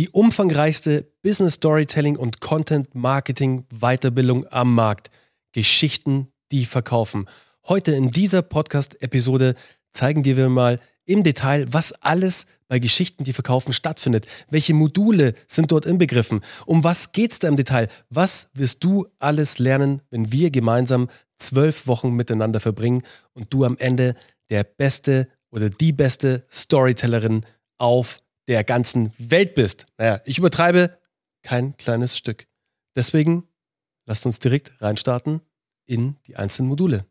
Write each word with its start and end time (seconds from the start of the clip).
Die 0.00 0.08
umfangreichste 0.08 1.12
Business 1.22 1.56
Storytelling 1.56 2.16
und 2.16 2.40
Content 2.40 2.94
Marketing 2.94 3.66
Weiterbildung 3.68 4.46
am 4.46 4.74
Markt. 4.74 5.10
Geschichten, 5.52 6.28
die 6.52 6.64
verkaufen. 6.64 7.28
Heute 7.68 7.92
in 7.92 8.10
dieser 8.10 8.40
Podcast-Episode 8.40 9.56
zeigen 9.92 10.22
dir 10.22 10.38
wir 10.38 10.48
mal 10.48 10.80
im 11.04 11.22
Detail, 11.22 11.66
was 11.70 11.92
alles 11.92 12.46
bei 12.66 12.78
Geschichten, 12.78 13.24
die 13.24 13.34
verkaufen, 13.34 13.74
stattfindet. 13.74 14.26
Welche 14.48 14.72
Module 14.72 15.34
sind 15.46 15.70
dort 15.70 15.84
inbegriffen? 15.84 16.40
Um 16.64 16.82
was 16.82 17.12
geht 17.12 17.32
es 17.32 17.38
da 17.38 17.48
im 17.48 17.56
Detail? 17.56 17.88
Was 18.08 18.48
wirst 18.54 18.82
du 18.82 19.06
alles 19.18 19.58
lernen, 19.58 20.00
wenn 20.08 20.32
wir 20.32 20.50
gemeinsam 20.50 21.10
zwölf 21.36 21.86
Wochen 21.86 22.12
miteinander 22.16 22.60
verbringen 22.60 23.02
und 23.34 23.52
du 23.52 23.66
am 23.66 23.76
Ende 23.76 24.14
der 24.48 24.64
beste 24.64 25.28
oder 25.50 25.68
die 25.68 25.92
beste 25.92 26.46
Storytellerin 26.50 27.44
auf 27.76 28.16
der 28.50 28.64
ganzen 28.64 29.12
Welt 29.16 29.54
bist? 29.54 29.86
Naja, 29.96 30.20
ich 30.24 30.36
übertreibe 30.36 30.98
kein 31.42 31.76
kleines 31.76 32.16
Stück. 32.16 32.48
Deswegen 32.96 33.44
lasst 34.06 34.26
uns 34.26 34.40
direkt 34.40 34.72
reinstarten 34.82 35.40
in 35.86 36.16
die 36.26 36.34
einzelnen 36.34 36.68
Module. 36.68 37.06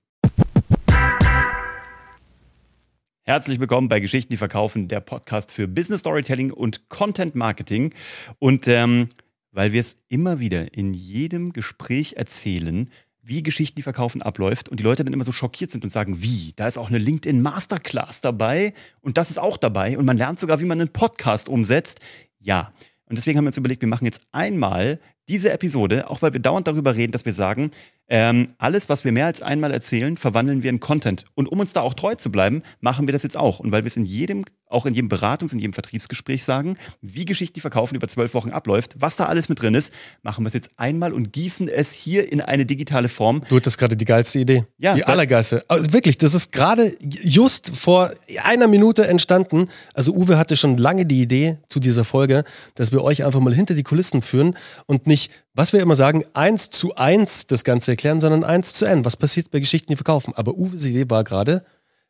Herzlich 3.23 3.62
willkommen 3.62 3.88
bei 3.88 4.02
Geschichten, 4.02 4.31
die 4.31 4.38
verkaufen, 4.38 4.90
der 4.90 5.00
Podcast 5.00 5.54
für 5.54 5.70
Business 5.70 6.02
Storytelling 6.02 6.52
und 6.52 6.90
Content 6.90 7.36
Marketing. 7.36 7.94
Und 8.40 8.67
ähm, 8.67 9.08
weil 9.52 9.72
wir 9.72 9.80
es 9.80 9.95
immer 10.09 10.42
wieder 10.42 10.73
in 10.73 10.94
jedem 10.94 11.53
Gespräch 11.53 12.17
erzählen, 12.17 12.92
wie 13.30 13.44
Geschichten, 13.44 13.78
die 13.78 13.84
verkaufen, 13.84 14.22
abläuft. 14.22 14.68
Und 14.68 14.80
die 14.80 14.84
Leute 14.84 15.04
dann 15.04 15.14
immer 15.14 15.24
so 15.24 15.32
schockiert 15.32 15.72
sind 15.72 15.84
und 15.84 15.90
sagen, 15.90 16.22
wie, 16.22 16.54
da 16.56 16.68
ist 16.68 16.78
auch 16.78 16.90
eine 16.90 16.98
LinkedIn 16.98 17.42
Masterclass 17.42 18.22
dabei 18.22 18.74
und 19.02 19.18
das 19.18 19.30
ist 19.30 19.38
auch 19.38 19.58
dabei. 19.58 19.98
Und 19.98 20.06
man 20.06 20.18
lernt 20.18 20.40
sogar, 20.40 20.60
wie 20.60 20.66
man 20.66 20.82
einen 20.82 20.90
Podcast 20.90 21.48
umsetzt. 21.48 22.00
Ja, 22.40 22.73
und 23.06 23.18
deswegen 23.18 23.38
haben 23.38 23.46
wir 23.46 23.50
uns 23.50 23.58
überlegt, 23.58 23.82
wir 23.82 23.88
machen 23.90 24.06
jetzt 24.06 24.22
einmal 24.32 25.00
diese 25.30 25.52
Episode, 25.52 26.10
auch 26.10 26.22
weil 26.22 26.34
wir 26.34 26.40
dauernd 26.40 26.68
darüber 26.68 26.95
reden, 26.95 27.12
dass 27.12 27.26
wir 27.26 27.34
sagen, 27.34 27.72
ähm, 28.10 28.56
alles, 28.58 28.90
was 28.90 29.06
wir 29.06 29.12
mehr 29.12 29.28
als 29.28 29.42
einmal 29.42 29.72
erzählen, 29.72 30.18
verwandeln 30.18 30.64
wir 30.64 30.72
in 30.72 30.80
Content. 30.80 31.26
Und 31.36 31.48
um 31.48 31.60
uns 31.60 31.74
da 31.74 31.82
auch 31.82 31.94
treu 31.94 32.16
zu 32.16 32.32
bleiben, 32.32 32.64
machen 32.82 33.08
wir 33.08 33.14
das 33.14 33.24
jetzt 33.24 33.38
auch. 33.38 33.60
Und 33.60 33.72
weil 33.72 33.84
wir 33.84 33.88
es 33.88 33.98
in 33.98 34.06
jedem, 34.06 34.46
auch 34.68 34.88
in 34.88 34.96
jedem 34.96 35.10
Beratungs-, 35.10 35.54
in 35.54 35.60
jedem 35.60 35.74
Vertriebsgespräch 35.74 36.44
sagen, 36.44 36.78
wie 37.02 37.26
Geschichte, 37.26 37.54
die 37.54 37.62
verkaufen 37.62 37.96
über 37.96 38.08
zwölf 38.08 38.34
Wochen 38.34 38.50
abläuft, 38.50 38.96
was 38.98 39.16
da 39.16 39.26
alles 39.26 39.48
mit 39.48 39.62
drin 39.62 39.76
ist, 39.76 39.94
machen 40.24 40.44
wir 40.44 40.48
es 40.48 40.56
jetzt 40.56 40.72
einmal 40.78 41.14
und 41.14 41.34
gießen 41.34 41.68
es 41.70 41.92
hier 41.92 42.32
in 42.32 42.42
eine 42.42 42.66
digitale 42.66 43.10
Form. 43.10 43.44
Du 43.48 43.56
hattest 43.56 43.78
gerade 43.78 43.96
die 43.96 44.06
geilste 44.06 44.40
Idee. 44.40 44.66
Ja, 44.80 44.96
die 44.96 45.06
allergeilste. 45.06 45.64
Also 45.68 45.94
wirklich, 45.94 46.18
das 46.18 46.34
ist 46.34 46.52
gerade 46.52 46.96
just 47.02 47.76
vor 47.76 48.12
einer 48.44 48.68
Minute 48.68 49.08
entstanden. 49.08 49.70
Also 49.94 50.14
Uwe 50.14 50.40
hatte 50.40 50.58
schon 50.58 50.78
lange 50.78 51.06
die 51.06 51.22
Idee 51.22 51.58
zu 51.68 51.80
dieser 51.80 52.06
Folge, 52.06 52.44
dass 52.74 52.92
wir 52.92 53.04
euch 53.04 53.24
einfach 53.24 53.40
mal 53.40 53.54
hinter 53.54 53.76
die 53.76 53.84
Kulissen 53.84 54.24
führen 54.24 54.56
und 54.88 55.06
nicht 55.06 55.32
was 55.60 55.74
wir 55.74 55.82
immer 55.82 55.98
sagen, 55.98 56.24
eins 56.32 56.70
zu 56.70 56.96
eins 56.96 57.46
das 57.46 57.66
Ganze 57.66 57.92
erklären, 57.92 58.22
sondern 58.22 58.46
eins 58.46 58.72
zu 58.72 58.86
n. 58.86 59.04
Was 59.04 59.18
passiert 59.18 59.52
bei 59.52 59.60
Geschichten, 59.60 59.92
die 59.92 59.98
verkaufen? 59.98 60.34
Aber 60.38 60.58
Uwe's 60.58 60.86
Idee 60.86 61.10
war 61.10 61.26
gerade, 61.26 61.66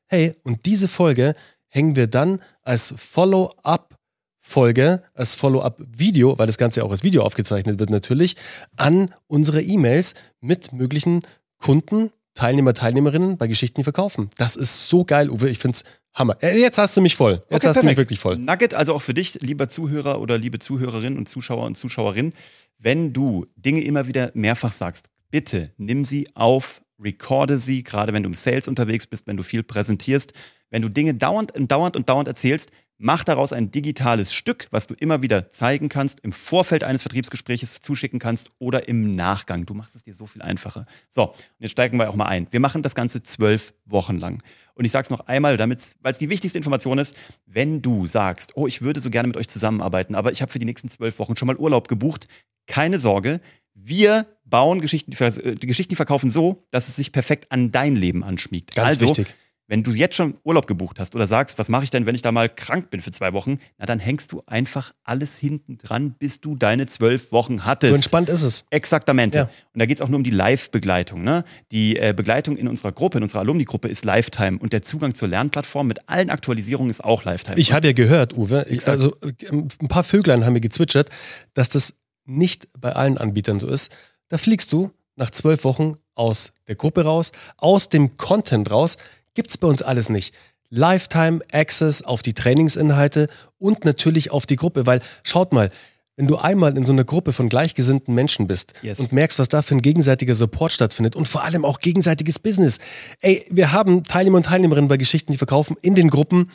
hey, 0.05 0.35
und 0.43 0.67
diese 0.67 0.87
Folge 0.87 1.33
hängen 1.67 1.95
wir 1.95 2.05
dann 2.05 2.43
als 2.61 2.93
Follow-up 2.95 3.97
Folge, 4.39 5.01
als 5.15 5.33
Follow-up-Video, 5.33 6.37
weil 6.37 6.45
das 6.45 6.59
Ganze 6.59 6.83
auch 6.85 6.91
als 6.91 7.01
Video 7.01 7.23
aufgezeichnet 7.23 7.79
wird 7.79 7.89
natürlich, 7.89 8.35
an 8.77 9.15
unsere 9.25 9.63
E-Mails 9.63 10.13
mit 10.41 10.71
möglichen 10.71 11.23
Kunden, 11.57 12.11
Teilnehmer, 12.35 12.75
Teilnehmerinnen 12.75 13.39
bei 13.39 13.47
Geschichten, 13.47 13.81
die 13.81 13.83
verkaufen. 13.83 14.29
Das 14.37 14.55
ist 14.55 14.89
so 14.89 15.05
geil, 15.05 15.31
Uwe. 15.31 15.49
Ich 15.49 15.57
finde 15.57 15.75
es 15.75 15.83
Hammer. 16.19 16.37
Äh, 16.41 16.59
jetzt 16.59 16.77
hast 16.77 16.95
du 16.95 17.01
mich 17.01 17.15
voll. 17.15 17.31
Jetzt 17.31 17.43
okay, 17.43 17.53
hast 17.53 17.61
perfekt. 17.63 17.83
du 17.83 17.87
mich 17.87 17.97
wirklich 17.97 18.19
voll. 18.19 18.37
Nugget, 18.37 18.73
also 18.73 18.93
auch 18.93 19.01
für 19.01 19.13
dich, 19.13 19.35
lieber 19.41 19.69
Zuhörer 19.69 20.19
oder 20.19 20.37
liebe 20.37 20.59
Zuhörerinnen 20.59 21.17
und 21.17 21.29
Zuschauer 21.29 21.65
und 21.65 21.77
Zuschauerinnen, 21.77 22.33
wenn 22.77 23.13
du 23.13 23.47
Dinge 23.55 23.81
immer 23.81 24.07
wieder 24.07 24.31
mehrfach 24.33 24.73
sagst, 24.73 25.09
bitte 25.31 25.71
nimm 25.77 26.05
sie 26.05 26.27
auf, 26.35 26.81
recorde 27.01 27.57
sie, 27.59 27.83
gerade 27.83 28.13
wenn 28.13 28.23
du 28.23 28.29
im 28.29 28.33
Sales 28.33 28.67
unterwegs 28.67 29.07
bist, 29.07 29.27
wenn 29.27 29.37
du 29.37 29.43
viel 29.43 29.63
präsentierst. 29.63 30.33
Wenn 30.69 30.81
du 30.81 30.89
Dinge 30.89 31.15
dauernd 31.15 31.55
und 31.55 31.71
dauernd 31.71 31.95
und 31.95 32.09
dauernd 32.09 32.27
erzählst, 32.27 32.69
mach 32.99 33.23
daraus 33.23 33.53
ein 33.53 33.71
digitales 33.71 34.33
Stück, 34.33 34.67
was 34.71 34.85
du 34.85 34.93
immer 34.93 35.21
wieder 35.21 35.49
zeigen 35.49 35.89
kannst, 35.89 36.19
im 36.19 36.33
Vorfeld 36.33 36.83
eines 36.83 37.01
Vertriebsgespräches 37.01 37.79
zuschicken 37.79 38.19
kannst 38.19 38.51
oder 38.59 38.87
im 38.87 39.15
Nachgang. 39.15 39.65
Du 39.65 39.73
machst 39.73 39.95
es 39.95 40.03
dir 40.03 40.13
so 40.13 40.27
viel 40.27 40.41
einfacher. 40.41 40.85
So, 41.09 41.29
und 41.29 41.35
jetzt 41.59 41.71
steigen 41.71 41.97
wir 41.97 42.09
auch 42.09 42.15
mal 42.15 42.25
ein. 42.25 42.47
Wir 42.51 42.59
machen 42.59 42.83
das 42.83 42.95
Ganze 42.95 43.23
zwölf 43.23 43.73
Wochen 43.85 44.19
lang. 44.19 44.43
Und 44.75 44.85
ich 44.85 44.91
sage 44.91 45.05
es 45.05 45.09
noch 45.09 45.21
einmal, 45.27 45.57
weil 45.57 45.71
es 45.71 46.17
die 46.19 46.29
wichtigste 46.29 46.57
Information 46.57 46.99
ist, 46.99 47.15
wenn 47.45 47.81
du 47.81 48.05
sagst, 48.05 48.55
oh, 48.55 48.67
ich 48.67 48.81
würde 48.81 48.99
so 48.99 49.09
gerne 49.09 49.29
mit 49.29 49.37
euch 49.37 49.47
zusammenarbeiten, 49.47 50.13
aber 50.13 50.31
ich 50.31 50.41
habe 50.41 50.51
für 50.51 50.59
die 50.59 50.65
nächsten 50.65 50.89
zwölf 50.89 51.19
Wochen 51.19 51.37
schon 51.37 51.47
mal 51.47 51.55
Urlaub 51.55 51.87
gebucht, 51.87 52.27
keine 52.67 52.99
Sorge, 52.99 53.39
wir 53.73 54.27
bauen 54.43 54.81
Geschichten, 54.81 55.13
äh, 55.13 55.55
die 55.55 55.67
Geschichten 55.67 55.95
verkaufen 55.95 56.29
so, 56.29 56.65
dass 56.69 56.89
es 56.89 56.97
sich 56.97 57.13
perfekt 57.13 57.49
an 57.49 57.71
dein 57.71 57.95
Leben 57.95 58.25
anschmiegt. 58.25 58.75
Ganz 58.75 58.95
also, 58.95 59.07
wichtig 59.07 59.33
wenn 59.69 59.83
du 59.83 59.91
jetzt 59.91 60.15
schon 60.15 60.35
Urlaub 60.43 60.65
gebucht 60.65 60.99
hast 60.99 61.13
oder 61.15 61.27
sagst, 61.27 61.59
was 61.59 61.69
mache 61.69 61.83
ich 61.83 61.91
denn, 61.91 62.07
wenn 62.07 62.15
ich 62.15 62.23
da 62.23 62.31
mal 62.31 62.49
krank 62.49 62.89
bin 62.89 63.01
für 63.01 63.11
zwei 63.11 63.33
Wochen, 63.33 63.59
na 63.77 63.85
dann 63.85 63.99
hängst 63.99 64.31
du 64.31 64.41
einfach 64.47 64.93
alles 65.03 65.37
hinten 65.37 65.77
dran, 65.77 66.15
bis 66.17 66.41
du 66.41 66.55
deine 66.55 66.87
zwölf 66.87 67.31
Wochen 67.31 67.65
hattest. 67.65 67.91
So 67.91 67.95
entspannt 67.95 68.29
ist 68.29 68.41
es. 68.41 68.65
Exaktamente. 68.71 69.37
Ja. 69.37 69.43
Und 69.43 69.79
da 69.79 69.85
geht 69.85 69.97
es 69.97 70.01
auch 70.01 70.09
nur 70.09 70.17
um 70.17 70.23
die 70.23 70.31
Live-Begleitung. 70.31 71.23
Ne? 71.23 71.45
Die 71.71 71.97
äh, 71.97 72.13
Begleitung 72.17 72.57
in 72.57 72.67
unserer 72.67 72.91
Gruppe, 72.91 73.19
in 73.19 73.23
unserer 73.23 73.41
Alumni-Gruppe 73.41 73.87
ist 73.87 74.05
Lifetime 74.05 74.57
und 74.57 74.73
der 74.73 74.81
Zugang 74.81 75.13
zur 75.13 75.27
Lernplattform 75.27 75.85
mit 75.85 76.09
allen 76.09 76.31
Aktualisierungen 76.31 76.89
ist 76.89 77.03
auch 77.03 77.23
Lifetime. 77.23 77.59
Ich 77.59 77.71
hatte 77.71 77.87
ja 77.87 77.93
gehört, 77.93 78.33
Uwe, 78.35 78.65
ich, 78.69 78.87
also 78.87 79.15
ein 79.51 79.87
paar 79.87 80.03
Vöglein 80.03 80.45
haben 80.45 80.53
mir 80.53 80.61
gezwitschert, 80.61 81.09
dass 81.53 81.69
das 81.69 81.93
nicht 82.25 82.67
bei 82.75 82.93
allen 82.93 83.19
Anbietern 83.19 83.59
so 83.59 83.67
ist. 83.67 83.95
Da 84.29 84.39
fliegst 84.39 84.73
du 84.73 84.91
nach 85.15 85.29
zwölf 85.29 85.63
Wochen 85.63 85.97
aus 86.15 86.51
der 86.67 86.75
Gruppe 86.75 87.03
raus, 87.03 87.31
aus 87.57 87.89
dem 87.89 88.17
Content 88.17 88.71
raus, 88.71 88.97
Gibt 89.33 89.49
es 89.49 89.57
bei 89.57 89.67
uns 89.67 89.81
alles 89.81 90.09
nicht. 90.09 90.33
Lifetime 90.69 91.41
Access 91.51 92.03
auf 92.03 92.21
die 92.21 92.33
Trainingsinhalte 92.33 93.27
und 93.57 93.85
natürlich 93.85 94.31
auf 94.31 94.45
die 94.45 94.55
Gruppe, 94.55 94.85
weil 94.85 95.01
schaut 95.23 95.51
mal, 95.51 95.71
wenn 96.19 96.27
du 96.27 96.35
einmal 96.35 96.75
in 96.77 96.85
so 96.85 96.91
einer 96.91 97.05
Gruppe 97.05 97.31
von 97.31 97.47
gleichgesinnten 97.47 98.13
Menschen 98.13 98.45
bist 98.45 98.73
yes. 98.81 98.99
und 98.99 99.13
merkst, 99.13 99.39
was 99.39 99.47
da 99.47 99.61
für 99.61 99.75
ein 99.75 99.81
gegenseitiger 99.81 100.35
Support 100.35 100.73
stattfindet 100.73 101.15
und 101.15 101.29
vor 101.29 101.45
allem 101.45 101.63
auch 101.63 101.79
gegenseitiges 101.79 102.39
Business. 102.39 102.79
Ey, 103.21 103.45
wir 103.49 103.71
haben 103.71 104.03
Teilnehmer 104.03 104.35
und 104.35 104.47
Teilnehmerinnen 104.47 104.89
bei 104.89 104.97
Geschichten, 104.97 105.31
die 105.31 105.37
verkaufen 105.37 105.77
in 105.81 105.95
den 105.95 106.09
Gruppen, 106.09 106.51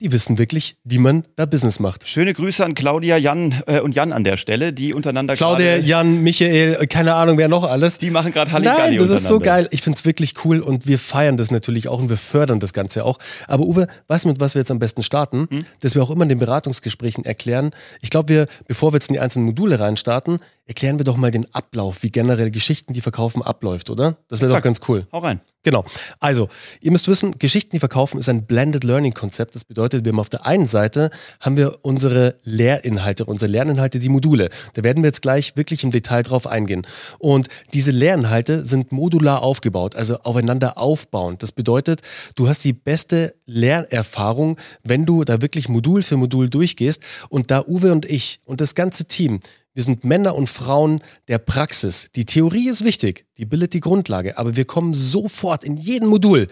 die 0.00 0.12
wissen 0.12 0.38
wirklich, 0.38 0.76
wie 0.82 0.98
man 0.98 1.24
da 1.36 1.44
Business 1.44 1.78
macht. 1.78 2.08
Schöne 2.08 2.32
Grüße 2.32 2.64
an 2.64 2.74
Claudia, 2.74 3.18
Jan 3.18 3.62
äh, 3.66 3.80
und 3.80 3.94
Jan 3.94 4.12
an 4.12 4.24
der 4.24 4.38
Stelle, 4.38 4.72
die 4.72 4.94
untereinander 4.94 5.36
Claudia, 5.36 5.76
Jan, 5.76 6.22
Michael, 6.22 6.78
äh, 6.80 6.86
keine 6.86 7.14
Ahnung, 7.14 7.36
wer 7.36 7.48
noch 7.48 7.64
alles. 7.64 7.98
Die 7.98 8.10
machen 8.10 8.32
gerade 8.32 8.50
Halligalli 8.50 8.96
Nein, 8.96 8.98
das 8.98 9.10
ist 9.10 9.26
so 9.26 9.38
geil. 9.38 9.68
Ich 9.72 9.82
finde 9.82 9.98
es 9.98 10.04
wirklich 10.06 10.34
cool 10.44 10.60
und 10.60 10.86
wir 10.86 10.98
feiern 10.98 11.36
das 11.36 11.50
natürlich 11.50 11.88
auch 11.88 12.00
und 12.00 12.08
wir 12.08 12.16
fördern 12.16 12.60
das 12.60 12.72
Ganze 12.72 13.04
auch. 13.04 13.18
Aber 13.46 13.64
Uwe, 13.64 13.88
weißt 14.08 14.24
du, 14.24 14.28
mit 14.30 14.40
was 14.40 14.54
wir 14.54 14.60
jetzt 14.60 14.70
am 14.70 14.78
besten 14.78 15.02
starten? 15.02 15.48
Hm? 15.50 15.64
Dass 15.80 15.94
wir 15.94 16.02
auch 16.02 16.10
immer 16.10 16.22
in 16.22 16.30
den 16.30 16.38
Beratungsgesprächen 16.38 17.24
erklären. 17.26 17.72
Ich 18.00 18.08
glaube, 18.08 18.30
wir, 18.30 18.46
bevor 18.66 18.92
wir 18.92 18.96
jetzt 18.96 19.08
in 19.08 19.14
die 19.14 19.20
einzelnen 19.20 19.44
Module 19.46 19.78
reinstarten, 19.78 20.38
erklären 20.70 21.00
wir 21.00 21.04
doch 21.04 21.16
mal 21.16 21.32
den 21.32 21.52
Ablauf, 21.52 22.04
wie 22.04 22.10
generell 22.10 22.52
Geschichten, 22.52 22.92
die 22.92 23.00
verkaufen, 23.00 23.42
abläuft, 23.42 23.90
oder? 23.90 24.18
Das 24.28 24.40
wäre 24.40 24.52
doch 24.54 24.62
ganz 24.62 24.80
cool. 24.86 25.04
Hau 25.12 25.18
rein. 25.18 25.40
Genau. 25.64 25.84
Also, 26.20 26.48
ihr 26.80 26.92
müsst 26.92 27.08
wissen, 27.08 27.38
Geschichten, 27.40 27.72
die 27.72 27.80
verkaufen, 27.80 28.20
ist 28.20 28.28
ein 28.28 28.46
Blended 28.46 28.84
Learning 28.84 29.12
Konzept. 29.12 29.56
Das 29.56 29.64
bedeutet, 29.64 30.04
wir 30.04 30.12
haben 30.12 30.20
auf 30.20 30.30
der 30.30 30.46
einen 30.46 30.68
Seite 30.68 31.10
haben 31.40 31.56
wir 31.56 31.80
unsere 31.82 32.36
Lehrinhalte, 32.44 33.24
unsere 33.24 33.50
Lerninhalte, 33.50 33.98
die 33.98 34.08
Module. 34.08 34.48
Da 34.74 34.84
werden 34.84 35.02
wir 35.02 35.08
jetzt 35.08 35.22
gleich 35.22 35.56
wirklich 35.56 35.82
im 35.82 35.90
Detail 35.90 36.22
drauf 36.22 36.46
eingehen. 36.46 36.86
Und 37.18 37.48
diese 37.72 37.90
Lehrinhalte 37.90 38.64
sind 38.64 38.92
modular 38.92 39.42
aufgebaut, 39.42 39.96
also 39.96 40.18
aufeinander 40.18 40.78
aufbauend. 40.78 41.42
Das 41.42 41.50
bedeutet, 41.50 42.00
du 42.36 42.48
hast 42.48 42.62
die 42.62 42.74
beste 42.74 43.34
Lernerfahrung, 43.44 44.56
wenn 44.84 45.04
du 45.04 45.24
da 45.24 45.42
wirklich 45.42 45.68
Modul 45.68 46.04
für 46.04 46.16
Modul 46.16 46.48
durchgehst. 46.48 47.02
Und 47.28 47.50
da 47.50 47.64
Uwe 47.66 47.90
und 47.90 48.06
ich 48.06 48.40
und 48.44 48.60
das 48.60 48.76
ganze 48.76 49.06
Team, 49.06 49.40
wir 49.74 49.82
sind 49.82 50.04
Männer 50.04 50.34
und 50.34 50.48
Frauen 50.48 51.00
der 51.28 51.38
Praxis. 51.38 52.08
Die 52.16 52.26
Theorie 52.26 52.68
ist 52.68 52.84
wichtig, 52.84 53.26
die 53.38 53.46
bildet 53.46 53.72
die 53.72 53.80
Grundlage, 53.80 54.36
aber 54.38 54.56
wir 54.56 54.64
kommen 54.64 54.94
sofort 54.94 55.64
in 55.64 55.76
jedem 55.76 56.08
Modul 56.08 56.48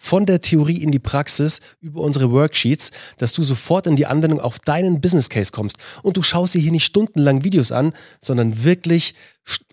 von 0.00 0.26
der 0.26 0.40
Theorie 0.40 0.80
in 0.80 0.92
die 0.92 1.00
Praxis 1.00 1.60
über 1.80 2.02
unsere 2.02 2.30
Worksheets, 2.30 2.92
dass 3.16 3.32
du 3.32 3.42
sofort 3.42 3.86
in 3.88 3.96
die 3.96 4.06
Anwendung 4.06 4.40
auf 4.40 4.60
deinen 4.60 5.00
Business 5.00 5.28
Case 5.28 5.50
kommst. 5.50 5.76
Und 6.02 6.16
du 6.16 6.22
schaust 6.22 6.54
dir 6.54 6.60
hier 6.60 6.70
nicht 6.70 6.84
stundenlang 6.84 7.42
Videos 7.42 7.72
an, 7.72 7.92
sondern 8.20 8.62
wirklich 8.62 9.14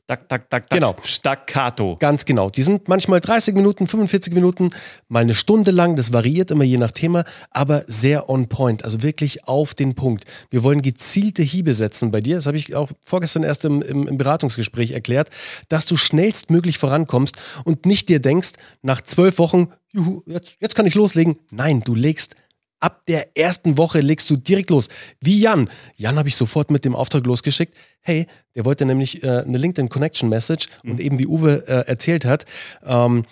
Tak, 0.08 0.30
tak, 0.30 0.50
tak, 0.52 0.70
tak. 0.70 0.70
Genau. 0.70 0.96
Staccato. 1.04 1.98
Ganz 2.00 2.26
genau. 2.26 2.52
Die 2.52 2.62
sind 2.62 2.88
manchmal 2.88 3.22
30 3.22 3.56
Minuten, 3.56 3.88
45 3.88 4.36
Minuten, 4.36 4.70
mal 5.08 5.22
eine 5.22 5.34
Stunde 5.34 5.72
lang. 5.72 5.96
Das 5.96 6.14
variiert 6.14 6.52
immer 6.52 6.64
je 6.64 6.78
nach 6.78 6.92
Thema, 6.92 7.24
aber 7.50 7.84
sehr 7.88 8.30
on 8.30 8.48
point. 8.48 8.86
Also 8.86 9.02
wirklich 9.02 9.48
auf 9.48 9.74
den 9.74 9.96
Punkt. 9.96 10.26
Wir 10.52 10.62
wollen 10.62 10.84
gezielte 10.84 11.42
Hiebe 11.42 11.74
setzen 11.74 12.12
bei 12.12 12.22
dir. 12.22 12.36
Das 12.36 12.46
habe 12.46 12.58
ich 12.58 12.76
auch 12.76 12.92
vorgestern 13.02 13.42
erst 13.42 13.66
im, 13.66 13.82
im, 13.82 14.08
im 14.08 14.18
Beratungsgespräch 14.20 14.92
erklärt, 14.92 15.30
dass 15.70 15.86
du 15.86 15.98
schnellstmöglich 15.98 16.78
vorankommst 16.78 17.36
und 17.64 17.88
nicht 17.88 18.08
dir 18.08 18.20
denkst, 18.20 18.52
nach 18.84 19.02
zwölf 19.02 19.40
Wochen, 19.40 19.70
juhu, 19.92 20.22
jetzt, 20.28 20.58
jetzt 20.60 20.76
kann 20.76 20.86
ich 20.86 20.94
loslegen. 20.94 21.38
Nein, 21.50 21.82
du 21.84 21.96
legst 21.96 22.36
Ab 22.80 23.04
der 23.08 23.38
ersten 23.38 23.78
Woche 23.78 24.02
legst 24.02 24.30
du 24.30 24.36
direkt 24.36 24.70
los. 24.70 24.90
Wie 25.22 25.40
Jan. 25.40 25.70
Jan 25.96 26.18
habe 26.18 26.28
ich 26.28 26.36
sofort 26.36 26.72
mit 26.72 26.86
dem 26.86 26.96
Auftrag 26.96 27.26
losgeschickt. 27.26 27.76
Hey, 28.02 28.28
der 28.56 28.66
wollte 28.66 28.86
nämlich 28.86 29.24
äh, 29.24 29.44
eine 29.46 29.58
LinkedIn 29.58 29.90
Connection 29.90 30.30
Message 30.30 30.68
mhm. 30.84 30.92
und 30.92 31.00
eben 31.00 31.20
wie 31.20 31.28
Uwe 31.28 31.68
äh, 31.68 31.88
erzählt 31.88 32.26
hat, 32.26 32.46
ähm, 32.84 33.26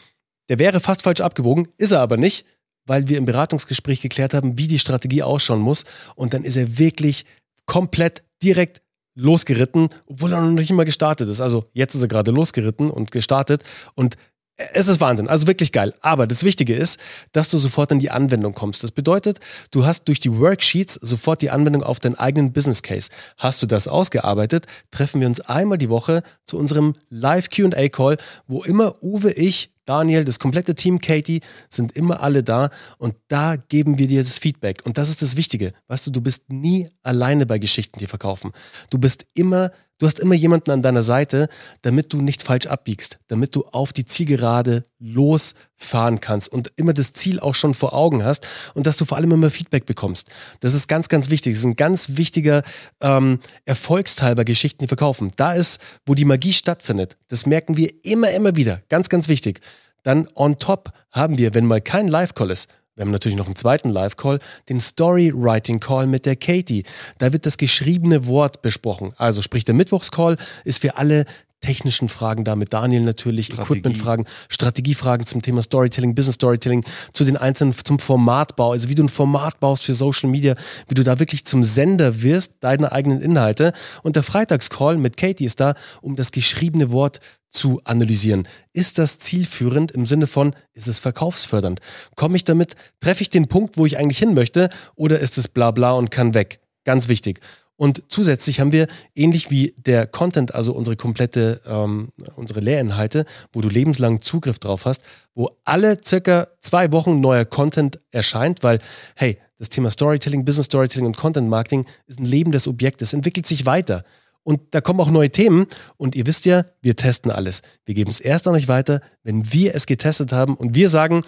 der 0.49 0.59
wäre 0.59 0.79
fast 0.79 1.03
falsch 1.03 1.21
abgebogen, 1.21 1.67
ist 1.77 1.91
er 1.91 2.01
aber 2.01 2.17
nicht, 2.17 2.45
weil 2.85 3.07
wir 3.07 3.17
im 3.17 3.25
Beratungsgespräch 3.25 4.01
geklärt 4.01 4.33
haben, 4.33 4.57
wie 4.57 4.67
die 4.67 4.79
Strategie 4.79 5.23
ausschauen 5.23 5.61
muss. 5.61 5.85
Und 6.15 6.33
dann 6.33 6.43
ist 6.43 6.57
er 6.57 6.77
wirklich 6.77 7.25
komplett 7.65 8.23
direkt 8.41 8.81
losgeritten, 9.15 9.89
obwohl 10.07 10.33
er 10.33 10.41
noch 10.41 10.51
nicht 10.51 10.71
mal 10.71 10.85
gestartet 10.85 11.29
ist. 11.29 11.39
Also 11.39 11.65
jetzt 11.73 11.95
ist 11.95 12.01
er 12.01 12.07
gerade 12.07 12.31
losgeritten 12.31 12.89
und 12.89 13.11
gestartet 13.11 13.63
und 13.95 14.17
es 14.57 14.87
ist 14.87 15.01
Wahnsinn, 15.01 15.27
also 15.27 15.47
wirklich 15.47 15.71
geil. 15.71 15.93
Aber 16.01 16.27
das 16.27 16.43
Wichtige 16.43 16.75
ist, 16.75 16.99
dass 17.31 17.49
du 17.49 17.57
sofort 17.57 17.91
in 17.91 17.99
die 17.99 18.11
Anwendung 18.11 18.53
kommst. 18.53 18.83
Das 18.83 18.91
bedeutet, 18.91 19.39
du 19.71 19.85
hast 19.85 20.07
durch 20.07 20.19
die 20.19 20.37
Worksheets 20.39 20.95
sofort 20.95 21.41
die 21.41 21.49
Anwendung 21.49 21.83
auf 21.83 21.99
deinen 21.99 22.15
eigenen 22.15 22.53
Business 22.53 22.83
Case. 22.83 23.09
Hast 23.37 23.61
du 23.63 23.65
das 23.65 23.87
ausgearbeitet, 23.87 24.67
treffen 24.91 25.21
wir 25.21 25.27
uns 25.27 25.41
einmal 25.41 25.77
die 25.77 25.89
Woche 25.89 26.21
zu 26.45 26.57
unserem 26.57 26.95
Live 27.09 27.49
QA 27.49 27.89
Call, 27.89 28.17
wo 28.47 28.63
immer 28.63 29.01
Uwe, 29.01 29.31
ich 29.31 29.71
Daniel, 29.85 30.23
das 30.23 30.39
komplette 30.39 30.75
Team 30.75 31.01
Katie 31.01 31.41
sind 31.67 31.91
immer 31.91 32.21
alle 32.21 32.41
da 32.41 32.69
und 32.97 33.15
da 33.27 33.57
geben 33.57 33.97
wir 33.97 34.07
dir 34.07 34.23
das 34.23 34.39
Feedback. 34.39 34.81
Und 34.85 34.97
das 34.97 35.09
ist 35.09 35.21
das 35.21 35.35
Wichtige. 35.35 35.73
Weißt 35.87 36.07
du, 36.07 36.11
du 36.11 36.21
bist 36.21 36.49
nie 36.49 36.89
alleine 37.01 37.45
bei 37.45 37.59
Geschichten, 37.59 37.99
die 37.99 38.07
verkaufen. 38.07 38.51
Du 38.89 38.97
bist 38.97 39.25
immer, 39.33 39.71
du 40.03 40.07
hast 40.07 40.19
immer 40.19 40.35
jemanden 40.35 40.71
an 40.71 40.81
deiner 40.81 41.01
Seite, 41.01 41.47
damit 41.81 42.11
du 42.11 42.21
nicht 42.21 42.43
falsch 42.43 42.67
abbiegst, 42.67 43.19
damit 43.29 43.55
du 43.55 43.63
auf 43.71 43.93
die 43.93 44.03
Zielgerade 44.03 44.83
losfahren 44.99 46.19
kannst 46.19 46.49
und 46.51 46.73
immer 46.75 46.93
das 46.93 47.13
Ziel 47.13 47.39
auch 47.39 47.55
schon 47.55 47.73
vor 47.73 47.93
Augen 47.93 48.25
hast 48.25 48.45
und 48.73 48.85
dass 48.85 48.97
du 48.97 49.05
vor 49.05 49.17
allem 49.17 49.31
immer 49.31 49.49
Feedback 49.49 49.85
bekommst. 49.85 50.27
Das 50.59 50.73
ist 50.73 50.89
ganz, 50.89 51.07
ganz 51.07 51.29
wichtig. 51.29 51.53
Das 51.53 51.59
ist 51.59 51.65
ein 51.65 51.77
ganz 51.77 52.17
wichtiger 52.17 52.63
ähm, 53.01 53.39
Erfolgsteil 53.63 54.35
bei 54.35 54.43
Geschichten, 54.43 54.83
die 54.83 54.87
verkaufen. 54.89 55.31
Da 55.37 55.53
ist, 55.53 55.79
wo 56.05 56.15
die 56.15 56.25
Magie 56.25 56.51
stattfindet. 56.51 57.15
Das 57.29 57.45
merken 57.45 57.77
wir 57.77 57.89
immer, 58.03 58.29
immer 58.31 58.57
wieder. 58.57 58.81
Ganz, 58.89 59.07
ganz 59.07 59.29
wichtig. 59.29 59.61
Dann 60.03 60.27
on 60.35 60.59
top 60.59 60.91
haben 61.11 61.37
wir, 61.37 61.53
wenn 61.53 61.65
mal 61.65 61.79
kein 61.79 62.09
Live-Call 62.09 62.51
ist, 62.51 62.67
wir 62.95 63.05
haben 63.05 63.11
natürlich 63.11 63.37
noch 63.37 63.47
einen 63.47 63.55
zweiten 63.55 63.89
Live-Call, 63.89 64.39
den 64.69 64.79
Story-Writing-Call 64.79 66.05
mit 66.05 66.27
der 66.27 66.35
Katie. 66.35 66.83
Da 67.17 67.33
wird 67.33 67.47
das 67.47 67.57
geschriebene 67.57 68.27
Wort 68.27 68.61
besprochen. 68.61 69.13
Also 69.17 69.41
sprich, 69.41 69.63
der 69.63 69.73
Mittwochs-Call 69.73 70.37
ist 70.63 70.79
für 70.79 70.97
alle 70.97 71.25
technischen 71.63 72.09
Fragen 72.09 72.43
da 72.43 72.55
mit 72.55 72.73
Daniel 72.73 73.01
natürlich, 73.01 73.51
Equipment-Fragen, 73.51 74.25
Strategiefragen 74.49 75.25
zum 75.25 75.41
Thema 75.41 75.61
Storytelling, 75.61 76.13
Business 76.13 76.35
Storytelling, 76.35 76.83
zu 77.13 77.23
den 77.23 77.37
einzelnen, 77.37 77.73
zum 77.83 77.99
Formatbau, 77.99 78.73
also 78.73 78.89
wie 78.89 78.95
du 78.95 79.03
ein 79.03 79.09
Format 79.09 79.59
baust 79.59 79.83
für 79.83 79.93
Social 79.93 80.29
Media, 80.29 80.55
wie 80.89 80.93
du 80.93 81.03
da 81.03 81.19
wirklich 81.19 81.45
zum 81.45 81.63
Sender 81.63 82.21
wirst, 82.21 82.55
deiner 82.59 82.91
eigenen 82.91 83.21
Inhalte. 83.21 83.71
Und 84.03 84.15
der 84.15 84.23
Freitagscall 84.23 84.97
mit 84.97 85.15
Katie 85.15 85.45
ist 85.45 85.59
da, 85.59 85.73
um 86.01 86.15
das 86.15 86.31
geschriebene 86.31 86.91
Wort 86.91 87.21
zu 87.49 87.79
analysieren. 87.85 88.47
Ist 88.73 88.97
das 88.97 89.19
zielführend 89.19 89.91
im 89.91 90.05
Sinne 90.05 90.27
von, 90.27 90.55
ist 90.73 90.87
es 90.87 90.99
verkaufsfördernd? 90.99 91.79
Komme 92.15 92.35
ich 92.35 92.43
damit, 92.43 92.73
treffe 92.99 93.21
ich 93.21 93.29
den 93.29 93.47
Punkt, 93.47 93.77
wo 93.77 93.85
ich 93.85 93.97
eigentlich 93.97 94.17
hin 94.17 94.33
möchte, 94.33 94.69
oder 94.95 95.19
ist 95.19 95.37
es 95.37 95.47
bla 95.47 95.71
bla 95.71 95.93
und 95.93 96.11
kann 96.11 96.33
weg? 96.33 96.59
Ganz 96.83 97.07
wichtig. 97.07 97.39
Und 97.83 98.03
zusätzlich 98.07 98.61
haben 98.61 98.71
wir, 98.71 98.87
ähnlich 99.13 99.51
wie 99.51 99.75
der 99.77 100.07
Content, 100.07 100.55
also 100.55 100.71
unsere 100.71 100.95
komplette, 100.95 101.59
ähm, 101.67 102.13
unsere 102.37 102.61
Lehrinhalte, 102.61 103.25
wo 103.51 103.59
du 103.59 103.67
lebenslang 103.67 104.21
Zugriff 104.21 104.57
drauf 104.57 104.85
hast, 104.85 105.03
wo 105.35 105.49
alle 105.65 105.97
circa 106.01 106.47
zwei 106.61 106.93
Wochen 106.93 107.19
neuer 107.19 107.43
Content 107.43 107.99
erscheint, 108.11 108.63
weil, 108.63 108.79
hey, 109.17 109.37
das 109.59 109.67
Thema 109.67 109.91
Storytelling, 109.91 110.45
Business 110.45 110.67
Storytelling 110.67 111.07
und 111.07 111.17
Content 111.17 111.49
Marketing 111.49 111.85
ist 112.07 112.21
ein 112.21 112.25
lebendes 112.25 112.69
Objekt, 112.69 113.01
es 113.01 113.11
entwickelt 113.11 113.47
sich 113.47 113.65
weiter. 113.65 114.05
Und 114.43 114.61
da 114.71 114.79
kommen 114.79 115.01
auch 115.01 115.11
neue 115.11 115.29
Themen. 115.29 115.65
Und 115.97 116.15
ihr 116.15 116.25
wisst 116.25 116.45
ja, 116.45 116.63
wir 116.81 116.95
testen 116.95 117.31
alles. 117.31 117.63
Wir 117.83 117.95
geben 117.95 118.11
es 118.11 118.21
erst 118.21 118.47
an 118.47 118.55
euch 118.55 118.69
weiter, 118.69 119.01
wenn 119.23 119.51
wir 119.51 119.75
es 119.75 119.87
getestet 119.87 120.31
haben 120.31 120.55
und 120.55 120.73
wir 120.73 120.87
sagen, 120.87 121.21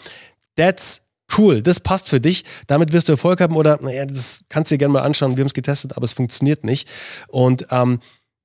that's 0.55 1.01
cool, 1.37 1.61
das 1.61 1.79
passt 1.79 2.09
für 2.09 2.21
dich. 2.21 2.43
Damit 2.67 2.93
wirst 2.93 3.07
du 3.07 3.13
Erfolg 3.13 3.41
haben 3.41 3.55
oder, 3.55 3.79
naja, 3.81 4.05
das 4.05 4.41
kannst 4.49 4.71
du 4.71 4.75
dir 4.75 4.79
gerne 4.79 4.93
mal 4.93 5.03
anschauen. 5.03 5.37
Wir 5.37 5.41
haben 5.41 5.47
es 5.47 5.53
getestet, 5.53 5.95
aber 5.95 6.03
es 6.03 6.13
funktioniert 6.13 6.63
nicht. 6.63 6.87
Und 7.27 7.67
ähm, 7.71 7.99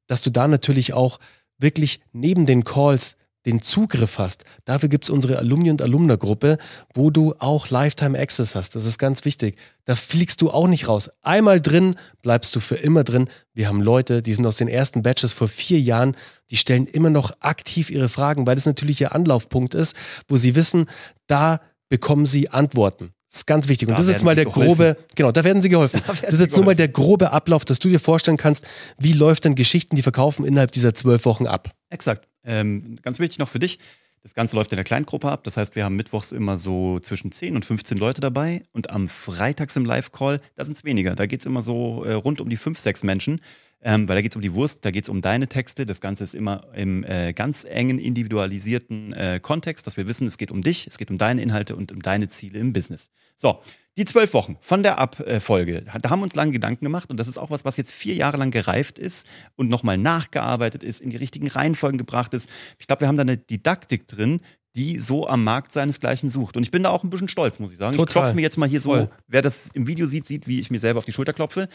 dass 0.06 0.22
du 0.22 0.30
da 0.30 0.48
natürlich 0.48 0.92
auch 0.92 1.20
wirklich 1.58 2.00
neben 2.12 2.46
den 2.46 2.64
Calls 2.64 3.16
den 3.46 3.62
Zugriff 3.62 4.18
hast. 4.18 4.44
Dafür 4.64 4.88
gibt 4.88 5.04
es 5.04 5.10
unsere 5.10 5.38
Alumni- 5.38 5.70
und 5.70 5.80
Alumna-Gruppe, 5.80 6.58
wo 6.92 7.10
du 7.10 7.34
auch 7.38 7.70
Lifetime 7.70 8.18
Access 8.18 8.54
hast. 8.54 8.74
Das 8.74 8.84
ist 8.84 8.98
ganz 8.98 9.24
wichtig. 9.24 9.56
Da 9.86 9.96
fliegst 9.96 10.42
du 10.42 10.50
auch 10.50 10.68
nicht 10.68 10.88
raus. 10.88 11.10
Einmal 11.22 11.60
drin, 11.60 11.96
bleibst 12.20 12.54
du 12.54 12.60
für 12.60 12.74
immer 12.74 13.02
drin. 13.02 13.28
Wir 13.54 13.68
haben 13.68 13.80
Leute, 13.80 14.22
die 14.22 14.34
sind 14.34 14.46
aus 14.46 14.56
den 14.56 14.68
ersten 14.68 15.02
Batches 15.02 15.32
vor 15.32 15.48
vier 15.48 15.80
Jahren, 15.80 16.16
die 16.50 16.56
stellen 16.56 16.86
immer 16.86 17.10
noch 17.10 17.32
aktiv 17.40 17.88
ihre 17.88 18.10
Fragen, 18.10 18.46
weil 18.46 18.56
das 18.56 18.66
natürlich 18.66 19.00
ihr 19.00 19.14
Anlaufpunkt 19.14 19.74
ist, 19.74 19.96
wo 20.28 20.36
sie 20.36 20.54
wissen, 20.54 20.86
da 21.26 21.60
bekommen 21.90 22.24
sie 22.24 22.48
Antworten. 22.48 23.12
Das 23.28 23.42
ist 23.42 23.46
ganz 23.46 23.68
wichtig. 23.68 23.88
Und 23.88 23.92
da 23.92 23.96
das 23.98 24.06
ist 24.06 24.12
jetzt 24.12 24.24
mal 24.24 24.34
der 24.34 24.46
geholfen. 24.46 24.66
grobe, 24.66 24.96
genau, 25.14 25.30
da 25.30 25.44
werden 25.44 25.60
sie 25.60 25.68
geholfen. 25.68 26.00
Werden 26.06 26.18
das 26.22 26.32
ist 26.32 26.40
jetzt 26.40 26.56
nur 26.56 26.64
mal 26.64 26.74
der 26.74 26.88
grobe 26.88 27.30
Ablauf, 27.30 27.64
dass 27.64 27.78
du 27.78 27.88
dir 27.88 28.00
vorstellen 28.00 28.38
kannst, 28.38 28.66
wie 28.98 29.12
läuft 29.12 29.44
denn 29.44 29.54
Geschichten, 29.54 29.94
die 29.94 30.02
verkaufen, 30.02 30.44
innerhalb 30.44 30.72
dieser 30.72 30.94
zwölf 30.94 31.26
Wochen 31.26 31.46
ab. 31.46 31.70
Exakt. 31.90 32.26
Ähm, 32.44 32.96
ganz 33.02 33.18
wichtig 33.18 33.38
noch 33.38 33.48
für 33.48 33.58
dich, 33.58 33.78
das 34.22 34.34
Ganze 34.34 34.56
läuft 34.56 34.72
in 34.72 34.76
der 34.76 34.84
Kleingruppe 34.84 35.30
ab. 35.30 35.44
Das 35.44 35.56
heißt, 35.56 35.76
wir 35.76 35.84
haben 35.84 35.96
mittwochs 35.96 36.32
immer 36.32 36.58
so 36.58 37.00
zwischen 37.00 37.32
10 37.32 37.56
und 37.56 37.64
15 37.64 37.96
Leute 37.96 38.20
dabei. 38.20 38.62
Und 38.72 38.90
am 38.90 39.08
Freitags 39.08 39.76
im 39.76 39.84
Live-Call, 39.84 40.40
da 40.56 40.64
sind 40.64 40.76
es 40.76 40.84
weniger. 40.84 41.14
Da 41.14 41.26
geht 41.26 41.40
es 41.40 41.46
immer 41.46 41.62
so 41.62 42.04
äh, 42.04 42.12
rund 42.12 42.40
um 42.40 42.50
die 42.50 42.56
5, 42.56 42.78
6 42.78 43.02
Menschen. 43.04 43.40
Ähm, 43.82 44.08
weil 44.08 44.16
da 44.16 44.22
geht 44.22 44.32
es 44.32 44.36
um 44.36 44.42
die 44.42 44.54
Wurst, 44.54 44.84
da 44.84 44.90
geht 44.90 45.04
es 45.04 45.08
um 45.08 45.22
deine 45.22 45.48
Texte. 45.48 45.86
Das 45.86 46.00
Ganze 46.00 46.24
ist 46.24 46.34
immer 46.34 46.66
im 46.74 47.02
äh, 47.04 47.32
ganz 47.32 47.64
engen, 47.64 47.98
individualisierten 47.98 49.12
äh, 49.14 49.40
Kontext, 49.40 49.86
dass 49.86 49.96
wir 49.96 50.06
wissen, 50.06 50.26
es 50.26 50.36
geht 50.36 50.52
um 50.52 50.60
dich, 50.60 50.86
es 50.86 50.98
geht 50.98 51.10
um 51.10 51.16
deine 51.16 51.42
Inhalte 51.42 51.76
und 51.76 51.90
um 51.90 52.02
deine 52.02 52.28
Ziele 52.28 52.58
im 52.58 52.74
Business. 52.74 53.10
So, 53.36 53.60
die 53.96 54.04
zwölf 54.04 54.34
Wochen 54.34 54.58
von 54.60 54.82
der 54.82 54.98
Abfolge, 54.98 55.82
da 55.82 56.10
haben 56.10 56.20
wir 56.20 56.24
uns 56.24 56.34
lange 56.34 56.52
Gedanken 56.52 56.84
gemacht 56.84 57.10
und 57.10 57.18
das 57.18 57.26
ist 57.26 57.38
auch 57.38 57.50
was, 57.50 57.64
was 57.64 57.76
jetzt 57.76 57.92
vier 57.92 58.14
Jahre 58.14 58.36
lang 58.36 58.50
gereift 58.50 58.98
ist 58.98 59.26
und 59.56 59.68
nochmal 59.68 59.98
nachgearbeitet 59.98 60.84
ist, 60.84 61.00
in 61.00 61.10
die 61.10 61.16
richtigen 61.16 61.48
Reihenfolgen 61.48 61.98
gebracht 61.98 62.34
ist. 62.34 62.48
Ich 62.78 62.86
glaube, 62.86 63.00
wir 63.00 63.08
haben 63.08 63.16
da 63.16 63.22
eine 63.22 63.38
Didaktik 63.38 64.06
drin, 64.06 64.40
die 64.76 65.00
so 65.00 65.26
am 65.26 65.42
Markt 65.42 65.72
seinesgleichen 65.72 66.28
sucht. 66.28 66.56
Und 66.56 66.62
ich 66.62 66.70
bin 66.70 66.84
da 66.84 66.90
auch 66.90 67.02
ein 67.02 67.10
bisschen 67.10 67.28
stolz, 67.28 67.58
muss 67.58 67.72
ich 67.72 67.78
sagen. 67.78 67.96
Total. 67.96 68.06
Ich 68.06 68.12
klopfe 68.12 68.34
mir 68.34 68.42
jetzt 68.42 68.56
mal 68.56 68.68
hier 68.68 68.80
Voll. 68.80 69.02
so, 69.02 69.10
wer 69.26 69.42
das 69.42 69.70
im 69.72 69.86
Video 69.86 70.06
sieht, 70.06 70.26
sieht, 70.26 70.46
wie 70.46 70.60
ich 70.60 70.70
mir 70.70 70.78
selber 70.78 70.98
auf 70.98 71.04
die 71.04 71.12
Schulter 71.12 71.32
klopfe. 71.32 71.68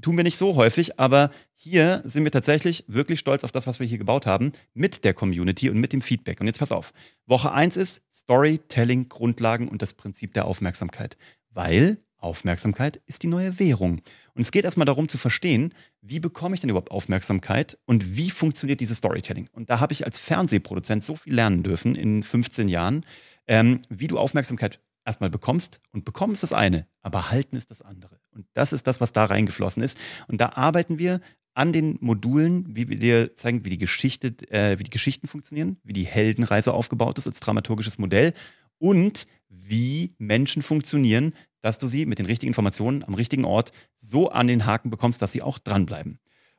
Tun 0.00 0.16
wir 0.16 0.24
nicht 0.24 0.38
so 0.38 0.56
häufig, 0.56 0.98
aber 0.98 1.30
hier 1.54 2.02
sind 2.04 2.24
wir 2.24 2.30
tatsächlich 2.30 2.84
wirklich 2.88 3.20
stolz 3.20 3.44
auf 3.44 3.52
das, 3.52 3.66
was 3.66 3.78
wir 3.78 3.86
hier 3.86 3.98
gebaut 3.98 4.26
haben, 4.26 4.52
mit 4.74 5.04
der 5.04 5.14
Community 5.14 5.68
und 5.68 5.78
mit 5.78 5.92
dem 5.92 6.00
Feedback. 6.00 6.40
Und 6.40 6.46
jetzt 6.46 6.58
pass 6.58 6.72
auf. 6.72 6.92
Woche 7.26 7.52
1 7.52 7.76
ist 7.76 8.02
Storytelling, 8.14 9.08
Grundlagen 9.08 9.68
und 9.68 9.82
das 9.82 9.94
Prinzip 9.94 10.32
der 10.32 10.46
Aufmerksamkeit 10.46 11.16
weil 11.54 11.98
Aufmerksamkeit 12.18 13.00
ist 13.06 13.24
die 13.24 13.28
neue 13.28 13.58
Währung. 13.58 14.00
Und 14.34 14.42
es 14.42 14.52
geht 14.52 14.64
erstmal 14.64 14.84
darum 14.84 15.08
zu 15.08 15.18
verstehen, 15.18 15.74
wie 16.00 16.20
bekomme 16.20 16.54
ich 16.54 16.60
denn 16.60 16.70
überhaupt 16.70 16.92
Aufmerksamkeit 16.92 17.78
und 17.84 18.16
wie 18.16 18.30
funktioniert 18.30 18.80
dieses 18.80 18.98
Storytelling. 18.98 19.48
Und 19.52 19.70
da 19.70 19.80
habe 19.80 19.92
ich 19.92 20.04
als 20.04 20.18
Fernsehproduzent 20.18 21.04
so 21.04 21.16
viel 21.16 21.34
lernen 21.34 21.64
dürfen 21.64 21.96
in 21.96 22.22
15 22.22 22.68
Jahren, 22.68 23.04
ähm, 23.48 23.80
wie 23.88 24.06
du 24.06 24.18
Aufmerksamkeit 24.18 24.80
erstmal 25.04 25.30
bekommst. 25.30 25.80
Und 25.90 26.04
bekommen 26.04 26.34
ist 26.34 26.44
das 26.44 26.52
eine, 26.52 26.86
aber 27.02 27.30
halten 27.30 27.56
ist 27.56 27.72
das 27.72 27.82
andere. 27.82 28.21
Und 28.34 28.46
das 28.54 28.72
ist 28.72 28.86
das, 28.86 29.00
was 29.00 29.12
da 29.12 29.24
reingeflossen 29.24 29.82
ist. 29.82 29.98
Und 30.28 30.40
da 30.40 30.50
arbeiten 30.54 30.98
wir 30.98 31.20
an 31.54 31.72
den 31.72 31.98
Modulen, 32.00 32.74
wie 32.74 32.88
wir 32.88 32.98
dir 32.98 33.36
zeigen, 33.36 33.64
wie 33.64 33.70
die 33.70 33.78
Geschichte, 33.78 34.28
äh, 34.50 34.78
wie 34.78 34.84
die 34.84 34.90
Geschichten 34.90 35.28
funktionieren, 35.28 35.76
wie 35.84 35.92
die 35.92 36.04
Heldenreise 36.04 36.72
aufgebaut 36.72 37.18
ist 37.18 37.26
als 37.26 37.40
dramaturgisches 37.40 37.98
Modell 37.98 38.32
und 38.78 39.26
wie 39.48 40.14
Menschen 40.18 40.62
funktionieren, 40.62 41.34
dass 41.60 41.78
du 41.78 41.86
sie 41.86 42.06
mit 42.06 42.18
den 42.18 42.26
richtigen 42.26 42.50
Informationen 42.50 43.04
am 43.04 43.14
richtigen 43.14 43.44
Ort 43.44 43.72
so 43.98 44.30
an 44.30 44.46
den 44.46 44.66
Haken 44.66 44.90
bekommst, 44.90 45.20
dass 45.22 45.32
sie 45.32 45.42
auch 45.42 45.58
dranbleiben. 45.58 46.18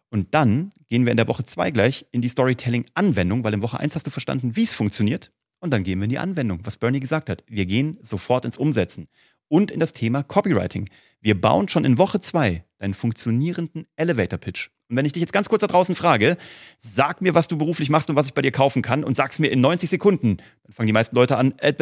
Und 0.09 0.33
dann 0.35 0.69
gehen 0.89 1.05
wir 1.05 1.11
in 1.11 1.17
der 1.17 1.27
Woche 1.27 1.43
2 1.43 1.71
gleich 1.71 2.05
in 2.11 2.21
die 2.21 2.29
Storytelling-Anwendung, 2.29 3.43
weil 3.43 3.55
in 3.55 3.63
Woche 3.63 3.79
1 3.79 3.95
hast 3.95 4.05
du 4.05 4.11
verstanden, 4.11 4.55
wie 4.55 4.63
es 4.63 4.75
funktioniert. 4.75 5.31
Und 5.59 5.71
dann 5.71 5.83
gehen 5.83 5.99
wir 5.99 6.03
in 6.03 6.11
die 6.11 6.19
Anwendung, 6.19 6.59
was 6.63 6.77
Bernie 6.77 6.99
gesagt 6.99 7.29
hat. 7.29 7.43
Wir 7.47 7.65
gehen 7.65 7.97
sofort 8.01 8.45
ins 8.45 8.57
Umsetzen 8.57 9.07
und 9.53 9.69
in 9.69 9.79
das 9.79 9.93
Thema 9.93 10.23
Copywriting. 10.23 10.89
Wir 11.21 11.39
bauen 11.39 11.67
schon 11.67 11.85
in 11.85 11.99
Woche 11.99 12.19
2 12.19 12.65
deinen 12.79 12.95
funktionierenden 12.95 13.85
Elevator 13.95 14.39
Pitch. 14.39 14.69
Und 14.89 14.95
wenn 14.95 15.05
ich 15.05 15.13
dich 15.13 15.21
jetzt 15.21 15.31
ganz 15.31 15.47
kurz 15.47 15.61
da 15.61 15.67
draußen 15.67 15.93
frage, 15.93 16.37
sag 16.79 17.21
mir, 17.21 17.35
was 17.35 17.49
du 17.49 17.55
beruflich 17.55 17.91
machst 17.91 18.09
und 18.09 18.15
was 18.15 18.25
ich 18.25 18.33
bei 18.33 18.41
dir 18.41 18.51
kaufen 18.51 18.81
kann 18.81 19.03
und 19.03 19.15
sag's 19.15 19.37
mir 19.37 19.49
in 19.49 19.61
90 19.61 19.91
Sekunden, 19.91 20.37
dann 20.63 20.73
fangen 20.73 20.87
die 20.87 20.93
meisten 20.93 21.15
Leute 21.15 21.37
an, 21.37 21.53
äh, 21.59 21.75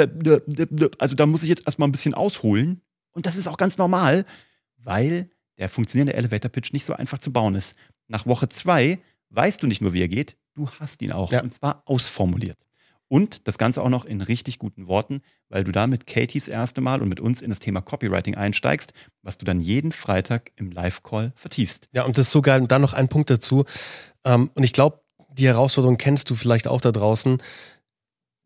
also 0.99 1.15
da 1.15 1.25
muss 1.25 1.43
ich 1.43 1.49
jetzt 1.49 1.65
erstmal 1.65 1.87
ein 1.87 1.93
bisschen 1.93 2.13
ausholen. 2.13 2.81
Und 3.13 3.25
das 3.25 3.37
ist 3.37 3.47
auch 3.47 3.57
ganz 3.57 3.77
normal, 3.77 4.25
weil 4.75 5.29
der 5.57 5.69
funktionierende 5.69 6.15
Elevator 6.15 6.51
Pitch 6.51 6.73
nicht 6.73 6.83
so 6.83 6.91
einfach 6.91 7.19
zu 7.19 7.31
bauen 7.31 7.55
ist. 7.55 7.77
Nach 8.09 8.25
Woche 8.25 8.49
2 8.49 8.99
weißt 9.29 9.63
du 9.63 9.67
nicht 9.67 9.79
nur, 9.79 9.93
wie 9.93 10.01
er 10.01 10.09
geht, 10.09 10.35
du 10.55 10.69
hast 10.81 11.01
ihn 11.01 11.13
auch. 11.13 11.31
Ja. 11.31 11.41
Und 11.41 11.53
zwar 11.53 11.83
ausformuliert. 11.85 12.57
Und 13.12 13.46
das 13.50 13.58
Ganze 13.58 13.84
auch 13.84 13.89
noch 13.89 14.06
in 14.06 14.22
richtig 14.22 14.58
guten 14.58 14.88
Worten, 14.88 15.22
weil 15.50 15.65
du 15.65 15.74
da 15.74 15.86
mit 15.86 16.08
Katies 16.08 16.48
erste 16.48 16.80
Mal 16.80 17.01
und 17.01 17.10
mit 17.10 17.20
uns 17.20 17.41
in 17.41 17.50
das 17.50 17.60
Thema 17.60 17.82
Copywriting 17.82 18.36
einsteigst, 18.36 18.94
was 19.22 19.38
du 19.38 19.44
dann 19.44 19.60
jeden 19.60 19.91
Freitag 19.91 20.53
im 20.56 20.72
Live-Call 20.72 21.34
vertiefst. 21.36 21.89
Ja, 21.91 22.06
und 22.06 22.18
das 22.18 22.27
ist 22.27 22.32
so 22.32 22.41
geil. 22.41 22.62
Und 22.62 22.72
dann 22.72 22.82
noch 22.82 22.94
ein 22.94 23.10
Punkt 23.10 23.30
dazu. 23.30 23.65
Ähm, 24.24 24.50
und 24.53 24.63
ich 24.63 24.72
glaube, 24.72 25.01
die 25.34 25.46
Herausforderung 25.46 25.98
kennst 25.98 26.30
du 26.30 26.36
vielleicht 26.36 26.70
auch 26.70 26.80
da 26.80 26.94
draußen. 26.94 27.44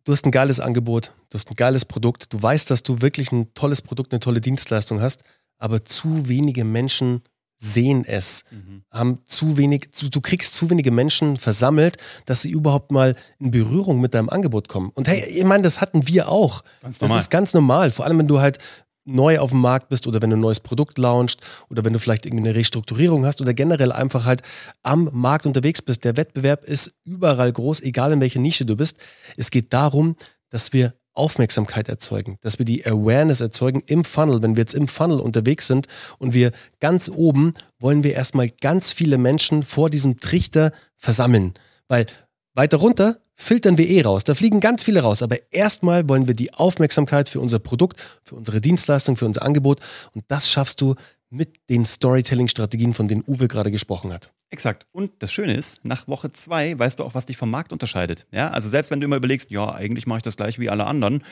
Du 0.04 0.12
hast 0.12 0.26
ein 0.26 0.32
geiles 0.32 0.60
Angebot, 0.60 1.14
du 1.30 1.36
hast 1.36 1.52
ein 1.52 1.56
geiles 1.56 1.86
Produkt, 1.86 2.34
du 2.34 2.42
weißt, 2.42 2.72
dass 2.72 2.82
du 2.82 3.04
wirklich 3.04 3.32
ein 3.32 3.54
tolles 3.54 3.84
Produkt, 3.84 4.14
eine 4.14 4.20
tolle 4.20 4.42
Dienstleistung 4.42 5.00
hast, 5.00 5.22
aber 5.60 5.86
zu 5.86 6.28
wenige 6.28 6.66
Menschen 6.66 7.22
sehen 7.58 8.06
es, 8.06 8.44
mhm. 8.52 8.84
haben 8.92 9.20
zu 9.26 9.58
wenig, 9.58 9.92
zu, 9.92 10.10
du 10.10 10.22
kriegst 10.22 10.56
zu 10.56 10.70
wenige 10.70 10.92
Menschen 10.92 11.38
versammelt, 11.38 11.98
dass 12.26 12.42
sie 12.42 12.52
überhaupt 12.52 12.92
mal 12.92 13.16
in 13.40 13.52
Berührung 13.52 14.02
mit 14.02 14.14
deinem 14.14 14.30
Angebot 14.30 14.68
kommen. 14.68 14.92
Und 14.94 15.08
hey, 15.08 15.26
ich 15.26 15.46
meine, 15.46 15.64
das 15.64 15.82
hatten 15.82 16.08
wir 16.08 16.30
auch. 16.30 16.64
Ganz 16.82 17.00
das 17.00 17.16
ist 17.16 17.30
ganz 17.30 17.54
normal. 17.54 17.92
Vor 17.92 18.06
allem, 18.06 18.20
wenn 18.20 18.28
du 18.28 18.40
halt 18.40 18.60
neu 19.06 19.40
auf 19.40 19.52
dem 19.52 19.62
Markt 19.62 19.90
bist 19.90 20.08
oder 20.08 20.22
wenn 20.22 20.32
du 20.32 20.36
ein 20.36 20.42
neues 20.42 20.60
Produkt 20.60 20.98
launchst 20.98 21.40
oder 21.70 21.86
wenn 21.86 21.94
du 21.94 22.00
vielleicht 22.00 22.26
irgendwie 22.26 22.48
eine 22.48 22.56
Restrukturierung 22.56 23.26
hast 23.26 23.40
oder 23.40 23.54
generell 23.54 23.92
einfach 23.92 24.26
halt 24.26 24.42
am 24.82 25.10
Markt 25.14 25.46
unterwegs 25.46 25.82
bist. 25.82 26.04
Der 26.04 26.18
Wettbewerb 26.18 26.64
ist 26.64 26.94
überall 27.04 27.52
groß, 27.52 27.82
egal 27.82 28.12
in 28.12 28.20
welcher 28.20 28.40
Nische 28.40 28.66
du 28.66 28.76
bist. 28.76 28.98
Es 29.38 29.52
geht 29.52 29.72
darum, 29.74 30.16
dass 30.50 30.74
wir 30.74 30.94
Aufmerksamkeit 31.16 31.90
erzeugen, 31.90 32.38
dass 32.42 32.60
wir 32.60 32.66
die 32.66 32.86
Awareness 32.86 33.42
erzeugen 33.42 33.82
im 33.86 34.04
Funnel. 34.04 34.42
Wenn 34.42 34.56
wir 34.56 34.62
jetzt 34.62 34.76
im 34.76 34.88
Funnel 34.88 35.20
unterwegs 35.20 35.68
sind 35.68 35.88
und 36.20 36.34
wir 36.34 36.52
ganz 36.80 37.10
oben 37.10 37.54
wollen 37.80 38.04
wir 38.04 38.14
erstmal 38.14 38.50
ganz 38.50 38.92
viele 38.92 39.18
Menschen 39.18 39.64
vor 39.64 39.90
diesem 39.90 40.18
Trichter 40.18 40.72
versammeln. 40.98 41.54
Weil 41.88 42.06
weiter 42.54 42.78
runter 42.78 43.18
filtern 43.36 43.78
wir 43.78 43.88
eh 43.90 44.02
raus. 44.02 44.24
Da 44.24 44.36
fliegen 44.36 44.60
ganz 44.60 44.84
viele 44.84 45.02
raus. 45.02 45.22
Aber 45.22 45.38
erstmal 45.52 46.08
wollen 46.08 46.28
wir 46.28 46.36
die 46.36 46.54
Aufmerksamkeit 46.54 47.30
für 47.30 47.40
unser 47.40 47.60
Produkt, 47.60 48.02
für 48.24 48.36
unsere 48.36 48.62
Dienstleistung, 48.62 49.18
für 49.18 49.26
unser 49.26 49.44
Angebot. 49.44 49.80
Und 50.14 50.26
das 50.28 50.50
schaffst 50.50 50.82
du 50.82 50.96
mit 51.30 51.58
den 51.70 51.86
Storytelling-Strategien, 51.86 52.94
von 52.94 53.08
denen 53.08 53.24
Uwe 53.28 53.48
gerade 53.48 53.72
gesprochen 53.72 54.14
hat. 54.14 54.32
Exakt. 54.52 54.86
Und 54.92 55.12
das 55.20 55.34
Schöne 55.34 55.54
ist, 55.56 55.84
nach 55.84 56.08
Woche 56.08 56.32
zwei 56.32 56.78
weißt 56.78 57.00
du 57.00 57.04
auch, 57.04 57.14
was 57.14 57.26
dich 57.26 57.36
vom 57.36 57.50
Markt 57.50 57.74
unterscheidet. 57.74 58.26
Ja, 58.32 58.52
also 58.52 58.70
selbst 58.70 58.92
wenn 58.92 59.02
du 59.02 59.06
immer 59.06 59.18
überlegst, 59.18 59.52
ja, 59.52 59.74
eigentlich 59.74 60.08
mache 60.08 60.20
ich 60.20 60.24
das 60.24 60.38
gleich 60.38 60.60
wie 60.60 60.70
alle 60.70 60.86
anderen. 60.86 61.24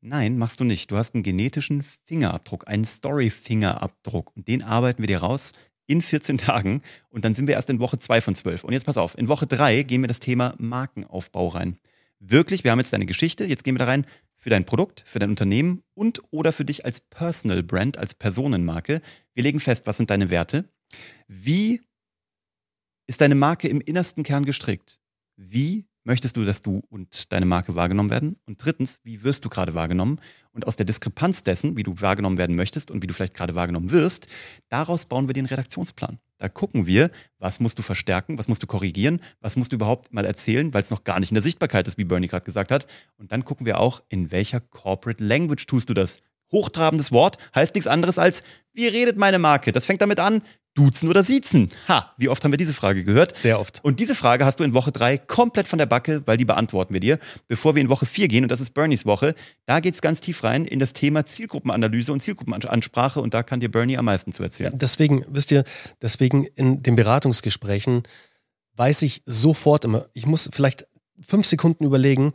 Nein, 0.00 0.38
machst 0.38 0.60
du 0.60 0.64
nicht. 0.64 0.90
Du 0.90 0.96
hast 0.96 1.14
einen 1.14 1.22
genetischen 1.22 1.84
Fingerabdruck, 2.04 2.66
einen 2.66 2.84
Story-Fingerabdruck. 2.84 4.32
Und 4.34 4.48
den 4.48 4.62
arbeiten 4.62 5.02
wir 5.02 5.06
dir 5.06 5.20
raus 5.20 5.52
in 5.86 6.02
14 6.02 6.38
Tagen. 6.38 6.82
Und 7.10 7.24
dann 7.24 7.34
sind 7.34 7.46
wir 7.46 7.54
erst 7.54 7.70
in 7.70 7.78
Woche 7.78 7.98
zwei 7.98 8.20
von 8.20 8.34
zwölf. 8.34 8.64
Und 8.64 8.72
jetzt 8.72 8.84
pass 8.84 8.96
auf, 8.96 9.16
in 9.16 9.28
Woche 9.28 9.46
drei 9.46 9.82
gehen 9.82 10.02
wir 10.02 10.08
das 10.08 10.20
Thema 10.20 10.54
Markenaufbau 10.58 11.48
rein. 11.48 11.78
Wirklich, 12.20 12.64
wir 12.64 12.70
haben 12.70 12.78
jetzt 12.78 12.92
deine 12.92 13.06
Geschichte, 13.06 13.44
jetzt 13.44 13.64
gehen 13.64 13.74
wir 13.74 13.80
da 13.80 13.86
rein 13.86 14.06
für 14.36 14.50
dein 14.50 14.64
Produkt, 14.64 15.02
für 15.06 15.18
dein 15.18 15.30
Unternehmen 15.30 15.82
und 15.94 16.20
oder 16.30 16.52
für 16.52 16.64
dich 16.64 16.84
als 16.84 17.00
Personal 17.00 17.62
Brand, 17.62 17.98
als 17.98 18.14
Personenmarke. 18.14 19.00
Wir 19.34 19.42
legen 19.42 19.60
fest, 19.60 19.86
was 19.86 19.96
sind 19.96 20.10
deine 20.10 20.30
Werte? 20.30 20.68
Wie 21.28 21.80
ist 23.06 23.20
deine 23.20 23.34
Marke 23.34 23.68
im 23.68 23.80
innersten 23.80 24.22
Kern 24.22 24.44
gestrickt? 24.44 25.00
Wie 25.36 25.86
möchtest 26.04 26.36
du, 26.36 26.44
dass 26.44 26.62
du 26.62 26.82
und 26.88 27.32
deine 27.32 27.46
Marke 27.46 27.74
wahrgenommen 27.74 28.10
werden? 28.10 28.36
Und 28.46 28.64
drittens, 28.64 29.00
wie 29.02 29.24
wirst 29.24 29.44
du 29.44 29.48
gerade 29.48 29.74
wahrgenommen? 29.74 30.20
Und 30.52 30.66
aus 30.66 30.76
der 30.76 30.86
Diskrepanz 30.86 31.42
dessen, 31.42 31.76
wie 31.76 31.82
du 31.82 32.00
wahrgenommen 32.00 32.38
werden 32.38 32.54
möchtest 32.54 32.90
und 32.90 33.02
wie 33.02 33.06
du 33.06 33.14
vielleicht 33.14 33.34
gerade 33.34 33.54
wahrgenommen 33.54 33.90
wirst, 33.90 34.28
daraus 34.68 35.06
bauen 35.06 35.26
wir 35.26 35.32
den 35.34 35.46
Redaktionsplan. 35.46 36.18
Da 36.38 36.48
gucken 36.48 36.86
wir, 36.86 37.10
was 37.38 37.58
musst 37.58 37.78
du 37.78 37.82
verstärken, 37.82 38.38
was 38.38 38.48
musst 38.48 38.62
du 38.62 38.66
korrigieren, 38.66 39.20
was 39.40 39.56
musst 39.56 39.72
du 39.72 39.76
überhaupt 39.76 40.12
mal 40.12 40.24
erzählen, 40.24 40.72
weil 40.74 40.82
es 40.82 40.90
noch 40.90 41.04
gar 41.04 41.18
nicht 41.18 41.30
in 41.30 41.36
der 41.36 41.42
Sichtbarkeit 41.42 41.88
ist, 41.88 41.98
wie 41.98 42.04
Bernie 42.04 42.28
gerade 42.28 42.44
gesagt 42.44 42.70
hat. 42.70 42.86
Und 43.16 43.32
dann 43.32 43.44
gucken 43.44 43.66
wir 43.66 43.80
auch, 43.80 44.02
in 44.08 44.30
welcher 44.30 44.60
Corporate 44.60 45.24
Language 45.24 45.66
tust 45.66 45.88
du 45.88 45.94
das. 45.94 46.20
Hochtrabendes 46.54 47.12
Wort 47.12 47.36
heißt 47.54 47.74
nichts 47.74 47.86
anderes 47.86 48.18
als, 48.18 48.44
wie 48.72 48.86
redet 48.86 49.18
meine 49.18 49.38
Marke? 49.38 49.72
Das 49.72 49.84
fängt 49.84 50.00
damit 50.00 50.20
an, 50.20 50.40
Duzen 50.74 51.08
oder 51.08 51.22
Siezen? 51.22 51.68
Ha, 51.88 52.12
wie 52.16 52.28
oft 52.28 52.42
haben 52.42 52.52
wir 52.52 52.56
diese 52.56 52.74
Frage 52.74 53.04
gehört? 53.04 53.36
Sehr 53.36 53.60
oft. 53.60 53.80
Und 53.84 54.00
diese 54.00 54.16
Frage 54.16 54.44
hast 54.44 54.58
du 54.58 54.64
in 54.64 54.74
Woche 54.74 54.90
3 54.90 55.18
komplett 55.18 55.68
von 55.68 55.78
der 55.78 55.86
Backe, 55.86 56.22
weil 56.26 56.36
die 56.36 56.44
beantworten 56.44 56.92
wir 56.92 57.00
dir. 57.00 57.18
Bevor 57.46 57.76
wir 57.76 57.82
in 57.82 57.88
Woche 57.88 58.06
4 58.06 58.26
gehen, 58.26 58.44
und 58.44 58.50
das 58.50 58.60
ist 58.60 58.70
Bernies 58.70 59.06
Woche, 59.06 59.36
da 59.66 59.78
geht 59.78 59.94
es 59.94 60.02
ganz 60.02 60.20
tief 60.20 60.42
rein 60.42 60.64
in 60.64 60.80
das 60.80 60.92
Thema 60.92 61.26
Zielgruppenanalyse 61.26 62.12
und 62.12 62.20
Zielgruppenansprache 62.20 63.20
und 63.20 63.34
da 63.34 63.44
kann 63.44 63.60
dir 63.60 63.70
Bernie 63.70 63.96
am 63.96 64.06
meisten 64.06 64.32
zu 64.32 64.42
erzählen. 64.42 64.72
Ja, 64.72 64.78
deswegen, 64.78 65.24
wisst 65.28 65.52
ihr, 65.52 65.62
deswegen 66.02 66.44
in 66.44 66.78
den 66.78 66.96
Beratungsgesprächen 66.96 68.02
weiß 68.76 69.02
ich 69.02 69.22
sofort 69.26 69.84
immer, 69.84 70.06
ich 70.12 70.26
muss 70.26 70.50
vielleicht 70.52 70.88
fünf 71.20 71.46
Sekunden 71.46 71.84
überlegen, 71.84 72.32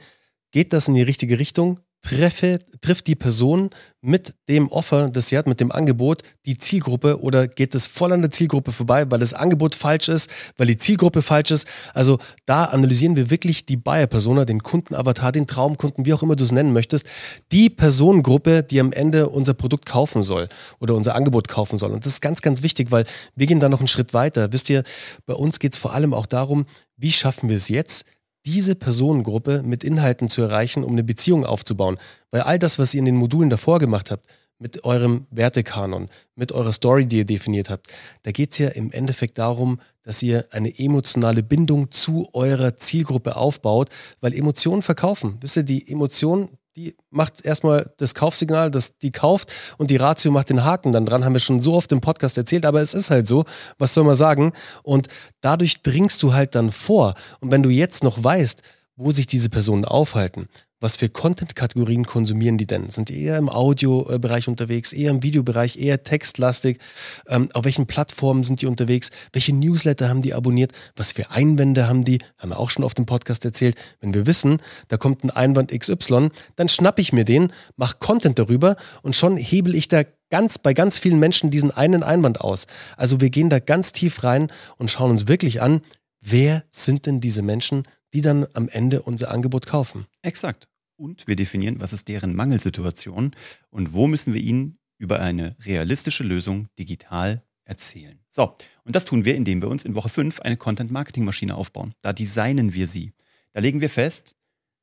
geht 0.51 0.71
das 0.71 0.87
in 0.87 0.93
die 0.93 1.01
richtige 1.01 1.39
Richtung? 1.39 1.81
Treffe, 2.01 2.59
trifft 2.81 3.07
die 3.07 3.15
Person 3.15 3.69
mit 4.01 4.33
dem 4.47 4.69
Offer, 4.69 5.09
das 5.09 5.27
sie 5.27 5.37
hat, 5.37 5.47
mit 5.47 5.59
dem 5.59 5.71
Angebot, 5.71 6.23
die 6.45 6.57
Zielgruppe 6.57 7.21
oder 7.21 7.47
geht 7.47 7.75
es 7.75 7.87
voll 7.87 8.13
an 8.13 8.21
der 8.21 8.31
Zielgruppe 8.31 8.71
vorbei, 8.71 9.09
weil 9.11 9.19
das 9.19 9.33
Angebot 9.33 9.75
falsch 9.75 10.07
ist, 10.07 10.29
weil 10.57 10.67
die 10.67 10.77
Zielgruppe 10.77 11.21
falsch 11.21 11.51
ist. 11.51 11.67
Also 11.93 12.17
da 12.45 12.65
analysieren 12.65 13.17
wir 13.17 13.29
wirklich 13.29 13.65
die 13.65 13.75
Buyer-Persona, 13.75 14.45
den 14.45 14.63
Kundenavatar, 14.63 15.31
den 15.33 15.47
Traumkunden, 15.47 16.05
wie 16.05 16.13
auch 16.13 16.23
immer 16.23 16.37
du 16.37 16.45
es 16.45 16.53
nennen 16.53 16.71
möchtest, 16.71 17.05
die 17.51 17.69
Personengruppe, 17.69 18.63
die 18.63 18.79
am 18.79 18.93
Ende 18.93 19.27
unser 19.27 19.53
Produkt 19.53 19.85
kaufen 19.85 20.23
soll 20.23 20.47
oder 20.79 20.95
unser 20.95 21.15
Angebot 21.15 21.49
kaufen 21.49 21.77
soll. 21.77 21.91
Und 21.91 22.05
das 22.05 22.13
ist 22.13 22.21
ganz, 22.21 22.41
ganz 22.41 22.63
wichtig, 22.63 22.91
weil 22.91 23.05
wir 23.35 23.47
gehen 23.47 23.59
da 23.59 23.67
noch 23.67 23.79
einen 23.79 23.89
Schritt 23.89 24.13
weiter. 24.13 24.53
Wisst 24.53 24.69
ihr, 24.69 24.83
bei 25.25 25.33
uns 25.33 25.59
geht 25.59 25.73
es 25.73 25.77
vor 25.77 25.93
allem 25.93 26.13
auch 26.13 26.25
darum, 26.25 26.65
wie 26.95 27.11
schaffen 27.11 27.49
wir 27.49 27.57
es 27.57 27.69
jetzt, 27.69 28.05
diese 28.45 28.75
Personengruppe 28.75 29.63
mit 29.63 29.83
Inhalten 29.83 30.29
zu 30.29 30.41
erreichen, 30.41 30.83
um 30.83 30.93
eine 30.93 31.03
Beziehung 31.03 31.45
aufzubauen. 31.45 31.97
Weil 32.31 32.41
all 32.41 32.59
das, 32.59 32.79
was 32.79 32.93
ihr 32.93 32.99
in 32.99 33.05
den 33.05 33.17
Modulen 33.17 33.49
davor 33.49 33.79
gemacht 33.79 34.11
habt, 34.11 34.25
mit 34.59 34.83
eurem 34.83 35.25
Wertekanon, 35.31 36.09
mit 36.35 36.51
eurer 36.51 36.73
Story, 36.73 37.05
die 37.05 37.19
ihr 37.19 37.25
definiert 37.25 37.69
habt, 37.69 37.87
da 38.23 38.31
geht 38.31 38.51
es 38.51 38.57
ja 38.57 38.69
im 38.69 38.91
Endeffekt 38.91 39.37
darum, 39.37 39.79
dass 40.03 40.21
ihr 40.21 40.45
eine 40.51 40.77
emotionale 40.77 41.43
Bindung 41.43 41.91
zu 41.91 42.27
eurer 42.33 42.75
Zielgruppe 42.75 43.37
aufbaut, 43.37 43.89
weil 44.19 44.33
Emotionen 44.33 44.81
verkaufen. 44.81 45.37
Wisst 45.39 45.57
ihr, 45.57 45.63
die 45.63 45.89
Emotionen, 45.89 46.49
die 46.79 46.95
macht 47.09 47.43
erstmal 47.43 47.91
das 47.97 48.15
Kaufsignal, 48.15 48.71
das 48.71 48.97
die 48.99 49.11
kauft 49.11 49.51
und 49.77 49.91
die 49.91 49.97
Ratio 49.97 50.31
macht 50.31 50.49
den 50.49 50.63
Haken 50.63 50.93
dann 50.93 51.05
dran, 51.05 51.25
haben 51.25 51.33
wir 51.33 51.39
schon 51.41 51.59
so 51.59 51.73
oft 51.73 51.91
im 51.91 51.99
Podcast 51.99 52.37
erzählt, 52.37 52.65
aber 52.65 52.81
es 52.81 52.93
ist 52.93 53.11
halt 53.11 53.27
so, 53.27 53.43
was 53.77 53.93
soll 53.93 54.05
man 54.05 54.15
sagen? 54.15 54.53
Und 54.83 55.07
dadurch 55.41 55.81
dringst 55.81 56.23
du 56.23 56.33
halt 56.33 56.55
dann 56.55 56.71
vor. 56.71 57.15
Und 57.41 57.51
wenn 57.51 57.63
du 57.63 57.69
jetzt 57.69 58.03
noch 58.03 58.23
weißt, 58.23 58.61
wo 58.95 59.11
sich 59.11 59.27
diese 59.27 59.49
Personen 59.49 59.83
aufhalten, 59.83 60.47
was 60.79 60.97
für 60.97 61.09
Content-Kategorien 61.09 62.05
konsumieren 62.05 62.57
die 62.57 62.67
denn? 62.67 62.89
Sind 62.89 63.09
die 63.09 63.21
eher 63.21 63.37
im 63.37 63.49
Audiobereich 63.49 64.47
unterwegs, 64.47 64.93
eher 64.93 65.11
im 65.11 65.23
Videobereich, 65.23 65.77
eher 65.77 66.03
textlastig? 66.03 66.79
Ähm, 67.27 67.49
auf 67.53 67.65
welchen 67.65 67.85
Plattformen 67.85 68.43
sind 68.43 68.61
die 68.61 68.65
unterwegs? 68.65 69.11
Welche 69.33 69.53
Newsletter 69.53 70.09
haben 70.09 70.21
die 70.21 70.33
abonniert? 70.33 70.71
Was 70.95 71.11
für 71.11 71.31
Einwände 71.31 71.87
haben 71.87 72.05
die? 72.05 72.19
Haben 72.37 72.49
wir 72.49 72.59
auch 72.59 72.69
schon 72.69 72.83
auf 72.83 72.93
dem 72.93 73.05
Podcast 73.05 73.45
erzählt. 73.45 73.75
Wenn 73.99 74.13
wir 74.13 74.25
wissen, 74.25 74.61
da 74.87 74.97
kommt 74.97 75.23
ein 75.23 75.29
Einwand 75.29 75.77
XY, 75.77 76.29
dann 76.55 76.69
schnappe 76.69 77.01
ich 77.01 77.13
mir 77.13 77.25
den, 77.25 77.51
mache 77.75 77.97
Content 77.99 78.39
darüber 78.39 78.75
und 79.01 79.15
schon 79.15 79.37
hebel 79.37 79.75
ich 79.75 79.87
da 79.87 80.03
ganz 80.29 80.59
bei 80.59 80.73
ganz 80.73 80.97
vielen 80.97 81.19
Menschen 81.19 81.49
diesen 81.49 81.71
einen 81.71 82.03
Einwand 82.03 82.41
aus. 82.41 82.67
Also 82.97 83.19
wir 83.19 83.29
gehen 83.29 83.49
da 83.49 83.59
ganz 83.59 83.91
tief 83.91 84.23
rein 84.23 84.51
und 84.77 84.89
schauen 84.91 85.11
uns 85.11 85.27
wirklich 85.27 85.61
an, 85.61 85.81
wer 86.21 86.63
sind 86.69 87.05
denn 87.05 87.19
diese 87.19 87.41
Menschen, 87.41 87.83
die 88.13 88.21
dann 88.21 88.47
am 88.53 88.69
Ende 88.69 89.01
unser 89.01 89.31
Angebot 89.31 89.65
kaufen. 89.65 90.07
Exakt. 90.21 90.67
Und 90.95 91.27
wir 91.27 91.35
definieren, 91.35 91.79
was 91.79 91.93
ist 91.93 92.07
deren 92.07 92.35
Mangelsituation 92.35 93.35
und 93.69 93.93
wo 93.93 94.07
müssen 94.07 94.33
wir 94.33 94.41
ihnen 94.41 94.79
über 94.97 95.21
eine 95.21 95.55
realistische 95.63 96.23
Lösung 96.23 96.67
digital 96.77 97.43
erzählen. 97.63 98.19
So, 98.29 98.53
und 98.83 98.95
das 98.95 99.05
tun 99.05 99.23
wir, 99.23 99.35
indem 99.35 99.61
wir 99.61 99.69
uns 99.69 99.85
in 99.85 99.95
Woche 99.95 100.09
5 100.09 100.41
eine 100.41 100.57
Content-Marketing-Maschine 100.57 101.55
aufbauen. 101.55 101.93
Da 102.01 102.11
designen 102.11 102.73
wir 102.73 102.87
sie. 102.87 103.13
Da 103.53 103.61
legen 103.61 103.79
wir 103.79 103.89
fest, 103.89 104.35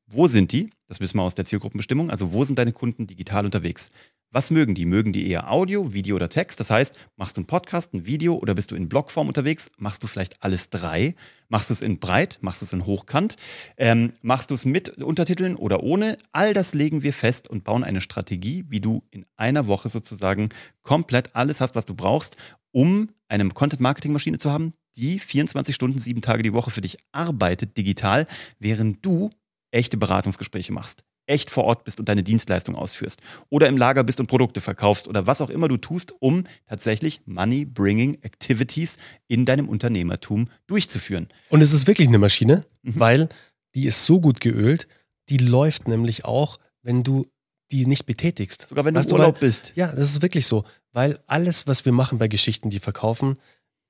wo 0.09 0.27
sind 0.29 0.53
die? 0.53 0.71
Das 0.89 1.01
wissen 1.01 1.19
wir 1.19 1.23
aus 1.23 1.35
der 1.35 1.45
Zielgruppenbestimmung. 1.45 2.11
Also 2.11 2.33
wo 2.33 2.45
sind 2.45 2.59
deine 2.59 2.73
Kunden 2.73 3.07
digital 3.07 3.45
unterwegs? 3.45 3.91
Was 4.31 4.51
mögen 4.51 4.75
die? 4.75 4.87
Mögen 4.87 5.13
die 5.13 5.29
eher 5.29 5.51
Audio, 5.51 5.93
Video 5.93 6.15
oder 6.15 6.29
Text? 6.29 6.61
Das 6.61 6.71
heißt, 6.71 6.99
machst 7.17 7.37
du 7.37 7.41
einen 7.41 7.47
Podcast, 7.47 7.95
ein 7.95 8.07
Video 8.07 8.37
oder 8.37 8.55
bist 8.55 8.71
du 8.71 8.77
in 8.77 8.89
Blogform 8.89 9.29
unterwegs? 9.29 9.71
Machst 9.79 10.03
du 10.03 10.07
vielleicht 10.07 10.43
alles 10.43 10.71
drei? 10.71 11.15
Machst 11.49 11.71
du 11.71 11.75
es 11.75 11.83
in 11.83 11.99
breit? 11.99 12.39
Machst 12.41 12.61
du 12.61 12.67
es 12.67 12.73
in 12.73 12.87
hochkant? 12.87 13.37
Ähm, 13.77 14.13
machst 14.23 14.51
du 14.51 14.55
es 14.55 14.65
mit 14.65 15.03
Untertiteln 15.03 15.57
oder 15.57 15.83
ohne? 15.83 16.19
All 16.33 16.55
das 16.55 16.75
legen 16.75 17.03
wir 17.03 17.13
fest 17.13 17.49
und 17.49 17.65
bauen 17.65 17.83
eine 17.83 18.01
Strategie, 18.01 18.65
wie 18.69 18.81
du 18.81 19.03
in 19.11 19.27
einer 19.37 19.67
Woche 19.67 19.89
sozusagen 19.89 20.51
komplett 20.83 21.35
alles 21.35 21.61
hast, 21.61 21.75
was 21.75 21.87
du 21.87 21.95
brauchst, 21.95 22.37
um 22.73 23.09
eine 23.29 23.49
Content-Marketing-Maschine 23.49 24.39
zu 24.39 24.53
haben, 24.53 24.75
die 24.97 25.19
24 25.19 25.75
Stunden, 25.75 25.99
sieben 25.99 26.23
Tage 26.23 26.43
die 26.43 26.53
Woche 26.53 26.71
für 26.71 26.81
dich 26.81 26.99
arbeitet, 27.13 27.77
digital, 27.77 28.27
während 28.59 29.05
du 29.05 29.31
echte 29.71 29.97
Beratungsgespräche 29.97 30.73
machst 30.73 31.05
echt 31.27 31.51
vor 31.51 31.65
Ort 31.65 31.85
bist 31.85 31.99
und 31.99 32.09
deine 32.09 32.23
Dienstleistung 32.23 32.75
ausführst 32.75 33.21
oder 33.51 33.69
im 33.69 33.77
Lager 33.77 34.05
bist 34.05 34.21
und 34.21 34.27
Produkte 34.27 34.61
verkaufst 34.61 35.09
oder 35.09 35.27
was 35.27 35.41
auch 35.41 35.51
immer 35.51 35.69
du 35.69 35.77
tust, 35.77 36.15
um 36.21 36.45
tatsächlich 36.67 37.21
Money-Bringing 37.27 38.23
Activities 38.23 38.97
in 39.29 39.45
deinem 39.45 39.69
Unternehmertum 39.69 40.49
durchzuführen. 40.67 41.29
Und 41.51 41.61
es 41.61 41.73
ist 41.73 41.87
wirklich 41.87 42.09
eine 42.09 42.19
Maschine, 42.19 42.65
mhm. 42.83 43.01
weil 43.01 43.29
die 43.75 43.87
ist 43.87 44.07
so 44.07 44.21
gut 44.21 44.41
geölt, 44.41 44.89
die 45.29 45.39
läuft 45.39 45.89
nämlich 45.89 46.25
auch, 46.25 46.59
wenn 46.83 47.03
du 47.03 47.27
die 47.73 47.87
nicht 47.87 48.07
betätigst. 48.07 48.69
Sogar 48.69 48.85
wenn 48.85 48.95
du 48.95 49.01
Weißt 49.01 49.11
im 49.11 49.17
du, 49.17 49.23
Urlaub 49.23 49.35
weil- 49.37 49.49
bist. 49.49 49.73
Ja, 49.75 49.89
das 49.89 50.11
ist 50.11 50.23
wirklich 50.23 50.47
so. 50.47 50.65
Weil 50.93 51.19
alles, 51.27 51.67
was 51.67 51.85
wir 51.85 51.93
machen 51.93 52.19
bei 52.19 52.29
Geschichten, 52.29 52.71
die 52.71 52.79
verkaufen, 52.79 53.35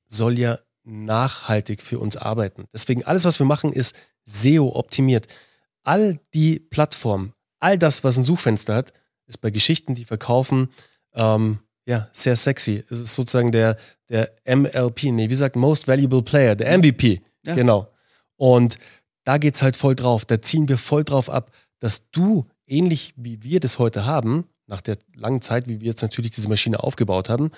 soll 0.09 0.39
ja 0.39 0.59
nachhaltig 0.85 1.83
für 1.83 1.99
uns 1.99 2.17
arbeiten. 2.17 2.65
Deswegen 2.73 3.05
alles, 3.05 3.25
was 3.25 3.39
wir 3.39 3.47
machen, 3.47 3.73
ist 3.73 3.95
SEO-optimiert. 4.25 5.27
All 5.87 6.19
die 6.35 6.59
Plattformen, 6.59 7.33
all 7.61 7.79
das, 7.79 8.03
was 8.03 8.17
ein 8.17 8.25
Suchfenster 8.25 8.75
hat, 8.75 8.93
ist 9.27 9.39
bei 9.39 9.51
Geschichten, 9.51 9.95
die 9.95 10.05
verkaufen, 10.05 10.69
ähm, 11.15 11.61
ja, 11.87 12.09
sehr 12.13 12.35
sexy. 12.35 12.85
Es 12.91 13.01
ist 13.01 13.15
sozusagen 13.15 13.53
der, 13.53 13.77
der 14.09 14.33
MLP, 14.45 15.05
nee, 15.05 15.31
wie 15.31 15.35
sagt 15.35 15.55
Most 15.55 15.87
Valuable 15.87 16.23
Player, 16.23 16.57
der 16.57 16.77
MVP. 16.77 17.23
Ja. 17.45 17.55
Genau. 17.55 17.89
Und 18.37 18.79
da 19.25 19.39
geht's 19.39 19.63
halt 19.63 19.77
voll 19.77 19.95
drauf. 19.95 20.25
Da 20.25 20.43
ziehen 20.43 20.69
wir 20.69 20.79
voll 20.79 21.05
drauf 21.05 21.31
ab, 21.31 21.53
dass 21.79 22.11
du, 22.11 22.47
ähnlich 22.67 23.15
wie 23.17 23.43
wir 23.45 23.61
das 23.61 23.79
heute 23.79 24.05
haben, 24.05 24.49
nach 24.67 24.81
der 24.81 24.99
langen 25.15 25.43
Zeit, 25.43 25.69
wie 25.69 25.81
wir 25.81 25.87
jetzt 25.87 26.03
natürlich 26.03 26.33
diese 26.33 26.49
Maschine 26.49 26.83
aufgebaut 26.83 27.29
haben, 27.29 27.53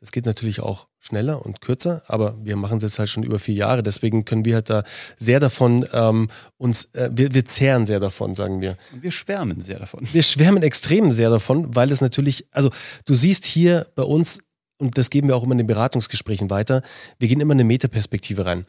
das 0.00 0.12
geht 0.12 0.24
natürlich 0.24 0.60
auch 0.60 0.88
schneller 0.98 1.44
und 1.44 1.60
kürzer, 1.60 2.02
aber 2.06 2.34
wir 2.42 2.56
machen 2.56 2.78
es 2.78 2.82
jetzt 2.82 2.98
halt 2.98 3.10
schon 3.10 3.22
über 3.22 3.38
vier 3.38 3.54
Jahre. 3.54 3.82
Deswegen 3.82 4.24
können 4.24 4.46
wir 4.46 4.54
halt 4.54 4.70
da 4.70 4.82
sehr 5.18 5.40
davon 5.40 5.86
ähm, 5.92 6.30
uns, 6.56 6.86
äh, 6.94 7.10
wir, 7.12 7.34
wir 7.34 7.44
zehren 7.44 7.86
sehr 7.86 8.00
davon, 8.00 8.34
sagen 8.34 8.62
wir. 8.62 8.78
Und 8.92 9.02
wir 9.02 9.10
schwärmen 9.10 9.60
sehr 9.60 9.78
davon. 9.78 10.08
Wir 10.10 10.22
schwärmen 10.22 10.62
extrem 10.62 11.12
sehr 11.12 11.28
davon, 11.28 11.74
weil 11.74 11.92
es 11.92 12.00
natürlich, 12.00 12.46
also 12.50 12.70
du 13.04 13.14
siehst 13.14 13.44
hier 13.44 13.86
bei 13.94 14.02
uns, 14.02 14.40
und 14.78 14.96
das 14.96 15.10
geben 15.10 15.28
wir 15.28 15.36
auch 15.36 15.42
immer 15.42 15.52
in 15.52 15.58
den 15.58 15.66
Beratungsgesprächen 15.66 16.48
weiter, 16.48 16.80
wir 17.18 17.28
gehen 17.28 17.40
immer 17.40 17.52
in 17.52 17.60
eine 17.60 17.64
Metaperspektive 17.64 18.46
rein. 18.46 18.64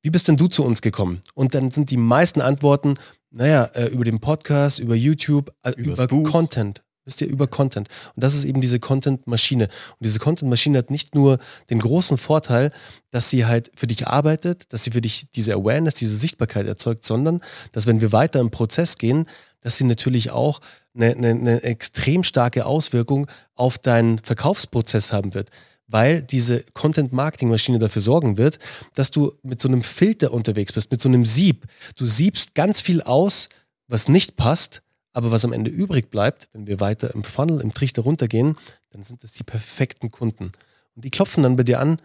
Wie 0.00 0.08
bist 0.08 0.28
denn 0.28 0.38
du 0.38 0.48
zu 0.48 0.64
uns 0.64 0.80
gekommen? 0.80 1.20
Und 1.34 1.54
dann 1.54 1.70
sind 1.70 1.90
die 1.90 1.98
meisten 1.98 2.40
Antworten, 2.40 2.94
naja, 3.30 3.64
äh, 3.74 3.88
über 3.88 4.04
den 4.04 4.18
Podcast, 4.18 4.78
über 4.78 4.94
YouTube, 4.94 5.52
äh, 5.62 5.72
über. 5.72 6.08
Content. 6.08 6.82
Wisst 7.04 7.22
ihr, 7.22 7.28
über 7.28 7.46
Content. 7.46 7.88
Und 8.14 8.22
das 8.22 8.34
ist 8.34 8.44
eben 8.44 8.60
diese 8.60 8.78
Content-Maschine. 8.78 9.64
Und 9.64 10.06
diese 10.06 10.18
Content-Maschine 10.18 10.78
hat 10.78 10.90
nicht 10.90 11.14
nur 11.14 11.38
den 11.70 11.78
großen 11.78 12.18
Vorteil, 12.18 12.72
dass 13.10 13.30
sie 13.30 13.46
halt 13.46 13.70
für 13.74 13.86
dich 13.86 14.06
arbeitet, 14.06 14.72
dass 14.72 14.84
sie 14.84 14.90
für 14.90 15.00
dich 15.00 15.26
diese 15.34 15.54
Awareness, 15.54 15.94
diese 15.94 16.16
Sichtbarkeit 16.16 16.66
erzeugt, 16.66 17.04
sondern 17.04 17.40
dass 17.72 17.86
wenn 17.86 18.00
wir 18.00 18.12
weiter 18.12 18.38
im 18.40 18.50
Prozess 18.50 18.98
gehen, 18.98 19.26
dass 19.62 19.76
sie 19.76 19.84
natürlich 19.84 20.30
auch 20.30 20.60
eine, 20.94 21.10
eine, 21.10 21.30
eine 21.30 21.62
extrem 21.62 22.24
starke 22.24 22.66
Auswirkung 22.66 23.26
auf 23.54 23.78
deinen 23.78 24.18
Verkaufsprozess 24.18 25.12
haben 25.12 25.34
wird. 25.34 25.50
Weil 25.86 26.22
diese 26.22 26.62
Content-Marketing-Maschine 26.74 27.78
dafür 27.78 28.02
sorgen 28.02 28.38
wird, 28.38 28.58
dass 28.94 29.10
du 29.10 29.32
mit 29.42 29.60
so 29.60 29.68
einem 29.68 29.82
Filter 29.82 30.32
unterwegs 30.32 30.72
bist, 30.72 30.90
mit 30.90 31.00
so 31.00 31.08
einem 31.08 31.24
Sieb. 31.24 31.66
Du 31.96 32.06
siebst 32.06 32.54
ganz 32.54 32.80
viel 32.80 33.02
aus, 33.02 33.48
was 33.88 34.08
nicht 34.08 34.36
passt, 34.36 34.82
aber 35.12 35.30
was 35.30 35.44
am 35.44 35.52
Ende 35.52 35.70
übrig 35.70 36.10
bleibt, 36.10 36.48
wenn 36.52 36.66
wir 36.66 36.80
weiter 36.80 37.14
im 37.14 37.22
Funnel, 37.22 37.60
im 37.60 37.74
Trichter 37.74 38.02
runtergehen, 38.02 38.56
dann 38.90 39.02
sind 39.02 39.24
es 39.24 39.32
die 39.32 39.42
perfekten 39.44 40.10
Kunden. 40.10 40.52
Und 40.94 41.04
die 41.04 41.10
klopfen 41.10 41.42
dann 41.42 41.56
bei 41.56 41.62
dir 41.62 41.80
an 41.80 42.00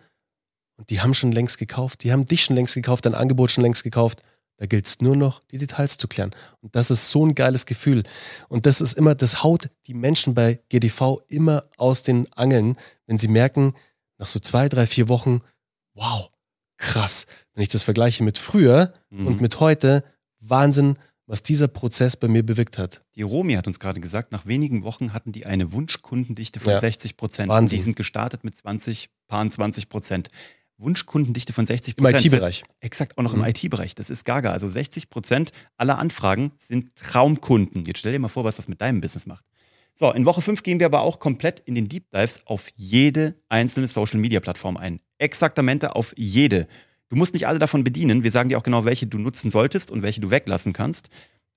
und 0.77 0.89
die 0.89 1.01
haben 1.01 1.13
schon 1.13 1.31
längst 1.31 1.57
gekauft, 1.57 2.03
die 2.03 2.11
haben 2.11 2.25
dich 2.25 2.43
schon 2.43 2.55
längst 2.55 2.75
gekauft, 2.75 3.05
dein 3.05 3.15
Angebot 3.15 3.51
schon 3.51 3.63
längst 3.63 3.83
gekauft. 3.83 4.21
Da 4.57 4.67
gilt 4.67 4.87
es 4.87 5.01
nur 5.01 5.17
noch, 5.17 5.41
die 5.51 5.57
Details 5.57 5.97
zu 5.97 6.07
klären. 6.07 6.33
Und 6.61 6.75
das 6.77 6.89
ist 6.89 7.11
so 7.11 7.25
ein 7.25 7.35
geiles 7.35 7.65
Gefühl. 7.65 8.03
Und 8.47 8.65
das 8.65 8.79
ist 8.79 8.93
immer, 8.93 9.13
das 9.13 9.43
haut 9.43 9.69
die 9.85 9.93
Menschen 9.93 10.33
bei 10.33 10.61
GDV 10.69 11.19
immer 11.27 11.65
aus 11.75 12.03
den 12.03 12.31
Angeln, 12.33 12.77
wenn 13.05 13.17
sie 13.17 13.27
merken, 13.27 13.73
nach 14.17 14.27
so 14.27 14.39
zwei, 14.39 14.69
drei, 14.69 14.87
vier 14.87 15.09
Wochen, 15.09 15.41
wow, 15.93 16.29
krass. 16.77 17.27
Wenn 17.53 17.63
ich 17.63 17.69
das 17.69 17.83
vergleiche 17.83 18.23
mit 18.23 18.37
früher 18.37 18.93
Mhm. 19.09 19.27
und 19.27 19.41
mit 19.41 19.59
heute, 19.59 20.05
Wahnsinn, 20.39 20.97
was 21.27 21.41
dieser 21.43 21.67
Prozess 21.67 22.15
bei 22.15 22.27
mir 22.27 22.43
bewirkt 22.43 22.77
hat. 22.77 23.01
Die 23.15 23.21
Romi 23.23 23.53
hat 23.53 23.67
uns 23.67 23.79
gerade 23.79 23.99
gesagt, 23.99 24.31
nach 24.31 24.45
wenigen 24.45 24.83
Wochen 24.83 25.13
hatten 25.13 25.31
die 25.31 25.45
eine 25.45 25.71
Wunschkundendichte 25.71 26.59
von 26.59 26.73
Ja. 26.73 26.79
60 26.79 27.17
Prozent. 27.17 27.49
Und 27.49 27.55
Wahnsinn. 27.55 27.77
die 27.79 27.83
sind 27.83 27.95
gestartet 27.95 28.43
mit 28.43 28.55
20, 28.55 29.09
paar 29.27 29.49
20 29.49 29.89
Prozent. 29.89 30.29
Wunschkundendichte 30.77 31.53
von 31.53 31.65
60 31.65 31.97
Im 31.97 32.03
Prozent. 32.03 32.25
IT-Bereich. 32.25 32.63
Exakt, 32.81 33.17
auch 33.17 33.23
noch 33.23 33.33
im 33.33 33.39
Mhm. 33.39 33.45
IT-Bereich. 33.45 33.95
Das 33.95 34.09
ist 34.09 34.25
gaga. 34.25 34.51
Also 34.51 34.67
60 34.67 35.09
Prozent 35.09 35.51
aller 35.77 35.97
Anfragen 35.97 36.51
sind 36.59 36.95
Traumkunden. 36.95 37.85
Jetzt 37.85 37.99
stell 37.99 38.11
dir 38.11 38.19
mal 38.19 38.27
vor, 38.27 38.43
was 38.43 38.57
das 38.57 38.67
mit 38.67 38.81
deinem 38.81 38.99
Business 39.01 39.25
macht. 39.25 39.45
So, 39.97 40.11
in 40.11 40.25
Woche 40.25 40.41
5 40.41 40.61
gehen 40.63 40.79
wir 40.79 40.87
aber 40.87 41.01
auch 41.01 41.19
komplett 41.19 41.61
in 41.61 41.73
den 41.75 41.87
Deep 41.87 42.11
Dives 42.11 42.41
auf 42.45 42.67
jede 42.75 43.35
einzelne 43.47 43.87
Social-Media-Plattform 43.87 44.75
ein. 44.75 44.99
Exaktamente 45.17 45.95
auf 45.95 46.13
jede. 46.17 46.67
Du 47.09 47.15
musst 47.15 47.33
nicht 47.33 47.47
alle 47.47 47.59
davon 47.59 47.83
bedienen. 47.83 48.23
Wir 48.23 48.31
sagen 48.31 48.49
dir 48.49 48.57
auch 48.57 48.63
genau, 48.63 48.85
welche 48.85 49.07
du 49.07 49.17
nutzen 49.17 49.51
solltest 49.51 49.91
und 49.91 50.01
welche 50.01 50.21
du 50.21 50.31
weglassen 50.31 50.73
kannst. 50.73 51.09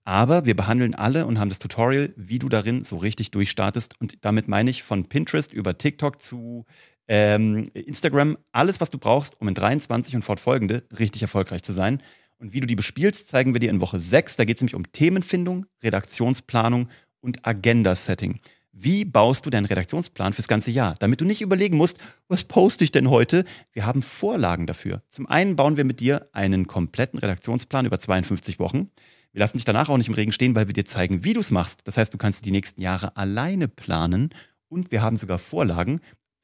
Aber 0.05 0.47
wir 0.47 0.57
behandeln 0.57 0.95
alle 0.95 1.27
und 1.27 1.39
haben 1.39 1.49
das 1.49 1.59
Tutorial, 1.59 2.13
wie 2.17 2.39
du 2.39 2.49
darin 2.49 2.85
so 2.85 2.97
richtig 2.97 3.31
durchstartest. 3.31 4.01
Und 4.01 4.25
damit 4.25 4.49
meine 4.49 4.71
ich 4.71 4.83
von 4.83 5.05
Pinterest 5.09 5.53
über 5.53 5.77
TikTok 5.77 6.23
zu 6.23 6.65
ähm, 7.09 7.71
Instagram, 7.75 8.39
alles, 8.53 8.81
was 8.81 8.91
du 8.91 8.99
brauchst, 8.99 9.41
um 9.41 9.49
in 9.49 9.55
23 9.55 10.15
und 10.17 10.23
fortfolgende 10.23 10.85
richtig 10.99 11.23
erfolgreich 11.23 11.63
zu 11.63 11.73
sein. 11.73 12.03
Und 12.39 12.53
wie 12.53 12.61
du 12.61 12.67
die 12.67 12.77
bespielst, 12.77 13.29
zeigen 13.29 13.53
wir 13.53 13.61
dir 13.61 13.71
in 13.71 13.81
Woche 13.81 14.01
6. 14.01 14.37
Da 14.37 14.45
geht 14.45 14.57
es 14.57 14.63
nämlich 14.63 14.77
um 14.77 14.91
Themenfindung, 14.93 15.67
Redaktionsplanung 15.83 16.89
und 17.21 17.47
Agenda-Setting. 17.47 18.41
Wie 18.73 19.05
baust 19.05 19.45
du 19.45 19.51
deinen 19.51 19.65
Redaktionsplan 19.65 20.33
fürs 20.33 20.49
ganze 20.49 20.71
Jahr, 20.71 20.95
damit 21.01 21.21
du 21.21 21.25
nicht 21.25 21.41
überlegen 21.41 21.77
musst, 21.77 21.99
was 22.29 22.45
poste 22.45 22.85
ich 22.85 22.93
denn 22.93 23.11
heute? 23.11 23.45
Wir 23.73 23.87
haben 23.87 24.03
Vorlagen 24.03 24.67
dafür. 24.67 25.03
Zum 25.09 25.27
einen 25.27 25.57
bauen 25.57 25.77
wir 25.77 25.85
mit 25.85 26.01
dir 26.01 26.29
einen 26.33 26.67
kompletten 26.67 27.19
Redaktionsplan 27.19 27.87
über 27.87 27.99
52 27.99 28.59
Wochen. 28.59 28.91
Wir 29.33 29.41
lassen 29.41 29.59
dich 29.59 29.65
danach 29.65 29.89
auch 29.89 29.97
nicht 29.97 30.09
im 30.09 30.15
Regen 30.15 30.33
stehen, 30.33 30.55
weil 30.55 30.69
wir 30.69 30.75
dir 30.75 30.85
zeigen, 30.85 31.25
wie 31.25 31.33
du 31.33 31.41
es 31.41 31.51
machst. 31.51 31.81
Das 31.85 31.97
heißt, 31.97 32.13
du 32.13 32.19
kannst 32.19 32.45
die 32.45 32.51
nächsten 32.51 32.81
Jahre 32.81 33.17
alleine 33.17 33.69
planen 33.69 34.31
und 34.69 34.91
wir 34.91 35.03
haben 35.03 35.17
sogar 35.17 35.39
Vorlagen 35.39 36.01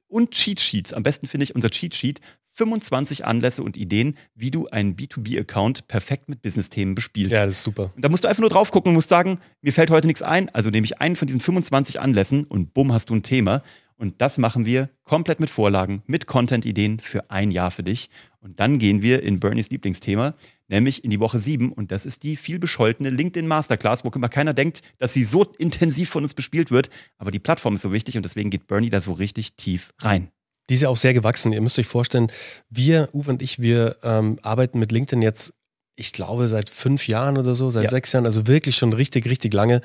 und 0.08 0.30
Cheat 0.30 0.60
Sheets. 0.60 0.92
Am 0.92 1.02
besten 1.02 1.26
finde 1.26 1.44
ich 1.44 1.54
unser 1.54 1.70
Cheat 1.70 1.94
Sheet. 1.94 2.20
25 2.54 3.24
Anlässe 3.24 3.62
und 3.62 3.76
Ideen, 3.76 4.16
wie 4.34 4.50
du 4.50 4.66
einen 4.68 4.96
B2B-Account 4.96 5.88
perfekt 5.88 6.28
mit 6.28 6.40
Business-Themen 6.40 6.94
bespielst. 6.94 7.32
Ja, 7.32 7.44
das 7.44 7.56
ist 7.56 7.62
super. 7.62 7.90
Und 7.94 8.04
da 8.04 8.08
musst 8.08 8.24
du 8.24 8.28
einfach 8.28 8.40
nur 8.40 8.50
drauf 8.50 8.70
gucken 8.70 8.90
und 8.90 8.94
musst 8.94 9.08
sagen, 9.08 9.40
mir 9.60 9.72
fällt 9.72 9.90
heute 9.90 10.06
nichts 10.06 10.22
ein. 10.22 10.48
Also 10.50 10.70
nehme 10.70 10.84
ich 10.84 11.00
einen 11.00 11.16
von 11.16 11.26
diesen 11.26 11.40
25 11.40 12.00
Anlässen 12.00 12.44
und 12.44 12.72
bumm, 12.72 12.92
hast 12.92 13.10
du 13.10 13.14
ein 13.14 13.22
Thema. 13.22 13.62
Und 13.96 14.20
das 14.20 14.38
machen 14.38 14.66
wir 14.66 14.90
komplett 15.04 15.40
mit 15.40 15.50
Vorlagen, 15.50 16.02
mit 16.06 16.26
Content-Ideen 16.26 17.00
für 17.00 17.30
ein 17.30 17.50
Jahr 17.50 17.70
für 17.70 17.82
dich. 17.82 18.10
Und 18.40 18.60
dann 18.60 18.78
gehen 18.78 19.02
wir 19.02 19.22
in 19.22 19.40
Bernies 19.40 19.70
Lieblingsthema, 19.70 20.34
nämlich 20.68 21.04
in 21.04 21.10
die 21.10 21.20
Woche 21.20 21.38
7. 21.38 21.72
Und 21.72 21.92
das 21.92 22.04
ist 22.04 22.22
die 22.22 22.36
viel 22.36 22.58
bescholtene 22.58 23.10
LinkedIn 23.10 23.46
Masterclass, 23.46 24.04
wo 24.04 24.10
immer 24.10 24.28
keiner 24.28 24.52
denkt, 24.52 24.82
dass 24.98 25.12
sie 25.12 25.24
so 25.24 25.44
intensiv 25.58 26.10
von 26.10 26.24
uns 26.24 26.34
bespielt 26.34 26.70
wird. 26.70 26.90
Aber 27.18 27.30
die 27.30 27.38
Plattform 27.38 27.76
ist 27.76 27.82
so 27.82 27.92
wichtig 27.92 28.16
und 28.16 28.24
deswegen 28.24 28.50
geht 28.50 28.66
Bernie 28.66 28.90
da 28.90 29.00
so 29.00 29.12
richtig 29.12 29.54
tief 29.54 29.90
rein. 29.98 30.28
Die 30.70 30.74
ist 30.74 30.80
ja 30.80 30.88
auch 30.88 30.96
sehr 30.96 31.14
gewachsen. 31.14 31.52
Ihr 31.52 31.60
müsst 31.60 31.78
euch 31.78 31.86
vorstellen, 31.86 32.30
wir, 32.70 33.08
Uwe 33.12 33.30
und 33.30 33.42
ich, 33.42 33.58
wir 33.60 33.96
ähm, 34.02 34.38
arbeiten 34.42 34.78
mit 34.78 34.92
LinkedIn 34.92 35.22
jetzt, 35.22 35.52
ich 35.96 36.12
glaube, 36.12 36.48
seit 36.48 36.70
fünf 36.70 37.06
Jahren 37.06 37.36
oder 37.38 37.54
so, 37.54 37.70
seit 37.70 37.84
Ja. 37.84 37.90
sechs 37.90 38.12
Jahren, 38.12 38.26
also 38.26 38.46
wirklich 38.46 38.76
schon 38.76 38.92
richtig, 38.92 39.26
richtig 39.26 39.52
lange. 39.52 39.80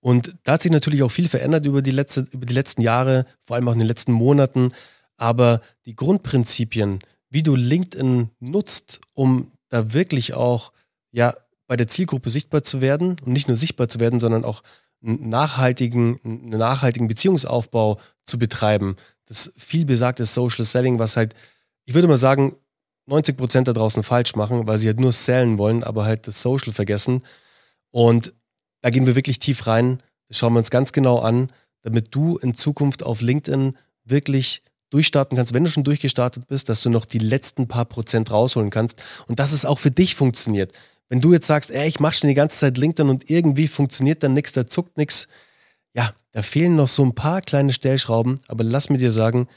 Und 0.00 0.34
da 0.44 0.52
hat 0.52 0.62
sich 0.62 0.72
natürlich 0.72 1.02
auch 1.02 1.10
viel 1.10 1.28
verändert 1.28 1.64
über 1.64 1.80
die, 1.82 1.90
letzte, 1.90 2.26
über 2.32 2.46
die 2.46 2.54
letzten 2.54 2.82
Jahre, 2.82 3.26
vor 3.42 3.56
allem 3.56 3.68
auch 3.68 3.72
in 3.72 3.78
den 3.78 3.88
letzten 3.88 4.12
Monaten. 4.12 4.72
Aber 5.16 5.60
die 5.86 5.96
Grundprinzipien, 5.96 6.98
wie 7.30 7.42
du 7.42 7.56
LinkedIn 7.56 8.30
nutzt, 8.40 9.00
um 9.14 9.50
da 9.68 9.92
wirklich 9.92 10.34
auch 10.34 10.72
ja, 11.12 11.34
bei 11.66 11.76
der 11.76 11.88
Zielgruppe 11.88 12.30
sichtbar 12.30 12.62
zu 12.62 12.80
werden 12.80 13.16
und 13.24 13.32
nicht 13.32 13.48
nur 13.48 13.56
sichtbar 13.56 13.88
zu 13.88 13.98
werden, 13.98 14.20
sondern 14.20 14.44
auch 14.44 14.62
einen 15.02 15.28
nachhaltigen, 15.28 16.18
einen 16.24 16.50
nachhaltigen 16.50 17.06
Beziehungsaufbau 17.06 17.98
zu 18.24 18.38
betreiben. 18.38 18.96
Das 19.26 19.52
viel 19.56 19.84
besagte 19.84 20.24
Social 20.24 20.64
Selling, 20.64 20.98
was 20.98 21.16
halt, 21.16 21.34
ich 21.84 21.94
würde 21.94 22.08
mal 22.08 22.16
sagen, 22.16 22.56
90 23.06 23.36
Prozent 23.36 23.68
da 23.68 23.72
draußen 23.72 24.02
falsch 24.02 24.34
machen, 24.34 24.66
weil 24.66 24.78
sie 24.78 24.86
halt 24.88 25.00
nur 25.00 25.12
sellen 25.12 25.58
wollen, 25.58 25.84
aber 25.84 26.04
halt 26.04 26.26
das 26.26 26.42
Social 26.42 26.72
vergessen. 26.72 27.22
Und 27.90 28.32
da 28.82 28.90
gehen 28.90 29.06
wir 29.06 29.14
wirklich 29.14 29.38
tief 29.38 29.66
rein. 29.66 30.02
Das 30.28 30.38
schauen 30.38 30.52
wir 30.52 30.58
uns 30.58 30.70
ganz 30.70 30.92
genau 30.92 31.18
an, 31.18 31.52
damit 31.82 32.14
du 32.14 32.36
in 32.38 32.54
Zukunft 32.54 33.04
auf 33.04 33.20
LinkedIn 33.20 33.76
wirklich 34.04 34.62
durchstarten 34.90 35.36
kannst, 35.36 35.54
wenn 35.54 35.64
du 35.64 35.70
schon 35.70 35.84
durchgestartet 35.84 36.46
bist, 36.48 36.68
dass 36.68 36.82
du 36.82 36.90
noch 36.90 37.04
die 37.04 37.18
letzten 37.18 37.68
paar 37.68 37.84
Prozent 37.84 38.30
rausholen 38.30 38.70
kannst 38.70 39.02
und 39.26 39.38
dass 39.38 39.52
es 39.52 39.64
auch 39.64 39.78
für 39.78 39.90
dich 39.90 40.14
funktioniert. 40.14 40.72
Wenn 41.08 41.20
du 41.20 41.32
jetzt 41.32 41.46
sagst, 41.46 41.70
ey, 41.70 41.88
ich 41.88 42.00
mache 42.00 42.16
schon 42.16 42.28
die 42.28 42.34
ganze 42.34 42.58
Zeit 42.58 42.78
LinkedIn 42.78 43.08
und 43.08 43.30
irgendwie 43.30 43.68
funktioniert 43.68 44.22
dann 44.22 44.34
nichts, 44.34 44.52
da 44.52 44.66
zuckt 44.66 44.96
nichts, 44.96 45.28
ja, 45.96 46.14
da 46.32 46.42
fehlen 46.42 46.76
noch 46.76 46.88
so 46.88 47.04
ein 47.04 47.14
paar 47.14 47.40
kleine 47.40 47.72
Stellschrauben, 47.72 48.40
aber 48.48 48.64
lass 48.64 48.90
mir 48.90 48.98
dir 48.98 49.10
sagen, 49.10 49.48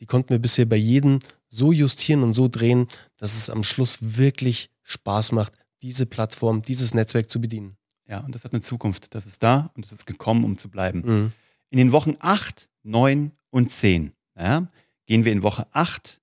die 0.00 0.06
konnten 0.06 0.30
wir 0.30 0.38
bisher 0.38 0.64
bei 0.64 0.76
jedem 0.76 1.18
so 1.48 1.72
justieren 1.72 2.22
und 2.22 2.34
so 2.34 2.46
drehen, 2.46 2.86
dass 3.16 3.34
es 3.34 3.50
am 3.50 3.64
Schluss 3.64 3.98
wirklich 4.00 4.70
Spaß 4.84 5.32
macht, 5.32 5.54
diese 5.82 6.06
Plattform, 6.06 6.62
dieses 6.62 6.94
Netzwerk 6.94 7.28
zu 7.28 7.40
bedienen. 7.40 7.76
Ja, 8.06 8.20
und 8.20 8.34
das 8.34 8.44
hat 8.44 8.52
eine 8.52 8.62
Zukunft. 8.62 9.14
Das 9.14 9.26
ist 9.26 9.42
da 9.42 9.70
und 9.74 9.84
es 9.84 9.92
ist 9.92 10.06
gekommen, 10.06 10.44
um 10.44 10.56
zu 10.56 10.70
bleiben. 10.70 11.02
Mhm. 11.04 11.32
In 11.70 11.78
den 11.78 11.92
Wochen 11.92 12.14
8, 12.20 12.68
9 12.84 13.32
und 13.50 13.70
10 13.70 14.12
ja, 14.38 14.68
gehen 15.06 15.24
wir 15.24 15.32
in 15.32 15.42
Woche 15.42 15.66
8 15.72 16.20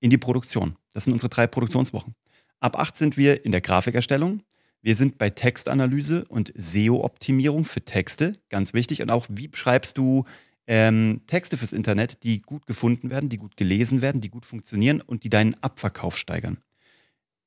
in 0.00 0.10
die 0.10 0.18
Produktion. 0.18 0.76
Das 0.92 1.04
sind 1.04 1.12
unsere 1.12 1.28
drei 1.28 1.46
Produktionswochen. 1.46 2.14
Ab 2.60 2.78
8 2.78 2.96
sind 2.96 3.16
wir 3.16 3.44
in 3.44 3.50
der 3.50 3.60
Grafikerstellung. 3.60 4.42
Wir 4.82 4.96
sind 4.96 5.18
bei 5.18 5.30
Textanalyse 5.30 6.24
und 6.26 6.52
SEO-Optimierung 6.56 7.64
für 7.64 7.84
Texte, 7.84 8.32
ganz 8.48 8.72
wichtig. 8.72 9.02
Und 9.02 9.10
auch, 9.10 9.26
wie 9.28 9.50
schreibst 9.52 9.98
du 9.98 10.24
ähm, 10.66 11.22
Texte 11.26 11.58
fürs 11.58 11.72
Internet, 11.72 12.22
die 12.22 12.38
gut 12.38 12.66
gefunden 12.66 13.10
werden, 13.10 13.28
die 13.28 13.36
gut 13.36 13.56
gelesen 13.56 14.02
werden, 14.02 14.20
die 14.20 14.30
gut 14.30 14.46
funktionieren 14.46 15.00
und 15.00 15.24
die 15.24 15.28
deinen 15.28 15.54
Abverkauf 15.62 16.16
steigern. 16.16 16.58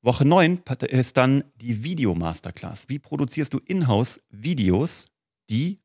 Woche 0.02 0.26
9 0.26 0.60
ist 0.88 1.16
dann 1.16 1.44
die 1.56 1.82
Video-Masterclass. 1.82 2.90
Wie 2.90 2.98
produzierst 2.98 3.54
du 3.54 3.58
in-house 3.64 4.20
Videos, 4.28 5.06
die 5.48 5.80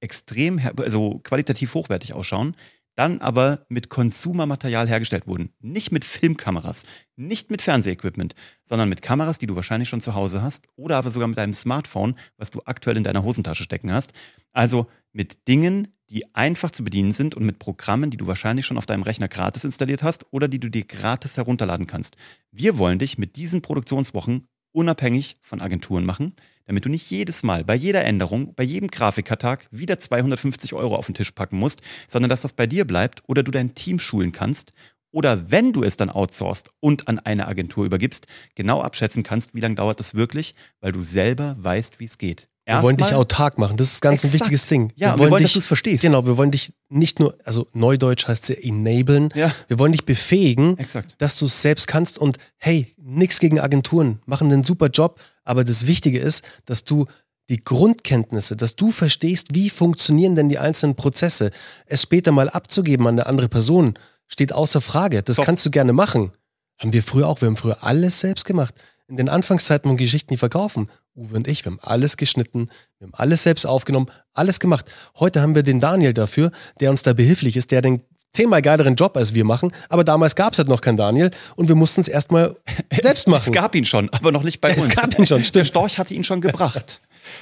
extrem, 0.00 0.60
also 0.76 1.18
qualitativ 1.24 1.74
hochwertig 1.74 2.12
ausschauen, 2.12 2.54
dann 2.96 3.20
aber 3.20 3.64
mit 3.68 3.88
Konsumermaterial 3.88 4.88
hergestellt 4.88 5.26
wurden. 5.26 5.50
Nicht 5.60 5.92
mit 5.92 6.04
Filmkameras, 6.04 6.84
nicht 7.16 7.50
mit 7.50 7.62
Fernsehequipment, 7.62 8.34
sondern 8.62 8.88
mit 8.88 9.02
Kameras, 9.02 9.38
die 9.38 9.46
du 9.46 9.56
wahrscheinlich 9.56 9.88
schon 9.88 10.00
zu 10.00 10.14
Hause 10.14 10.42
hast 10.42 10.66
oder 10.76 10.96
aber 10.96 11.10
sogar 11.10 11.28
mit 11.28 11.38
deinem 11.38 11.54
Smartphone, 11.54 12.14
was 12.36 12.50
du 12.50 12.60
aktuell 12.64 12.96
in 12.96 13.04
deiner 13.04 13.24
Hosentasche 13.24 13.64
stecken 13.64 13.92
hast. 13.92 14.12
Also 14.52 14.86
mit 15.12 15.48
Dingen, 15.48 15.88
die 16.10 16.34
einfach 16.34 16.70
zu 16.70 16.84
bedienen 16.84 17.12
sind 17.12 17.34
und 17.34 17.44
mit 17.44 17.58
Programmen, 17.58 18.10
die 18.10 18.16
du 18.16 18.26
wahrscheinlich 18.26 18.66
schon 18.66 18.78
auf 18.78 18.86
deinem 18.86 19.02
Rechner 19.02 19.28
gratis 19.28 19.64
installiert 19.64 20.02
hast 20.02 20.26
oder 20.30 20.48
die 20.48 20.60
du 20.60 20.68
dir 20.68 20.84
gratis 20.84 21.36
herunterladen 21.36 21.86
kannst. 21.86 22.16
Wir 22.50 22.78
wollen 22.78 22.98
dich 22.98 23.18
mit 23.18 23.36
diesen 23.36 23.62
Produktionswochen 23.62 24.46
unabhängig 24.72 25.36
von 25.40 25.60
Agenturen 25.60 26.04
machen 26.04 26.34
damit 26.66 26.84
du 26.84 26.88
nicht 26.88 27.10
jedes 27.10 27.42
Mal 27.42 27.64
bei 27.64 27.74
jeder 27.74 28.04
Änderung, 28.04 28.54
bei 28.54 28.64
jedem 28.64 28.88
Grafikkartag 28.88 29.66
wieder 29.70 29.98
250 29.98 30.74
Euro 30.74 30.96
auf 30.96 31.06
den 31.06 31.14
Tisch 31.14 31.32
packen 31.32 31.58
musst, 31.58 31.82
sondern 32.08 32.28
dass 32.28 32.42
das 32.42 32.52
bei 32.52 32.66
dir 32.66 32.86
bleibt 32.86 33.22
oder 33.26 33.42
du 33.42 33.50
dein 33.50 33.74
Team 33.74 33.98
schulen 33.98 34.32
kannst 34.32 34.72
oder 35.14 35.50
wenn 35.50 35.72
du 35.72 35.84
es 35.84 35.96
dann 35.96 36.10
outsourcest 36.10 36.70
und 36.80 37.06
an 37.06 37.20
eine 37.20 37.46
Agentur 37.46 37.84
übergibst, 37.86 38.26
genau 38.56 38.80
abschätzen 38.80 39.22
kannst, 39.22 39.54
wie 39.54 39.60
lange 39.60 39.76
dauert 39.76 40.00
das 40.00 40.14
wirklich, 40.14 40.56
weil 40.80 40.90
du 40.90 41.02
selber 41.02 41.54
weißt, 41.58 42.00
wie 42.00 42.04
es 42.04 42.18
geht. 42.18 42.48
Wir 42.66 42.82
wollen 42.82 42.96
dich 42.96 43.12
autark 43.12 43.58
machen. 43.58 43.76
Das 43.76 43.92
ist 43.92 44.00
ganz 44.00 44.24
Exakt. 44.24 44.34
ein 44.34 44.40
wichtiges 44.40 44.66
Ding. 44.68 44.92
Ja, 44.96 45.08
wir 45.08 45.12
wollen, 45.12 45.18
wir 45.18 45.30
wollen 45.32 45.42
dich, 45.42 45.48
dass 45.48 45.52
du 45.52 45.58
es 45.58 45.66
verstehst. 45.66 46.02
Genau, 46.02 46.24
wir 46.24 46.38
wollen 46.38 46.50
dich 46.50 46.72
nicht 46.88 47.20
nur, 47.20 47.36
also 47.44 47.66
Neudeutsch 47.72 48.26
heißt 48.26 48.48
es 48.48 48.56
ja 48.56 48.62
enablen. 48.62 49.28
Ja. 49.34 49.52
Wir 49.68 49.78
wollen 49.78 49.92
dich 49.92 50.06
befähigen, 50.06 50.78
Exakt. 50.78 51.16
dass 51.18 51.36
du 51.36 51.44
es 51.44 51.60
selbst 51.60 51.88
kannst 51.88 52.18
und 52.18 52.38
hey, 52.56 52.94
nichts 52.96 53.38
gegen 53.38 53.60
Agenturen, 53.60 54.20
machen 54.24 54.50
einen 54.50 54.64
super 54.64 54.86
Job. 54.88 55.20
Aber 55.44 55.64
das 55.64 55.86
Wichtige 55.86 56.18
ist, 56.18 56.42
dass 56.64 56.84
du 56.84 57.06
die 57.50 57.62
Grundkenntnisse, 57.62 58.56
dass 58.56 58.76
du 58.76 58.90
verstehst, 58.90 59.48
wie 59.54 59.68
funktionieren 59.68 60.34
denn 60.34 60.48
die 60.48 60.58
einzelnen 60.58 60.94
Prozesse. 60.94 61.50
Es 61.84 62.02
später 62.02 62.32
mal 62.32 62.48
abzugeben 62.48 63.06
an 63.06 63.14
eine 63.14 63.26
andere 63.26 63.48
Person, 63.48 63.94
steht 64.26 64.52
außer 64.54 64.80
Frage. 64.80 65.22
Das 65.22 65.36
Top. 65.36 65.44
kannst 65.44 65.66
du 65.66 65.70
gerne 65.70 65.92
machen. 65.92 66.32
Haben 66.78 66.94
wir 66.94 67.02
früher 67.02 67.28
auch. 67.28 67.42
Wir 67.42 67.48
haben 67.48 67.56
früher 67.56 67.84
alles 67.84 68.20
selbst 68.20 68.46
gemacht. 68.46 68.74
In 69.06 69.18
den 69.18 69.28
Anfangszeiten 69.28 69.90
von 69.90 69.98
Geschichten, 69.98 70.32
die 70.32 70.38
verkaufen. 70.38 70.88
Uwe 71.16 71.36
und 71.36 71.48
ich, 71.48 71.64
wir 71.64 71.72
haben 71.72 71.80
alles 71.80 72.16
geschnitten, 72.16 72.68
wir 72.98 73.06
haben 73.06 73.14
alles 73.14 73.44
selbst 73.44 73.66
aufgenommen, 73.66 74.06
alles 74.32 74.58
gemacht. 74.58 74.90
Heute 75.18 75.42
haben 75.42 75.54
wir 75.54 75.62
den 75.62 75.80
Daniel 75.80 76.12
dafür, 76.12 76.50
der 76.80 76.90
uns 76.90 77.02
da 77.02 77.12
behilflich 77.12 77.56
ist, 77.56 77.70
der 77.70 77.82
den 77.82 78.02
zehnmal 78.32 78.62
geileren 78.62 78.96
Job 78.96 79.16
als 79.16 79.32
wir 79.32 79.44
machen, 79.44 79.72
aber 79.88 80.02
damals 80.02 80.34
gab 80.34 80.54
es 80.54 80.58
halt 80.58 80.68
noch 80.68 80.80
keinen 80.80 80.96
Daniel 80.96 81.30
und 81.54 81.68
wir 81.68 81.76
mussten 81.76 82.00
es 82.00 82.08
erstmal 82.08 82.56
selbst 83.00 83.28
machen. 83.28 83.44
Es 83.46 83.52
gab 83.52 83.76
ihn 83.76 83.84
schon, 83.84 84.10
aber 84.10 84.32
noch 84.32 84.42
nicht 84.42 84.60
bei 84.60 84.74
uns. 84.74 84.88
Es 84.88 84.96
gab 84.96 85.16
ihn 85.16 85.24
schon, 85.24 85.40
stimmt. 85.40 85.54
Der 85.54 85.64
Storch 85.64 85.98
hatte 85.98 86.14
ihn 86.14 86.24
schon 86.24 86.40
gebracht 86.40 87.00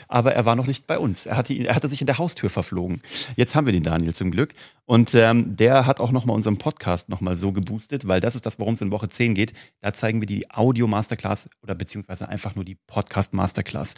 aber 0.09 0.35
er 0.35 0.45
war 0.45 0.57
noch 0.57 0.66
nicht 0.66 0.87
bei 0.87 0.99
uns. 0.99 1.27
Er 1.27 1.37
hatte, 1.37 1.55
er 1.55 1.75
hatte 1.75 1.88
sich 1.88 2.01
in 2.01 2.07
der 2.07 2.18
Haustür 2.18 2.51
verflogen. 2.51 3.03
Jetzt 3.37 3.55
haben 3.55 3.66
wir 3.66 3.73
den 3.73 3.83
Daniel 3.83 4.14
zum 4.14 4.31
Glück. 4.31 4.55
Und 4.85 5.14
ähm, 5.14 5.57
der 5.57 5.87
hat 5.87 6.01
auch 6.01 6.11
nochmal 6.11 6.37
unseren 6.37 6.59
Podcast 6.59 7.09
nochmal 7.09 7.37
so 7.37 7.53
geboostet, 7.53 8.07
weil 8.07 8.21
das 8.21 8.35
ist 8.35 8.47
das, 8.47 8.59
worum 8.59 8.75
es 8.75 8.81
in 8.81 8.90
Woche 8.90 9.09
10 9.09 9.35
geht. 9.35 9.53
Da 9.81 9.92
zeigen 9.92 10.21
wir 10.21 10.27
die 10.27 10.51
Audio 10.51 10.87
Masterclass 10.87 11.49
oder 11.62 11.75
beziehungsweise 11.75 12.29
einfach 12.29 12.55
nur 12.55 12.64
die 12.64 12.77
Podcast 12.87 13.33
Masterclass. 13.33 13.95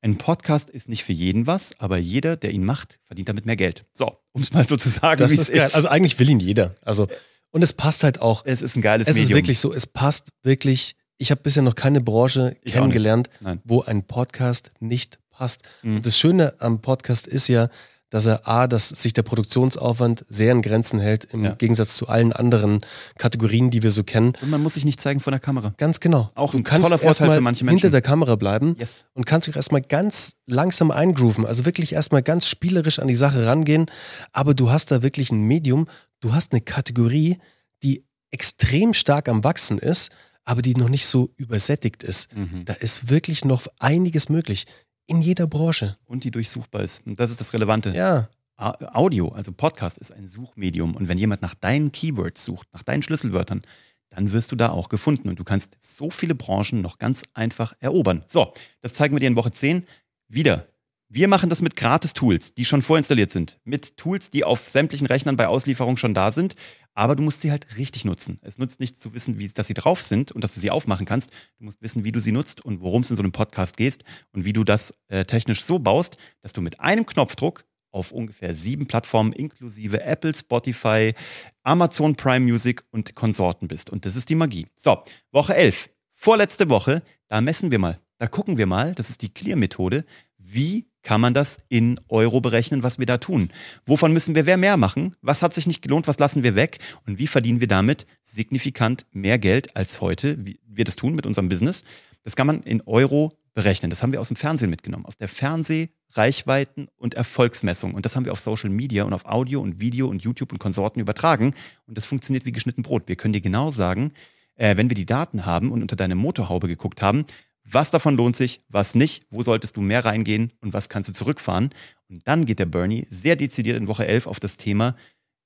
Ein 0.00 0.16
Podcast 0.16 0.70
ist 0.70 0.88
nicht 0.88 1.02
für 1.02 1.12
jeden 1.12 1.46
was, 1.46 1.78
aber 1.80 1.96
jeder, 1.98 2.36
der 2.36 2.52
ihn 2.52 2.64
macht, 2.64 3.00
verdient 3.04 3.28
damit 3.28 3.46
mehr 3.46 3.56
Geld. 3.56 3.84
So, 3.92 4.16
um 4.32 4.42
es 4.42 4.52
mal 4.52 4.66
so 4.66 4.76
zu 4.76 4.88
sagen, 4.88 5.18
das 5.18 5.32
ist, 5.32 5.52
geil. 5.52 5.66
ist. 5.66 5.74
Also 5.74 5.88
eigentlich 5.88 6.18
will 6.20 6.30
ihn 6.30 6.40
jeder. 6.40 6.76
Also 6.82 7.08
und 7.50 7.62
es 7.62 7.72
passt 7.72 8.04
halt 8.04 8.20
auch. 8.20 8.44
Es 8.44 8.62
ist 8.62 8.76
ein 8.76 8.82
geiles 8.82 9.08
es 9.08 9.14
Medium. 9.14 9.24
Es 9.24 9.30
ist 9.30 9.36
wirklich 9.36 9.58
so, 9.58 9.72
es 9.72 9.86
passt 9.86 10.32
wirklich. 10.42 10.96
Ich 11.18 11.32
habe 11.32 11.40
bisher 11.42 11.64
noch 11.64 11.74
keine 11.74 12.00
Branche 12.00 12.56
ich 12.62 12.72
kennengelernt, 12.72 13.28
wo 13.64 13.82
ein 13.82 14.04
Podcast 14.04 14.70
nicht 14.78 15.18
passt. 15.30 15.62
Mhm. 15.82 15.96
Und 15.96 16.06
das 16.06 16.16
Schöne 16.16 16.54
am 16.60 16.80
Podcast 16.80 17.26
ist 17.26 17.48
ja, 17.48 17.68
dass 18.10 18.24
er 18.24 18.48
A, 18.48 18.66
dass 18.66 18.88
sich 18.88 19.12
der 19.12 19.22
Produktionsaufwand 19.22 20.24
sehr 20.28 20.52
in 20.52 20.62
Grenzen 20.62 20.98
hält, 20.98 21.24
im 21.24 21.44
ja. 21.44 21.52
Gegensatz 21.52 21.96
zu 21.96 22.08
allen 22.08 22.32
anderen 22.32 22.80
Kategorien, 23.18 23.70
die 23.70 23.82
wir 23.82 23.90
so 23.90 24.02
kennen. 24.02 24.32
Und 24.40 24.50
man 24.50 24.62
muss 24.62 24.74
sich 24.74 24.84
nicht 24.84 25.00
zeigen 25.00 25.20
vor 25.20 25.30
der 25.30 25.40
Kamera. 25.40 25.74
Ganz 25.76 26.00
genau. 26.00 26.30
Auch 26.34 26.52
du 26.52 26.58
ein 26.58 26.64
kannst 26.64 26.88
toller 26.88 26.98
Vorteil 26.98 27.32
für 27.32 27.40
manche 27.40 27.64
Menschen. 27.64 27.80
hinter 27.80 27.90
der 27.90 28.00
Kamera 28.00 28.36
bleiben 28.36 28.76
yes. 28.78 29.04
und 29.12 29.26
kannst 29.26 29.46
dich 29.48 29.56
erstmal 29.56 29.82
ganz 29.82 30.34
langsam 30.46 30.90
eingrooven. 30.90 31.44
Also 31.44 31.66
wirklich 31.66 31.92
erstmal 31.92 32.22
ganz 32.22 32.46
spielerisch 32.46 32.98
an 32.98 33.08
die 33.08 33.16
Sache 33.16 33.44
rangehen. 33.44 33.86
Aber 34.32 34.54
du 34.54 34.70
hast 34.70 34.90
da 34.90 35.02
wirklich 35.02 35.30
ein 35.30 35.42
Medium, 35.42 35.86
du 36.20 36.32
hast 36.32 36.52
eine 36.52 36.62
Kategorie, 36.62 37.38
die 37.82 38.04
extrem 38.30 38.94
stark 38.94 39.28
am 39.28 39.44
Wachsen 39.44 39.78
ist, 39.78 40.10
aber 40.48 40.62
die 40.62 40.74
noch 40.74 40.88
nicht 40.88 41.04
so 41.04 41.28
übersättigt 41.36 42.02
ist. 42.02 42.34
Mhm. 42.34 42.64
Da 42.64 42.72
ist 42.72 43.10
wirklich 43.10 43.44
noch 43.44 43.66
einiges 43.78 44.30
möglich. 44.30 44.64
In 45.06 45.20
jeder 45.20 45.46
Branche. 45.46 45.98
Und 46.06 46.24
die 46.24 46.30
durchsuchbar 46.30 46.82
ist. 46.82 47.06
Und 47.06 47.20
das 47.20 47.30
ist 47.30 47.38
das 47.38 47.52
Relevante. 47.52 47.92
Ja. 47.94 48.30
Audio, 48.56 49.28
also 49.28 49.52
Podcast, 49.52 49.98
ist 49.98 50.10
ein 50.10 50.26
Suchmedium. 50.26 50.96
Und 50.96 51.06
wenn 51.06 51.18
jemand 51.18 51.42
nach 51.42 51.54
deinen 51.54 51.92
Keywords 51.92 52.46
sucht, 52.46 52.66
nach 52.72 52.82
deinen 52.82 53.02
Schlüsselwörtern, 53.02 53.60
dann 54.08 54.32
wirst 54.32 54.50
du 54.50 54.56
da 54.56 54.70
auch 54.70 54.88
gefunden. 54.88 55.28
Und 55.28 55.38
du 55.38 55.44
kannst 55.44 55.76
so 55.80 56.08
viele 56.08 56.34
Branchen 56.34 56.80
noch 56.80 56.98
ganz 56.98 57.24
einfach 57.34 57.74
erobern. 57.80 58.24
So, 58.26 58.54
das 58.80 58.94
zeigen 58.94 59.14
wir 59.14 59.20
dir 59.20 59.28
in 59.28 59.36
Woche 59.36 59.52
10. 59.52 59.86
Wieder 60.28 60.66
wir 61.10 61.28
machen 61.28 61.48
das 61.48 61.62
mit 61.62 61.74
Gratis-Tools, 61.74 62.54
die 62.54 62.66
schon 62.66 62.82
vorinstalliert 62.82 63.30
sind. 63.30 63.58
Mit 63.64 63.96
Tools, 63.96 64.30
die 64.30 64.44
auf 64.44 64.68
sämtlichen 64.68 65.06
Rechnern 65.06 65.36
bei 65.36 65.48
Auslieferung 65.48 65.96
schon 65.96 66.12
da 66.12 66.32
sind. 66.32 66.54
Aber 66.94 67.16
du 67.16 67.22
musst 67.22 67.40
sie 67.40 67.50
halt 67.50 67.78
richtig 67.78 68.04
nutzen. 68.04 68.38
Es 68.42 68.58
nutzt 68.58 68.80
nicht 68.80 69.00
zu 69.00 69.14
wissen, 69.14 69.38
wie, 69.38 69.48
dass 69.48 69.68
sie 69.68 69.74
drauf 69.74 70.02
sind 70.02 70.32
und 70.32 70.44
dass 70.44 70.54
du 70.54 70.60
sie 70.60 70.70
aufmachen 70.70 71.06
kannst. 71.06 71.30
Du 71.58 71.64
musst 71.64 71.80
wissen, 71.80 72.04
wie 72.04 72.12
du 72.12 72.20
sie 72.20 72.32
nutzt 72.32 72.64
und 72.64 72.80
worum 72.80 73.02
es 73.02 73.10
in 73.10 73.16
so 73.16 73.22
einem 73.22 73.32
Podcast 73.32 73.76
geht 73.76 73.98
und 74.32 74.44
wie 74.44 74.52
du 74.52 74.64
das 74.64 74.94
äh, 75.08 75.24
technisch 75.24 75.62
so 75.62 75.78
baust, 75.78 76.18
dass 76.42 76.52
du 76.52 76.60
mit 76.60 76.80
einem 76.80 77.06
Knopfdruck 77.06 77.64
auf 77.90 78.12
ungefähr 78.12 78.54
sieben 78.54 78.86
Plattformen 78.86 79.32
inklusive 79.32 80.02
Apple, 80.02 80.34
Spotify, 80.34 81.14
Amazon 81.62 82.16
Prime 82.16 82.44
Music 82.44 82.82
und 82.90 83.14
Konsorten 83.14 83.68
bist. 83.68 83.88
Und 83.90 84.04
das 84.04 84.16
ist 84.16 84.28
die 84.28 84.34
Magie. 84.34 84.66
So, 84.76 85.02
Woche 85.32 85.54
11. 85.54 85.88
Vorletzte 86.12 86.68
Woche, 86.68 87.02
da 87.28 87.40
messen 87.40 87.70
wir 87.70 87.78
mal. 87.78 87.98
Da 88.18 88.26
gucken 88.26 88.58
wir 88.58 88.66
mal, 88.66 88.94
das 88.94 89.10
ist 89.10 89.22
die 89.22 89.32
Clear-Methode, 89.32 90.04
wie 90.52 90.86
kann 91.02 91.20
man 91.20 91.32
das 91.32 91.60
in 91.68 91.98
Euro 92.08 92.40
berechnen, 92.40 92.82
was 92.82 92.98
wir 92.98 93.06
da 93.06 93.16
tun. 93.16 93.50
Wovon 93.86 94.12
müssen 94.12 94.34
wir 94.34 94.44
wer 94.44 94.58
mehr 94.58 94.76
machen? 94.76 95.16
Was 95.22 95.42
hat 95.42 95.54
sich 95.54 95.66
nicht 95.66 95.80
gelohnt? 95.80 96.06
Was 96.06 96.18
lassen 96.18 96.42
wir 96.42 96.54
weg? 96.54 96.78
Und 97.06 97.18
wie 97.18 97.26
verdienen 97.26 97.60
wir 97.60 97.68
damit 97.68 98.06
signifikant 98.24 99.06
mehr 99.12 99.38
Geld 99.38 99.74
als 99.74 100.00
heute, 100.02 100.36
wie 100.44 100.60
wir 100.66 100.84
das 100.84 100.96
tun 100.96 101.14
mit 101.14 101.24
unserem 101.24 101.48
Business? 101.48 101.82
Das 102.24 102.36
kann 102.36 102.46
man 102.46 102.62
in 102.62 102.82
Euro 102.82 103.32
berechnen. 103.54 103.88
Das 103.90 104.02
haben 104.02 104.12
wir 104.12 104.20
aus 104.20 104.28
dem 104.28 104.36
Fernsehen 104.36 104.70
mitgenommen, 104.70 105.06
aus 105.06 105.16
der 105.16 105.28
Fernseh- 105.28 105.88
Reichweiten 106.12 106.88
und 106.96 107.14
Erfolgsmessung. 107.14 107.94
Und 107.94 108.04
das 108.04 108.16
haben 108.16 108.24
wir 108.24 108.32
auf 108.32 108.40
Social 108.40 108.70
Media 108.70 109.04
und 109.04 109.12
auf 109.12 109.26
Audio 109.26 109.60
und 109.60 109.80
Video 109.80 110.08
und 110.08 110.22
YouTube 110.22 110.52
und 110.52 110.58
Konsorten 110.58 111.00
übertragen. 111.00 111.54
Und 111.86 111.96
das 111.96 112.06
funktioniert 112.06 112.46
wie 112.46 112.52
geschnitten 112.52 112.82
Brot. 112.82 113.04
Wir 113.06 113.16
können 113.16 113.34
dir 113.34 113.40
genau 113.40 113.70
sagen, 113.70 114.12
äh, 114.56 114.76
wenn 114.76 114.90
wir 114.90 114.94
die 114.94 115.06
Daten 115.06 115.46
haben 115.46 115.70
und 115.70 115.82
unter 115.82 115.96
deine 115.96 116.14
Motorhaube 116.14 116.68
geguckt 116.68 117.02
haben, 117.02 117.24
was 117.70 117.90
davon 117.90 118.16
lohnt 118.16 118.36
sich, 118.36 118.60
was 118.68 118.94
nicht, 118.94 119.24
wo 119.30 119.42
solltest 119.42 119.76
du 119.76 119.80
mehr 119.80 120.04
reingehen 120.04 120.52
und 120.60 120.72
was 120.72 120.88
kannst 120.88 121.08
du 121.08 121.12
zurückfahren. 121.12 121.70
Und 122.08 122.26
dann 122.26 122.46
geht 122.46 122.58
der 122.58 122.66
Bernie 122.66 123.06
sehr 123.10 123.36
dezidiert 123.36 123.76
in 123.76 123.88
Woche 123.88 124.06
11 124.06 124.26
auf 124.26 124.40
das 124.40 124.56
Thema 124.56 124.96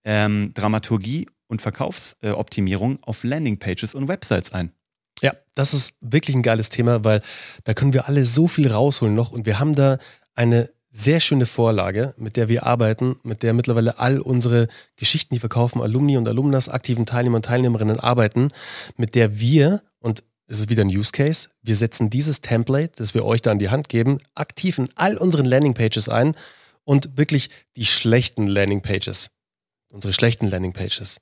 ähm, 0.05 0.53
Dramaturgie 0.55 1.29
und 1.49 1.63
Verkaufsoptimierung 1.63 2.97
äh, 2.97 3.03
auf 3.03 3.25
Landingpages 3.25 3.95
und 3.95 4.09
Websites 4.09 4.53
ein. 4.53 4.73
Ja, 5.21 5.35
das 5.55 5.75
ist 5.75 5.95
wirklich 6.01 6.35
ein 6.35 6.43
geiles 6.43 6.69
Thema, 6.69 7.05
weil 7.05 7.23
da 7.65 7.75
können 7.75 7.93
wir 7.93 8.09
alle 8.09 8.25
so 8.25 8.49
viel 8.49 8.71
rausholen 8.71 9.15
noch 9.15 9.31
und 9.31 9.47
wir 9.47 9.59
haben 9.59 9.75
da 9.75 9.99
eine 10.35 10.71
sehr 10.91 11.21
schöne 11.21 11.47
Vorlage, 11.47 12.15
mit 12.19 12.37
der 12.37 12.49
wir 12.49 12.67
arbeiten, 12.67 13.17
mit 13.23 13.43
der 13.43 13.55
mittlerweile 13.55 13.99
all 13.99 14.21
unsere 14.21 14.69
Geschichten, 14.97 15.35
die 15.35 15.41
verkaufen, 15.41 15.81
Alumni 15.81 16.19
und 16.19 16.29
Alumnas, 16.29 16.69
aktiven 16.69 17.07
Teilnehmer 17.07 17.37
und 17.37 17.47
Teilnehmerinnen 17.47 17.99
arbeiten, 17.99 18.49
mit 18.97 19.15
der 19.15 19.39
wir, 19.41 19.83
und 20.01 20.23
es 20.47 20.59
ist 20.59 20.71
wieder 20.71 20.85
ein 20.85 20.89
Use 20.89 21.13
Case. 21.13 21.49
Wir 21.63 21.77
setzen 21.77 22.11
dieses 22.11 22.41
Template, 22.41 22.93
das 22.97 23.15
wir 23.15 23.25
euch 23.25 23.43
da 23.43 23.51
an 23.51 23.59
die 23.59 23.71
Hand 23.71 23.89
geben, 23.89 24.19
aktiv 24.35 24.79
in 24.79 24.89
all 24.97 25.17
unseren 25.17 25.47
Landingpages 25.47 26.09
ein 26.09 26.35
und 26.85 27.17
wirklich 27.17 27.51
die 27.77 27.87
schlechten 27.87 28.47
Landingpages, 28.47 29.31
unsere 29.93 30.13
schlechten 30.13 30.49
Landingpages, 30.49 31.19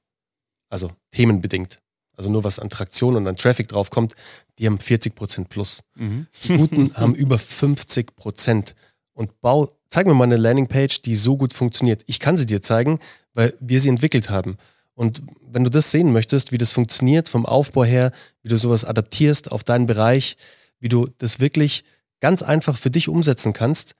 also 0.68 0.90
themenbedingt, 1.12 1.80
also 2.16 2.30
nur 2.30 2.44
was 2.44 2.58
an 2.58 2.70
Traktion 2.70 3.16
und 3.16 3.26
an 3.26 3.36
Traffic 3.36 3.68
draufkommt, 3.68 4.14
die 4.58 4.66
haben 4.66 4.78
40% 4.78 5.48
plus. 5.48 5.82
Mhm. 5.94 6.26
Die 6.44 6.56
guten 6.56 6.94
haben 6.96 7.14
über 7.14 7.36
50%. 7.36 8.74
Und 9.12 9.40
bau, 9.40 9.68
zeig 9.88 10.06
mir 10.06 10.14
mal 10.14 10.24
eine 10.24 10.36
Landingpage, 10.36 11.02
die 11.02 11.16
so 11.16 11.36
gut 11.36 11.52
funktioniert. 11.52 12.02
Ich 12.06 12.20
kann 12.20 12.36
sie 12.36 12.46
dir 12.46 12.62
zeigen, 12.62 13.00
weil 13.34 13.54
wir 13.60 13.80
sie 13.80 13.88
entwickelt 13.88 14.30
haben. 14.30 14.56
Und 15.00 15.22
wenn 15.40 15.64
du 15.64 15.70
das 15.70 15.90
sehen 15.90 16.12
möchtest, 16.12 16.52
wie 16.52 16.58
das 16.58 16.74
funktioniert 16.74 17.30
vom 17.30 17.46
Aufbau 17.46 17.84
her, 17.84 18.12
wie 18.42 18.50
du 18.50 18.58
sowas 18.58 18.84
adaptierst 18.84 19.50
auf 19.50 19.64
deinen 19.64 19.86
Bereich, 19.86 20.36
wie 20.78 20.90
du 20.90 21.08
das 21.16 21.40
wirklich 21.40 21.84
ganz 22.20 22.42
einfach 22.42 22.76
für 22.76 22.90
dich 22.90 23.08
umsetzen 23.08 23.54
kannst 23.54 23.94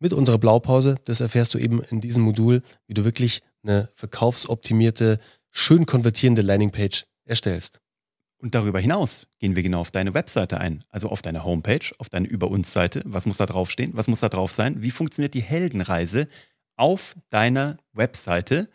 mit 0.00 0.12
unserer 0.12 0.36
Blaupause, 0.36 0.96
das 1.06 1.22
erfährst 1.22 1.54
du 1.54 1.58
eben 1.58 1.82
in 1.82 2.02
diesem 2.02 2.24
Modul, 2.24 2.60
wie 2.86 2.92
du 2.92 3.06
wirklich 3.06 3.40
eine 3.62 3.88
verkaufsoptimierte, 3.94 5.18
schön 5.50 5.86
konvertierende 5.86 6.42
Landingpage 6.42 7.06
erstellst. 7.24 7.80
Und 8.36 8.54
darüber 8.54 8.80
hinaus 8.80 9.28
gehen 9.38 9.56
wir 9.56 9.62
genau 9.62 9.80
auf 9.80 9.92
deine 9.92 10.12
Webseite 10.12 10.60
ein, 10.60 10.84
also 10.90 11.08
auf 11.08 11.22
deine 11.22 11.42
Homepage, 11.42 11.90
auf 11.96 12.10
deine 12.10 12.28
Über 12.28 12.50
uns 12.50 12.70
Seite. 12.74 13.00
Was 13.06 13.24
muss 13.24 13.38
da 13.38 13.46
draufstehen? 13.46 13.92
Was 13.94 14.08
muss 14.08 14.20
da 14.20 14.28
drauf 14.28 14.52
sein? 14.52 14.82
Wie 14.82 14.90
funktioniert 14.90 15.32
die 15.32 15.40
Heldenreise 15.42 16.28
auf 16.76 17.16
deiner 17.30 17.78
Webseite? 17.94 18.68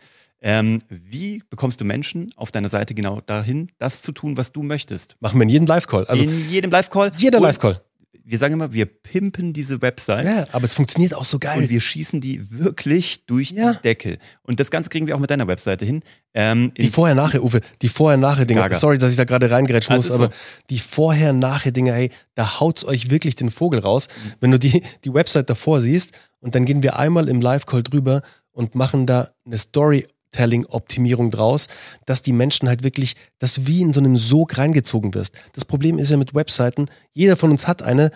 Ähm, 0.44 0.82
wie 0.90 1.42
bekommst 1.50 1.82
du 1.82 1.86
Menschen 1.86 2.32
auf 2.36 2.52
deiner 2.52 2.70
Seite 2.70 2.94
genau 2.94 3.22
dahin, 3.22 3.72
das 3.80 4.02
zu 4.02 4.12
tun, 4.12 4.38
was 4.38 4.52
du 4.52 4.62
möchtest? 4.62 5.16
Machen 5.22 5.40
wir 5.40 5.44
in 5.44 5.50
jedem 5.50 5.68
Live-Call. 5.68 6.06
Also 6.06 6.24
in 6.24 6.50
jedem 6.50 6.70
Live-Call. 6.70 7.14
Jeder 7.18 7.40
Live-Call 7.40 7.82
wir 8.26 8.40
sagen 8.40 8.54
immer, 8.54 8.72
wir 8.72 8.86
pimpen 8.86 9.54
diese 9.54 9.82
Websites. 9.82 10.24
Ja, 10.24 10.46
aber 10.54 10.66
es 10.66 10.74
funktioniert 10.74 11.14
auch 11.14 11.26
so 11.26 11.40
geil. 11.40 11.64
Und 11.64 11.70
wir 11.70 11.82
schießen 11.82 12.22
die 12.22 12.52
wirklich 12.52 13.26
durch 13.26 13.52
ja. 13.52 13.74
die 13.74 13.82
Decke. 13.82 14.18
Und 14.44 14.60
das 14.60 14.72
Ganze 14.72 14.90
kriegen 14.90 15.08
wir 15.08 15.16
auch 15.16 15.20
mit 15.20 15.30
deiner 15.30 15.48
Webseite 15.48 15.86
hin. 15.86 16.04
Ähm, 16.34 16.72
die 16.78 16.88
Vorher-Nachher, 16.88 17.44
Uwe, 17.44 17.60
die 17.82 17.90
Vorher-Nachher-Dinge. 17.90 18.74
Sorry, 18.74 18.98
dass 18.98 19.12
ich 19.12 19.18
da 19.18 19.26
gerade 19.26 19.52
reingerätschen 19.52 19.96
muss, 19.96 20.10
aber 20.10 20.26
so. 20.26 20.32
die 20.70 20.80
Vorher-Nachher-Dinge, 20.80 21.94
hey, 21.94 22.12
da 22.36 22.62
haut's 22.62 22.86
euch 22.86 23.10
wirklich 23.10 23.36
den 23.36 23.50
Vogel 23.50 23.82
raus. 23.82 24.08
Mhm. 24.08 24.32
Wenn 24.40 24.52
du 24.52 24.60
die, 24.60 24.84
die 25.04 25.14
Website 25.14 25.50
davor 25.50 25.82
siehst 25.82 26.14
und 26.40 26.56
dann 26.56 26.66
gehen 26.66 26.82
wir 26.82 26.98
einmal 26.98 27.28
im 27.28 27.42
Live-Call 27.42 27.84
drüber 27.84 28.22
und 28.54 28.76
machen 28.76 29.06
da 29.06 29.32
eine 29.46 29.58
Story 29.58 30.08
Storytelling-Optimierung 30.34 31.32
draus, 31.32 31.68
dass 32.06 32.22
die 32.22 32.34
Menschen 32.34 32.68
halt 32.68 32.84
wirklich, 32.84 33.16
dass 33.40 33.56
du 33.56 33.68
wie 33.68 33.82
in 33.82 33.94
so 33.94 34.00
einem 34.00 34.18
Sog 34.18 34.58
reingezogen 34.58 35.14
wirst. 35.14 35.36
Das 35.54 35.66
Problem 35.66 36.00
ist 36.00 36.12
ja 36.12 36.18
mit 36.18 36.34
Webseiten, 36.34 36.88
jeder 37.14 37.38
von 37.38 37.52
uns 37.52 37.68
hat 37.68 37.82
eine, 37.82 38.12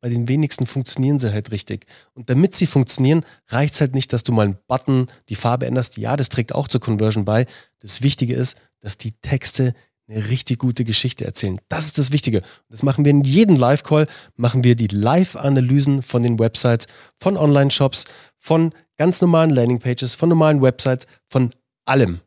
bei 0.00 0.08
den 0.08 0.28
wenigsten 0.28 0.66
funktionieren 0.66 1.18
sie 1.18 1.32
halt 1.32 1.50
richtig. 1.50 1.86
Und 2.14 2.30
damit 2.30 2.54
sie 2.54 2.66
funktionieren, 2.66 3.24
reicht 3.48 3.74
es 3.74 3.80
halt 3.80 3.94
nicht, 3.94 4.12
dass 4.12 4.24
du 4.24 4.32
mal 4.32 4.46
einen 4.46 4.58
Button, 4.66 5.06
die 5.28 5.36
Farbe 5.36 5.66
änderst. 5.66 5.98
Ja, 5.98 6.16
das 6.16 6.30
trägt 6.30 6.54
auch 6.54 6.68
zur 6.68 6.80
Conversion 6.80 7.24
bei. 7.24 7.46
Das 7.80 8.02
Wichtige 8.02 8.34
ist, 8.34 8.56
dass 8.80 8.98
die 8.98 9.12
Texte 9.12 9.74
eine 10.08 10.30
richtig 10.30 10.58
gute 10.58 10.84
Geschichte 10.84 11.24
erzählen. 11.26 11.60
Das 11.68 11.86
ist 11.86 11.98
das 11.98 12.12
Wichtige. 12.12 12.42
Das 12.70 12.82
machen 12.82 13.04
wir 13.04 13.10
in 13.10 13.24
jedem 13.24 13.56
Live-Call, 13.56 14.06
machen 14.36 14.64
wir 14.64 14.74
die 14.74 14.88
Live-Analysen 14.88 16.00
von 16.02 16.22
den 16.22 16.38
Websites, 16.38 16.86
von 17.18 17.36
Online-Shops, 17.36 18.06
von 18.38 18.72
ganz 18.96 19.20
normalen 19.20 19.50
Landing-Pages, 19.50 20.14
von 20.14 20.28
normalen 20.28 20.62
Websites, 20.62 21.06
von 21.28 21.50
allem. 21.88 22.20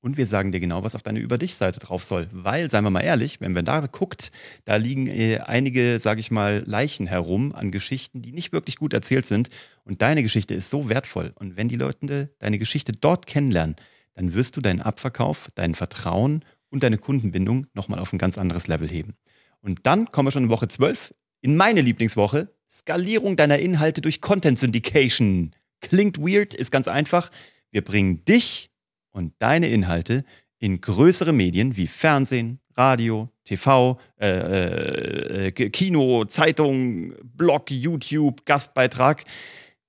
Und 0.00 0.16
wir 0.16 0.26
sagen 0.26 0.50
dir 0.50 0.58
genau, 0.58 0.82
was 0.82 0.96
auf 0.96 1.04
deine 1.04 1.20
Über 1.20 1.38
dich-Seite 1.38 1.78
drauf 1.78 2.04
soll. 2.04 2.28
Weil, 2.32 2.68
seien 2.68 2.82
wir 2.82 2.90
mal 2.90 3.02
ehrlich, 3.02 3.40
wenn 3.40 3.52
man 3.52 3.64
da 3.64 3.86
guckt, 3.86 4.32
da 4.64 4.74
liegen 4.74 5.06
äh, 5.06 5.38
einige, 5.38 6.00
sage 6.00 6.18
ich 6.18 6.32
mal, 6.32 6.64
Leichen 6.66 7.06
herum 7.06 7.54
an 7.54 7.70
Geschichten, 7.70 8.20
die 8.20 8.32
nicht 8.32 8.52
wirklich 8.52 8.76
gut 8.76 8.92
erzählt 8.94 9.26
sind. 9.26 9.48
Und 9.84 10.02
deine 10.02 10.24
Geschichte 10.24 10.54
ist 10.54 10.70
so 10.70 10.88
wertvoll. 10.88 11.32
Und 11.36 11.56
wenn 11.56 11.68
die 11.68 11.76
Leute 11.76 12.34
deine 12.40 12.58
Geschichte 12.58 12.90
dort 12.90 13.28
kennenlernen, 13.28 13.76
dann 14.14 14.34
wirst 14.34 14.56
du 14.56 14.60
deinen 14.60 14.80
Abverkauf, 14.80 15.50
dein 15.54 15.76
Vertrauen 15.76 16.44
und 16.68 16.82
deine 16.82 16.98
Kundenbindung 16.98 17.66
nochmal 17.72 18.00
auf 18.00 18.12
ein 18.12 18.18
ganz 18.18 18.38
anderes 18.38 18.66
Level 18.66 18.88
heben. 18.88 19.14
Und 19.60 19.86
dann 19.86 20.10
kommen 20.10 20.26
wir 20.26 20.32
schon 20.32 20.44
in 20.44 20.50
Woche 20.50 20.66
12 20.66 21.14
in 21.42 21.56
meine 21.56 21.80
Lieblingswoche. 21.80 22.48
Skalierung 22.68 23.36
deiner 23.36 23.60
Inhalte 23.60 24.00
durch 24.00 24.20
Content 24.20 24.58
Syndication. 24.58 25.54
Klingt 25.80 26.18
weird, 26.18 26.54
ist 26.54 26.72
ganz 26.72 26.88
einfach. 26.88 27.30
Wir 27.70 27.84
bringen 27.84 28.24
dich 28.24 28.71
und 29.12 29.34
deine 29.38 29.68
Inhalte 29.68 30.24
in 30.58 30.80
größere 30.80 31.32
Medien 31.32 31.76
wie 31.76 31.86
Fernsehen, 31.86 32.60
Radio, 32.76 33.28
TV, 33.44 33.98
äh, 34.20 35.48
äh, 35.48 35.50
Kino, 35.50 36.24
Zeitung, 36.24 37.14
Blog, 37.22 37.70
YouTube, 37.70 38.46
Gastbeitrag. 38.46 39.24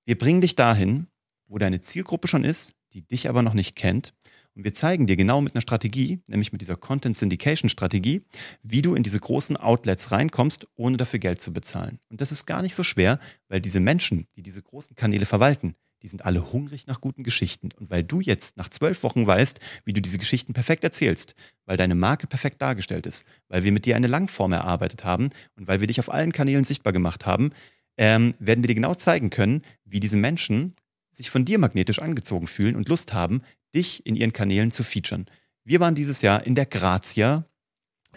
Wir 0.06 0.18
bringen 0.18 0.42
dich 0.42 0.56
dahin, 0.56 1.08
wo 1.48 1.58
deine 1.58 1.80
Zielgruppe 1.80 2.28
schon 2.28 2.44
ist, 2.44 2.76
die 2.94 3.04
dich 3.04 3.30
aber 3.30 3.42
noch 3.42 3.54
nicht 3.54 3.76
kennt. 3.76 4.14
Und 4.56 4.64
wir 4.64 4.74
zeigen 4.74 5.08
dir 5.08 5.16
genau 5.16 5.42
mit 5.42 5.56
einer 5.56 5.62
Strategie, 5.62 6.20
nämlich 6.28 6.52
mit 6.52 6.62
dieser 6.62 6.76
Content 6.76 7.18
Syndication 7.18 7.70
Strategie, 7.70 8.22
wie 8.62 8.84
du 8.84 8.94
in 8.94 9.02
diese 9.02 9.20
großen 9.20 9.58
Outlets 9.58 10.12
reinkommst, 10.12 10.68
ohne 10.76 10.98
dafür 10.98 11.20
Geld 11.20 11.42
zu 11.42 11.52
bezahlen. 11.54 12.00
Und 12.10 12.22
das 12.22 12.32
ist 12.32 12.46
gar 12.46 12.62
nicht 12.62 12.76
so 12.76 12.84
schwer, 12.84 13.20
weil 13.48 13.62
diese 13.62 13.80
Menschen, 13.80 14.28
die 14.36 14.44
diese 14.44 14.62
großen 14.62 14.96
Kanäle 14.96 15.26
verwalten, 15.26 15.76
die 16.04 16.08
sind 16.10 16.26
alle 16.26 16.52
hungrig 16.52 16.86
nach 16.86 17.02
guten 17.02 17.24
Geschichten. 17.24 17.70
Und 17.80 17.90
weil 17.90 18.04
du 18.04 18.20
jetzt 18.20 18.58
nach 18.58 18.70
zwölf 18.70 19.02
Wochen 19.04 19.26
weißt, 19.26 19.60
wie 19.86 19.94
du 19.94 20.02
diese 20.02 20.18
Geschichten 20.18 20.54
perfekt 20.54 20.84
erzählst, 20.84 21.34
weil 21.66 21.78
deine 21.78 21.96
Marke 21.96 22.28
perfekt 22.28 22.62
dargestellt 22.62 23.08
ist, 23.08 23.26
weil 23.48 23.64
wir 23.64 23.72
mit 23.72 23.86
dir 23.86 23.96
eine 23.96 24.08
Langform 24.08 24.52
erarbeitet 24.52 25.06
haben 25.06 25.30
und 25.56 25.68
weil 25.68 25.80
wir 25.80 25.88
dich 25.88 26.00
auf 26.00 26.12
allen 26.12 26.34
Kanälen 26.34 26.66
sichtbar 26.66 26.94
gemacht 26.94 27.26
haben, 27.26 27.52
ähm, 27.98 28.34
werden 28.40 28.64
wir 28.64 28.68
dir 28.68 28.76
genau 28.76 28.96
zeigen 28.96 29.30
können, 29.30 29.62
wie 29.86 30.02
diese 30.02 30.18
Menschen 30.18 30.76
sich 31.12 31.30
von 31.30 31.46
dir 31.46 31.58
magnetisch 31.58 32.00
angezogen 32.00 32.48
fühlen 32.48 32.76
und 32.76 32.90
Lust 32.90 33.14
haben, 33.14 33.42
dich 33.74 34.06
in 34.06 34.16
ihren 34.16 34.34
Kanälen 34.34 34.72
zu 34.72 34.84
featuren. 34.84 35.28
Wir 35.64 35.80
waren 35.80 35.96
dieses 35.96 36.22
Jahr 36.22 36.46
in 36.46 36.56
der 36.56 36.66
Grazia 36.66 37.46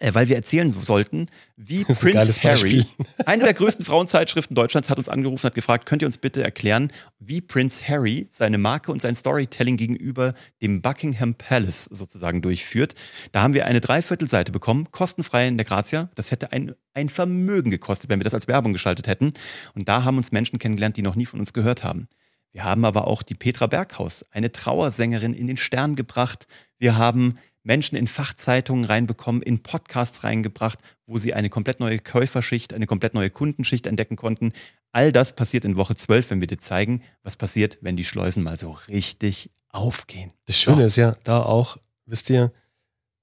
weil 0.00 0.28
wir 0.28 0.36
erzählen 0.36 0.74
sollten, 0.82 1.28
wie 1.56 1.84
Prince 1.84 2.42
Harry, 2.42 2.84
eine 3.26 3.44
der 3.44 3.54
größten 3.54 3.84
Frauenzeitschriften 3.84 4.54
Deutschlands, 4.54 4.90
hat 4.90 4.98
uns 4.98 5.08
angerufen, 5.08 5.44
hat 5.44 5.54
gefragt, 5.54 5.86
könnt 5.86 6.02
ihr 6.02 6.06
uns 6.06 6.18
bitte 6.18 6.42
erklären, 6.42 6.92
wie 7.18 7.40
Prince 7.40 7.86
Harry 7.88 8.26
seine 8.30 8.58
Marke 8.58 8.92
und 8.92 9.00
sein 9.00 9.14
Storytelling 9.14 9.76
gegenüber 9.76 10.34
dem 10.62 10.82
Buckingham 10.82 11.34
Palace 11.34 11.84
sozusagen 11.84 12.42
durchführt. 12.42 12.94
Da 13.32 13.42
haben 13.42 13.54
wir 13.54 13.66
eine 13.66 13.80
Dreiviertelseite 13.80 14.52
bekommen, 14.52 14.88
kostenfrei 14.90 15.48
in 15.48 15.56
der 15.56 15.64
Grazia. 15.64 16.10
Das 16.14 16.30
hätte 16.30 16.52
ein, 16.52 16.74
ein 16.94 17.08
Vermögen 17.08 17.70
gekostet, 17.70 18.10
wenn 18.10 18.20
wir 18.20 18.24
das 18.24 18.34
als 18.34 18.48
Werbung 18.48 18.72
geschaltet 18.72 19.06
hätten. 19.06 19.32
Und 19.74 19.88
da 19.88 20.04
haben 20.04 20.16
uns 20.16 20.32
Menschen 20.32 20.58
kennengelernt, 20.58 20.96
die 20.96 21.02
noch 21.02 21.16
nie 21.16 21.26
von 21.26 21.40
uns 21.40 21.52
gehört 21.52 21.84
haben. 21.84 22.08
Wir 22.52 22.64
haben 22.64 22.86
aber 22.86 23.06
auch 23.06 23.22
die 23.22 23.34
Petra 23.34 23.66
Berghaus, 23.66 24.24
eine 24.30 24.50
Trauersängerin, 24.50 25.34
in 25.34 25.46
den 25.46 25.58
Stern 25.58 25.94
gebracht. 25.94 26.46
Wir 26.78 26.96
haben 26.96 27.36
Menschen 27.66 27.96
in 27.96 28.06
Fachzeitungen 28.06 28.84
reinbekommen, 28.84 29.42
in 29.42 29.62
Podcasts 29.62 30.24
reingebracht, 30.24 30.78
wo 31.06 31.18
sie 31.18 31.34
eine 31.34 31.50
komplett 31.50 31.80
neue 31.80 31.98
Käuferschicht, 31.98 32.72
eine 32.72 32.86
komplett 32.86 33.12
neue 33.12 33.28
Kundenschicht 33.28 33.86
entdecken 33.86 34.16
konnten. 34.16 34.52
All 34.92 35.12
das 35.12 35.34
passiert 35.34 35.64
in 35.64 35.76
Woche 35.76 35.96
12, 35.96 36.30
wenn 36.30 36.40
wir 36.40 36.46
dir 36.46 36.58
zeigen, 36.58 37.02
was 37.22 37.36
passiert, 37.36 37.78
wenn 37.80 37.96
die 37.96 38.04
Schleusen 38.04 38.44
mal 38.44 38.56
so 38.56 38.70
richtig 38.88 39.50
aufgehen. 39.68 40.32
Das 40.46 40.58
Schöne 40.58 40.82
so. 40.82 40.86
ist 40.86 40.96
ja 40.96 41.16
da 41.24 41.42
auch, 41.42 41.76
wisst 42.06 42.30
ihr, 42.30 42.52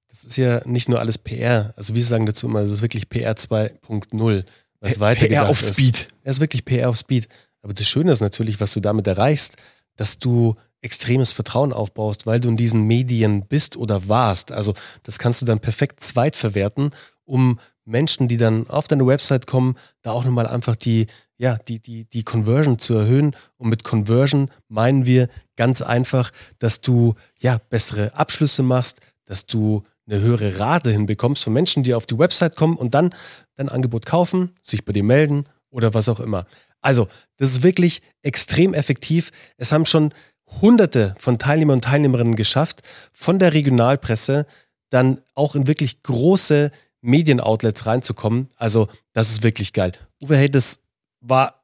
das 0.10 0.26
ist 0.26 0.38
ja 0.38 0.62
nicht 0.66 0.90
nur 0.90 1.00
alles 1.00 1.18
PR. 1.18 1.74
Also 1.78 1.96
wir 1.96 2.04
sagen 2.04 2.26
dazu 2.26 2.48
immer, 2.48 2.60
es 2.60 2.72
ist 2.72 2.82
wirklich 2.82 3.10
PR 3.10 3.36
2.0, 3.36 4.44
was 4.82 5.00
weitergedacht 5.00 5.46
PR 5.46 5.50
auf 5.50 5.62
ist. 5.62 5.74
Speed. 5.74 6.10
Es 6.24 6.36
ist 6.36 6.42
wirklich 6.42 6.66
PR 6.66 6.90
auf 6.90 6.98
Speed. 6.98 7.30
Aber 7.62 7.74
das 7.74 7.88
Schöne 7.88 8.12
ist 8.12 8.20
natürlich, 8.20 8.60
was 8.60 8.74
du 8.74 8.82
damit 8.82 9.08
erreichst, 9.08 9.56
dass 9.96 10.20
du 10.20 10.56
extremes 10.84 11.34
Vertrauen 11.34 11.74
aufbaust, 11.74 12.26
weil 12.26 12.40
du 12.40 12.50
in 12.50 12.58
diesen 12.58 12.84
Medien 12.84 13.46
bist 13.48 13.78
oder 13.78 14.08
warst. 14.08 14.52
Also 14.52 14.74
das 15.04 15.18
kannst 15.18 15.42
du 15.42 15.46
dann 15.46 15.60
perfekt 15.60 16.02
zweitverwerten, 16.02 16.92
um 17.26 17.60
Menschen, 17.86 18.28
die 18.28 18.38
dann 18.38 18.70
auf 18.70 18.88
deine 18.88 19.06
Website 19.06 19.48
kommen, 19.48 19.76
da 20.02 20.12
auch 20.12 20.24
nochmal 20.24 20.48
einfach 20.48 20.76
die, 20.76 21.08
ja, 21.38 21.58
die, 21.68 21.80
die, 21.80 22.06
die 22.06 22.24
Conversion 22.24 22.80
zu 22.80 22.94
erhöhen. 22.94 23.36
Und 23.58 23.70
mit 23.70 23.84
Conversion 23.84 24.50
meinen 24.68 25.06
wir 25.06 25.30
ganz 25.56 25.82
einfach, 25.82 26.32
dass 26.60 26.82
du 26.82 27.16
ja 27.40 27.60
bessere 27.70 28.14
Abschlüsse 28.16 28.64
machst, 28.64 29.00
dass 29.26 29.46
du 29.46 29.84
eine 30.06 30.20
höhere 30.20 30.60
Rate 30.60 30.92
hinbekommst 30.92 31.44
von 31.44 31.54
Menschen, 31.54 31.84
die 31.84 31.94
auf 31.94 32.06
die 32.06 32.18
Website 32.18 32.56
kommen 32.56 32.76
und 32.76 32.94
dann 32.94 33.14
dein 33.56 33.70
Angebot 33.70 34.06
kaufen, 34.06 34.56
sich 34.62 34.84
bei 34.84 34.92
dir 34.92 35.04
melden 35.04 35.46
oder 35.70 35.94
was 35.94 36.10
auch 36.10 36.20
immer. 36.20 36.46
Also, 36.82 37.08
das 37.38 37.52
ist 37.52 37.64
wirklich 37.64 38.02
extrem 38.22 38.74
effektiv. 38.74 39.32
Es 39.58 39.72
haben 39.72 39.86
schon 39.86 40.14
hunderte 40.62 41.16
von 41.20 41.40
Teilnehmern 41.40 41.76
und 41.76 41.84
Teilnehmerinnen 41.84 42.36
geschafft, 42.36 42.82
von 43.12 43.40
der 43.40 43.54
Regionalpresse 43.54 44.46
dann 44.90 45.22
auch 45.34 45.56
in 45.56 45.68
wirklich 45.68 46.04
große 46.04 46.72
Medienoutlets 47.02 47.86
reinzukommen. 47.86 48.50
Also, 48.56 48.88
das 49.12 49.30
ist 49.32 49.44
wirklich 49.44 49.74
geil. 49.74 49.92
Uwe, 50.22 50.38
hey, 50.38 50.50
das 50.50 50.80
war, 51.20 51.64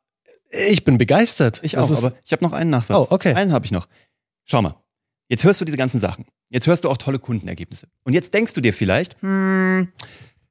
ich 0.49 0.83
bin 0.83 0.97
begeistert. 0.97 1.61
Ich 1.63 1.73
das 1.73 1.91
auch, 1.91 2.05
aber 2.05 2.17
ich 2.25 2.31
habe 2.31 2.43
noch 2.43 2.53
einen 2.53 2.69
Nachsatz. 2.69 2.97
Oh, 2.97 3.07
okay. 3.09 3.33
Einen 3.33 3.53
habe 3.53 3.65
ich 3.65 3.71
noch. 3.71 3.87
Schau 4.45 4.61
mal. 4.61 4.75
Jetzt 5.29 5.43
hörst 5.43 5.61
du 5.61 5.65
diese 5.65 5.77
ganzen 5.77 5.99
Sachen. 5.99 6.25
Jetzt 6.49 6.65
hörst 6.65 6.83
du 6.83 6.89
auch 6.89 6.97
tolle 6.97 7.19
Kundenergebnisse. 7.19 7.87
Und 8.03 8.13
jetzt 8.13 8.33
denkst 8.33 8.53
du 8.53 8.61
dir 8.61 8.73
vielleicht, 8.73 9.21
hm, 9.21 9.89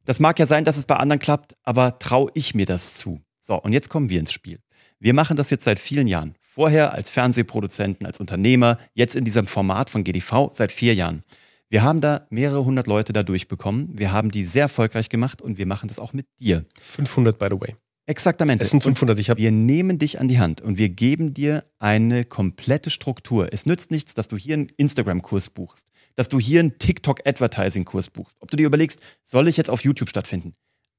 das 0.05 0.20
mag 0.20 0.38
ja 0.38 0.46
sein, 0.46 0.64
dass 0.64 0.77
es 0.77 0.87
bei 0.87 0.96
anderen 0.96 1.18
klappt, 1.18 1.57
aber 1.64 1.98
traue 1.98 2.31
ich 2.35 2.55
mir 2.55 2.64
das 2.64 2.94
zu? 2.94 3.20
So, 3.40 3.57
und 3.61 3.72
jetzt 3.72 3.90
kommen 3.90 4.09
wir 4.09 4.20
ins 4.20 4.33
Spiel. 4.33 4.61
Wir 5.01 5.14
machen 5.14 5.37
das 5.37 5.51
jetzt 5.51 5.64
seit 5.64 5.79
vielen 5.79 6.07
Jahren. 6.07 6.35
Vorher 6.59 6.92
als 6.92 7.09
Fernsehproduzenten, 7.09 8.05
als 8.05 8.18
Unternehmer, 8.18 8.79
jetzt 8.92 9.14
in 9.14 9.25
diesem 9.25 9.47
Format 9.47 9.90
von 9.90 10.03
GDV 10.03 10.51
seit 10.53 10.73
vier 10.73 10.92
Jahren. 10.92 11.23
Wir 11.68 11.85
haben 11.85 12.01
da 12.01 12.27
mehrere 12.31 12.64
hundert 12.64 12.88
Leute 12.88 13.12
da 13.12 13.23
durchbekommen. 13.23 13.90
Wir 13.97 14.11
haben 14.11 14.33
die 14.33 14.44
sehr 14.44 14.62
erfolgreich 14.62 15.09
gemacht 15.09 15.40
und 15.40 15.57
wir 15.57 15.66
machen 15.66 15.87
das 15.87 16.01
auch 16.01 16.12
mit 16.12 16.27
dir. 16.40 16.64
500, 16.83 17.38
by 17.38 17.47
the 17.49 17.61
way. 17.61 17.77
Exaktamente. 18.07 18.64
Es 18.64 18.71
sind 18.71 18.83
500. 18.83 19.16
Ich 19.21 19.29
wir 19.29 19.53
nehmen 19.53 20.01
dich 20.01 20.18
an 20.18 20.27
die 20.27 20.40
Hand 20.40 20.61
und 20.61 20.79
wir 20.79 20.88
geben 20.88 21.33
dir 21.33 21.62
eine 21.79 22.25
komplette 22.25 22.90
Struktur. 22.90 23.53
Es 23.53 23.64
nützt 23.64 23.92
nichts, 23.92 24.14
dass 24.14 24.27
du 24.27 24.37
hier 24.37 24.55
einen 24.55 24.68
Instagram-Kurs 24.68 25.51
buchst, 25.51 25.87
dass 26.16 26.29
du 26.29 26.40
hier 26.40 26.59
einen 26.59 26.77
TikTok-Advertising-Kurs 26.77 28.11
buchst. 28.11 28.37
Ob 28.40 28.51
du 28.51 28.57
dir 28.57 28.66
überlegst, 28.66 28.99
soll 29.23 29.47
ich 29.47 29.57
jetzt 29.59 29.71
auf 29.71 29.85
YouTube 29.85 30.09
stattfinden? 30.09 30.57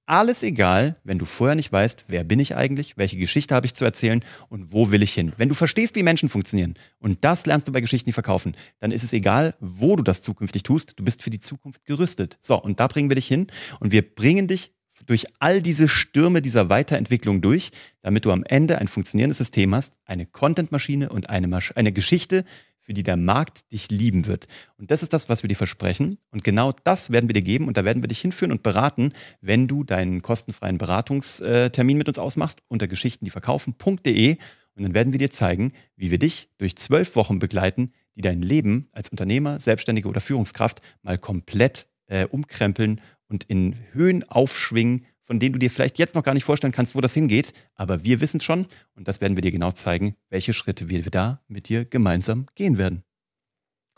Alles 0.10 0.42
egal, 0.44 0.96
wenn 1.04 1.20
du 1.20 1.26
vorher 1.26 1.56
nicht 1.56 1.72
weißt, 1.72 2.06
wer 2.08 2.24
bin 2.24 2.40
ich 2.40 2.56
eigentlich, 2.56 2.98
welche 2.98 3.18
Geschichte 3.18 3.54
habe 3.54 3.68
ich 3.68 3.76
zu 3.76 3.86
erzählen 3.86 4.24
und 4.50 4.74
wo 4.74 4.92
will 4.92 5.04
ich 5.04 5.14
hin. 5.14 5.34
Wenn 5.38 5.50
du 5.50 5.56
verstehst, 5.56 5.96
wie 5.96 6.04
Menschen 6.04 6.30
funktionieren 6.30 6.74
und 7.00 7.24
das 7.24 7.46
lernst 7.46 7.68
du 7.68 7.72
bei 7.72 7.82
Geschichten, 7.82 8.10
die 8.10 8.14
verkaufen, 8.14 8.56
dann 8.80 8.92
ist 8.92 9.04
es 9.04 9.14
egal, 9.14 9.56
wo 9.60 9.96
du 9.96 10.04
das 10.04 10.22
zukünftig 10.22 10.64
tust. 10.64 11.00
Du 11.00 11.04
bist 11.04 11.22
für 11.22 11.30
die 11.30 11.40
Zukunft 11.40 11.86
gerüstet. 11.86 12.38
So, 12.42 12.60
und 12.60 12.80
da 12.80 12.88
bringen 12.88 13.10
wir 13.10 13.16
dich 13.16 13.28
hin 13.28 13.48
und 13.80 13.92
wir 13.92 14.02
bringen 14.02 14.48
dich 14.48 14.72
durch 15.06 15.26
all 15.40 15.62
diese 15.62 15.88
Stürme 15.88 16.42
dieser 16.42 16.70
Weiterentwicklung 16.70 17.42
durch, 17.42 17.72
damit 18.02 18.26
du 18.26 18.32
am 18.32 18.44
Ende 18.44 18.80
ein 18.80 18.88
funktionierendes 18.88 19.38
System 19.38 19.74
hast, 19.76 19.94
eine 20.06 20.26
Content-Maschine 20.26 21.10
und 21.10 21.30
eine, 21.30 21.48
Masch 21.48 21.72
eine 21.76 21.92
Geschichte, 21.92 22.46
für 22.90 22.96
die 22.96 23.04
der 23.04 23.18
Markt 23.18 23.72
dich 23.72 23.92
lieben 23.92 24.26
wird. 24.26 24.48
Und 24.78 24.90
das 24.90 25.04
ist 25.04 25.14
das, 25.14 25.30
was 25.30 25.44
wir 25.44 25.48
dir 25.48 25.56
versprechen. 25.56 26.18
Und 26.32 26.44
genau 26.44 26.74
das 26.86 27.12
werden 27.12 27.30
wir 27.30 27.36
dir 27.36 27.44
geben 27.44 27.68
und 27.68 27.78
da 27.78 27.86
werden 27.86 28.02
wir 28.02 28.08
dich 28.08 28.20
hinführen 28.20 28.52
und 28.52 28.64
beraten, 28.64 29.14
wenn 29.42 29.68
du 29.68 29.84
deinen 29.84 30.24
kostenfreien 30.24 30.80
Beratungstermin 30.80 32.00
mit 32.00 32.08
uns 32.08 32.18
ausmachst 32.18 32.64
unter 32.68 32.88
geschichtendieverkaufen.de 32.88 34.38
und 34.74 34.84
dann 34.84 34.96
werden 34.96 35.14
wir 35.14 35.20
dir 35.20 35.30
zeigen, 35.30 35.74
wie 35.98 36.10
wir 36.10 36.18
dich 36.18 36.50
durch 36.58 36.78
zwölf 36.78 37.16
Wochen 37.16 37.38
begleiten, 37.38 37.94
die 38.16 38.22
dein 38.22 38.42
Leben 38.42 38.90
als 38.92 39.10
Unternehmer, 39.10 39.60
Selbstständige 39.60 40.10
oder 40.10 40.20
Führungskraft 40.20 40.82
mal 41.04 41.20
komplett 41.20 41.86
äh, 42.08 42.26
umkrempeln 42.26 43.02
und 43.28 43.44
in 43.44 43.76
Höhen 43.92 44.24
aufschwingen, 44.24 45.06
von 45.30 45.40
denen 45.40 45.54
du 45.54 45.60
dir 45.60 45.70
vielleicht 45.70 46.00
jetzt 46.00 46.16
noch 46.16 46.24
gar 46.24 46.34
nicht 46.34 46.44
vorstellen 46.44 46.74
kannst, 46.74 46.96
wo 46.96 47.02
das 47.02 47.14
hingeht. 47.14 47.54
Aber 47.76 48.04
wir 48.04 48.20
wissen 48.20 48.40
schon 48.40 48.66
und 48.96 49.08
das 49.08 49.22
werden 49.22 49.38
wir 49.38 49.42
dir 49.42 49.52
genau 49.52 49.72
zeigen, 49.72 50.16
welche 50.32 50.54
Schritte 50.54 50.90
wir 50.90 51.04
da 51.04 51.40
mit 51.48 51.70
dir 51.70 51.86
gemeinsam 51.86 52.48
gehen 52.56 52.80
werden. 52.80 53.04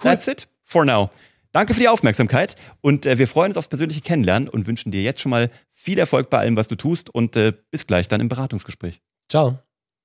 Cool. 0.03 0.11
That's 0.11 0.27
it 0.27 0.49
for 0.65 0.83
now. 0.83 1.09
Danke 1.53 1.73
für 1.73 1.79
die 1.79 1.87
Aufmerksamkeit 1.87 2.57
und 2.81 3.05
äh, 3.05 3.17
wir 3.17 3.29
freuen 3.29 3.51
uns 3.51 3.57
aufs 3.57 3.69
persönliche 3.69 4.01
Kennenlernen 4.01 4.49
und 4.49 4.67
wünschen 4.67 4.91
dir 4.91 5.03
jetzt 5.03 5.21
schon 5.21 5.29
mal 5.29 5.49
viel 5.71 5.99
Erfolg 5.99 6.29
bei 6.29 6.39
allem, 6.39 6.57
was 6.57 6.67
du 6.67 6.75
tust 6.75 7.09
und 7.09 7.37
äh, 7.37 7.53
bis 7.71 7.87
gleich 7.87 8.09
dann 8.09 8.19
im 8.19 8.27
Beratungsgespräch. 8.27 9.01
Ciao. 9.29 9.57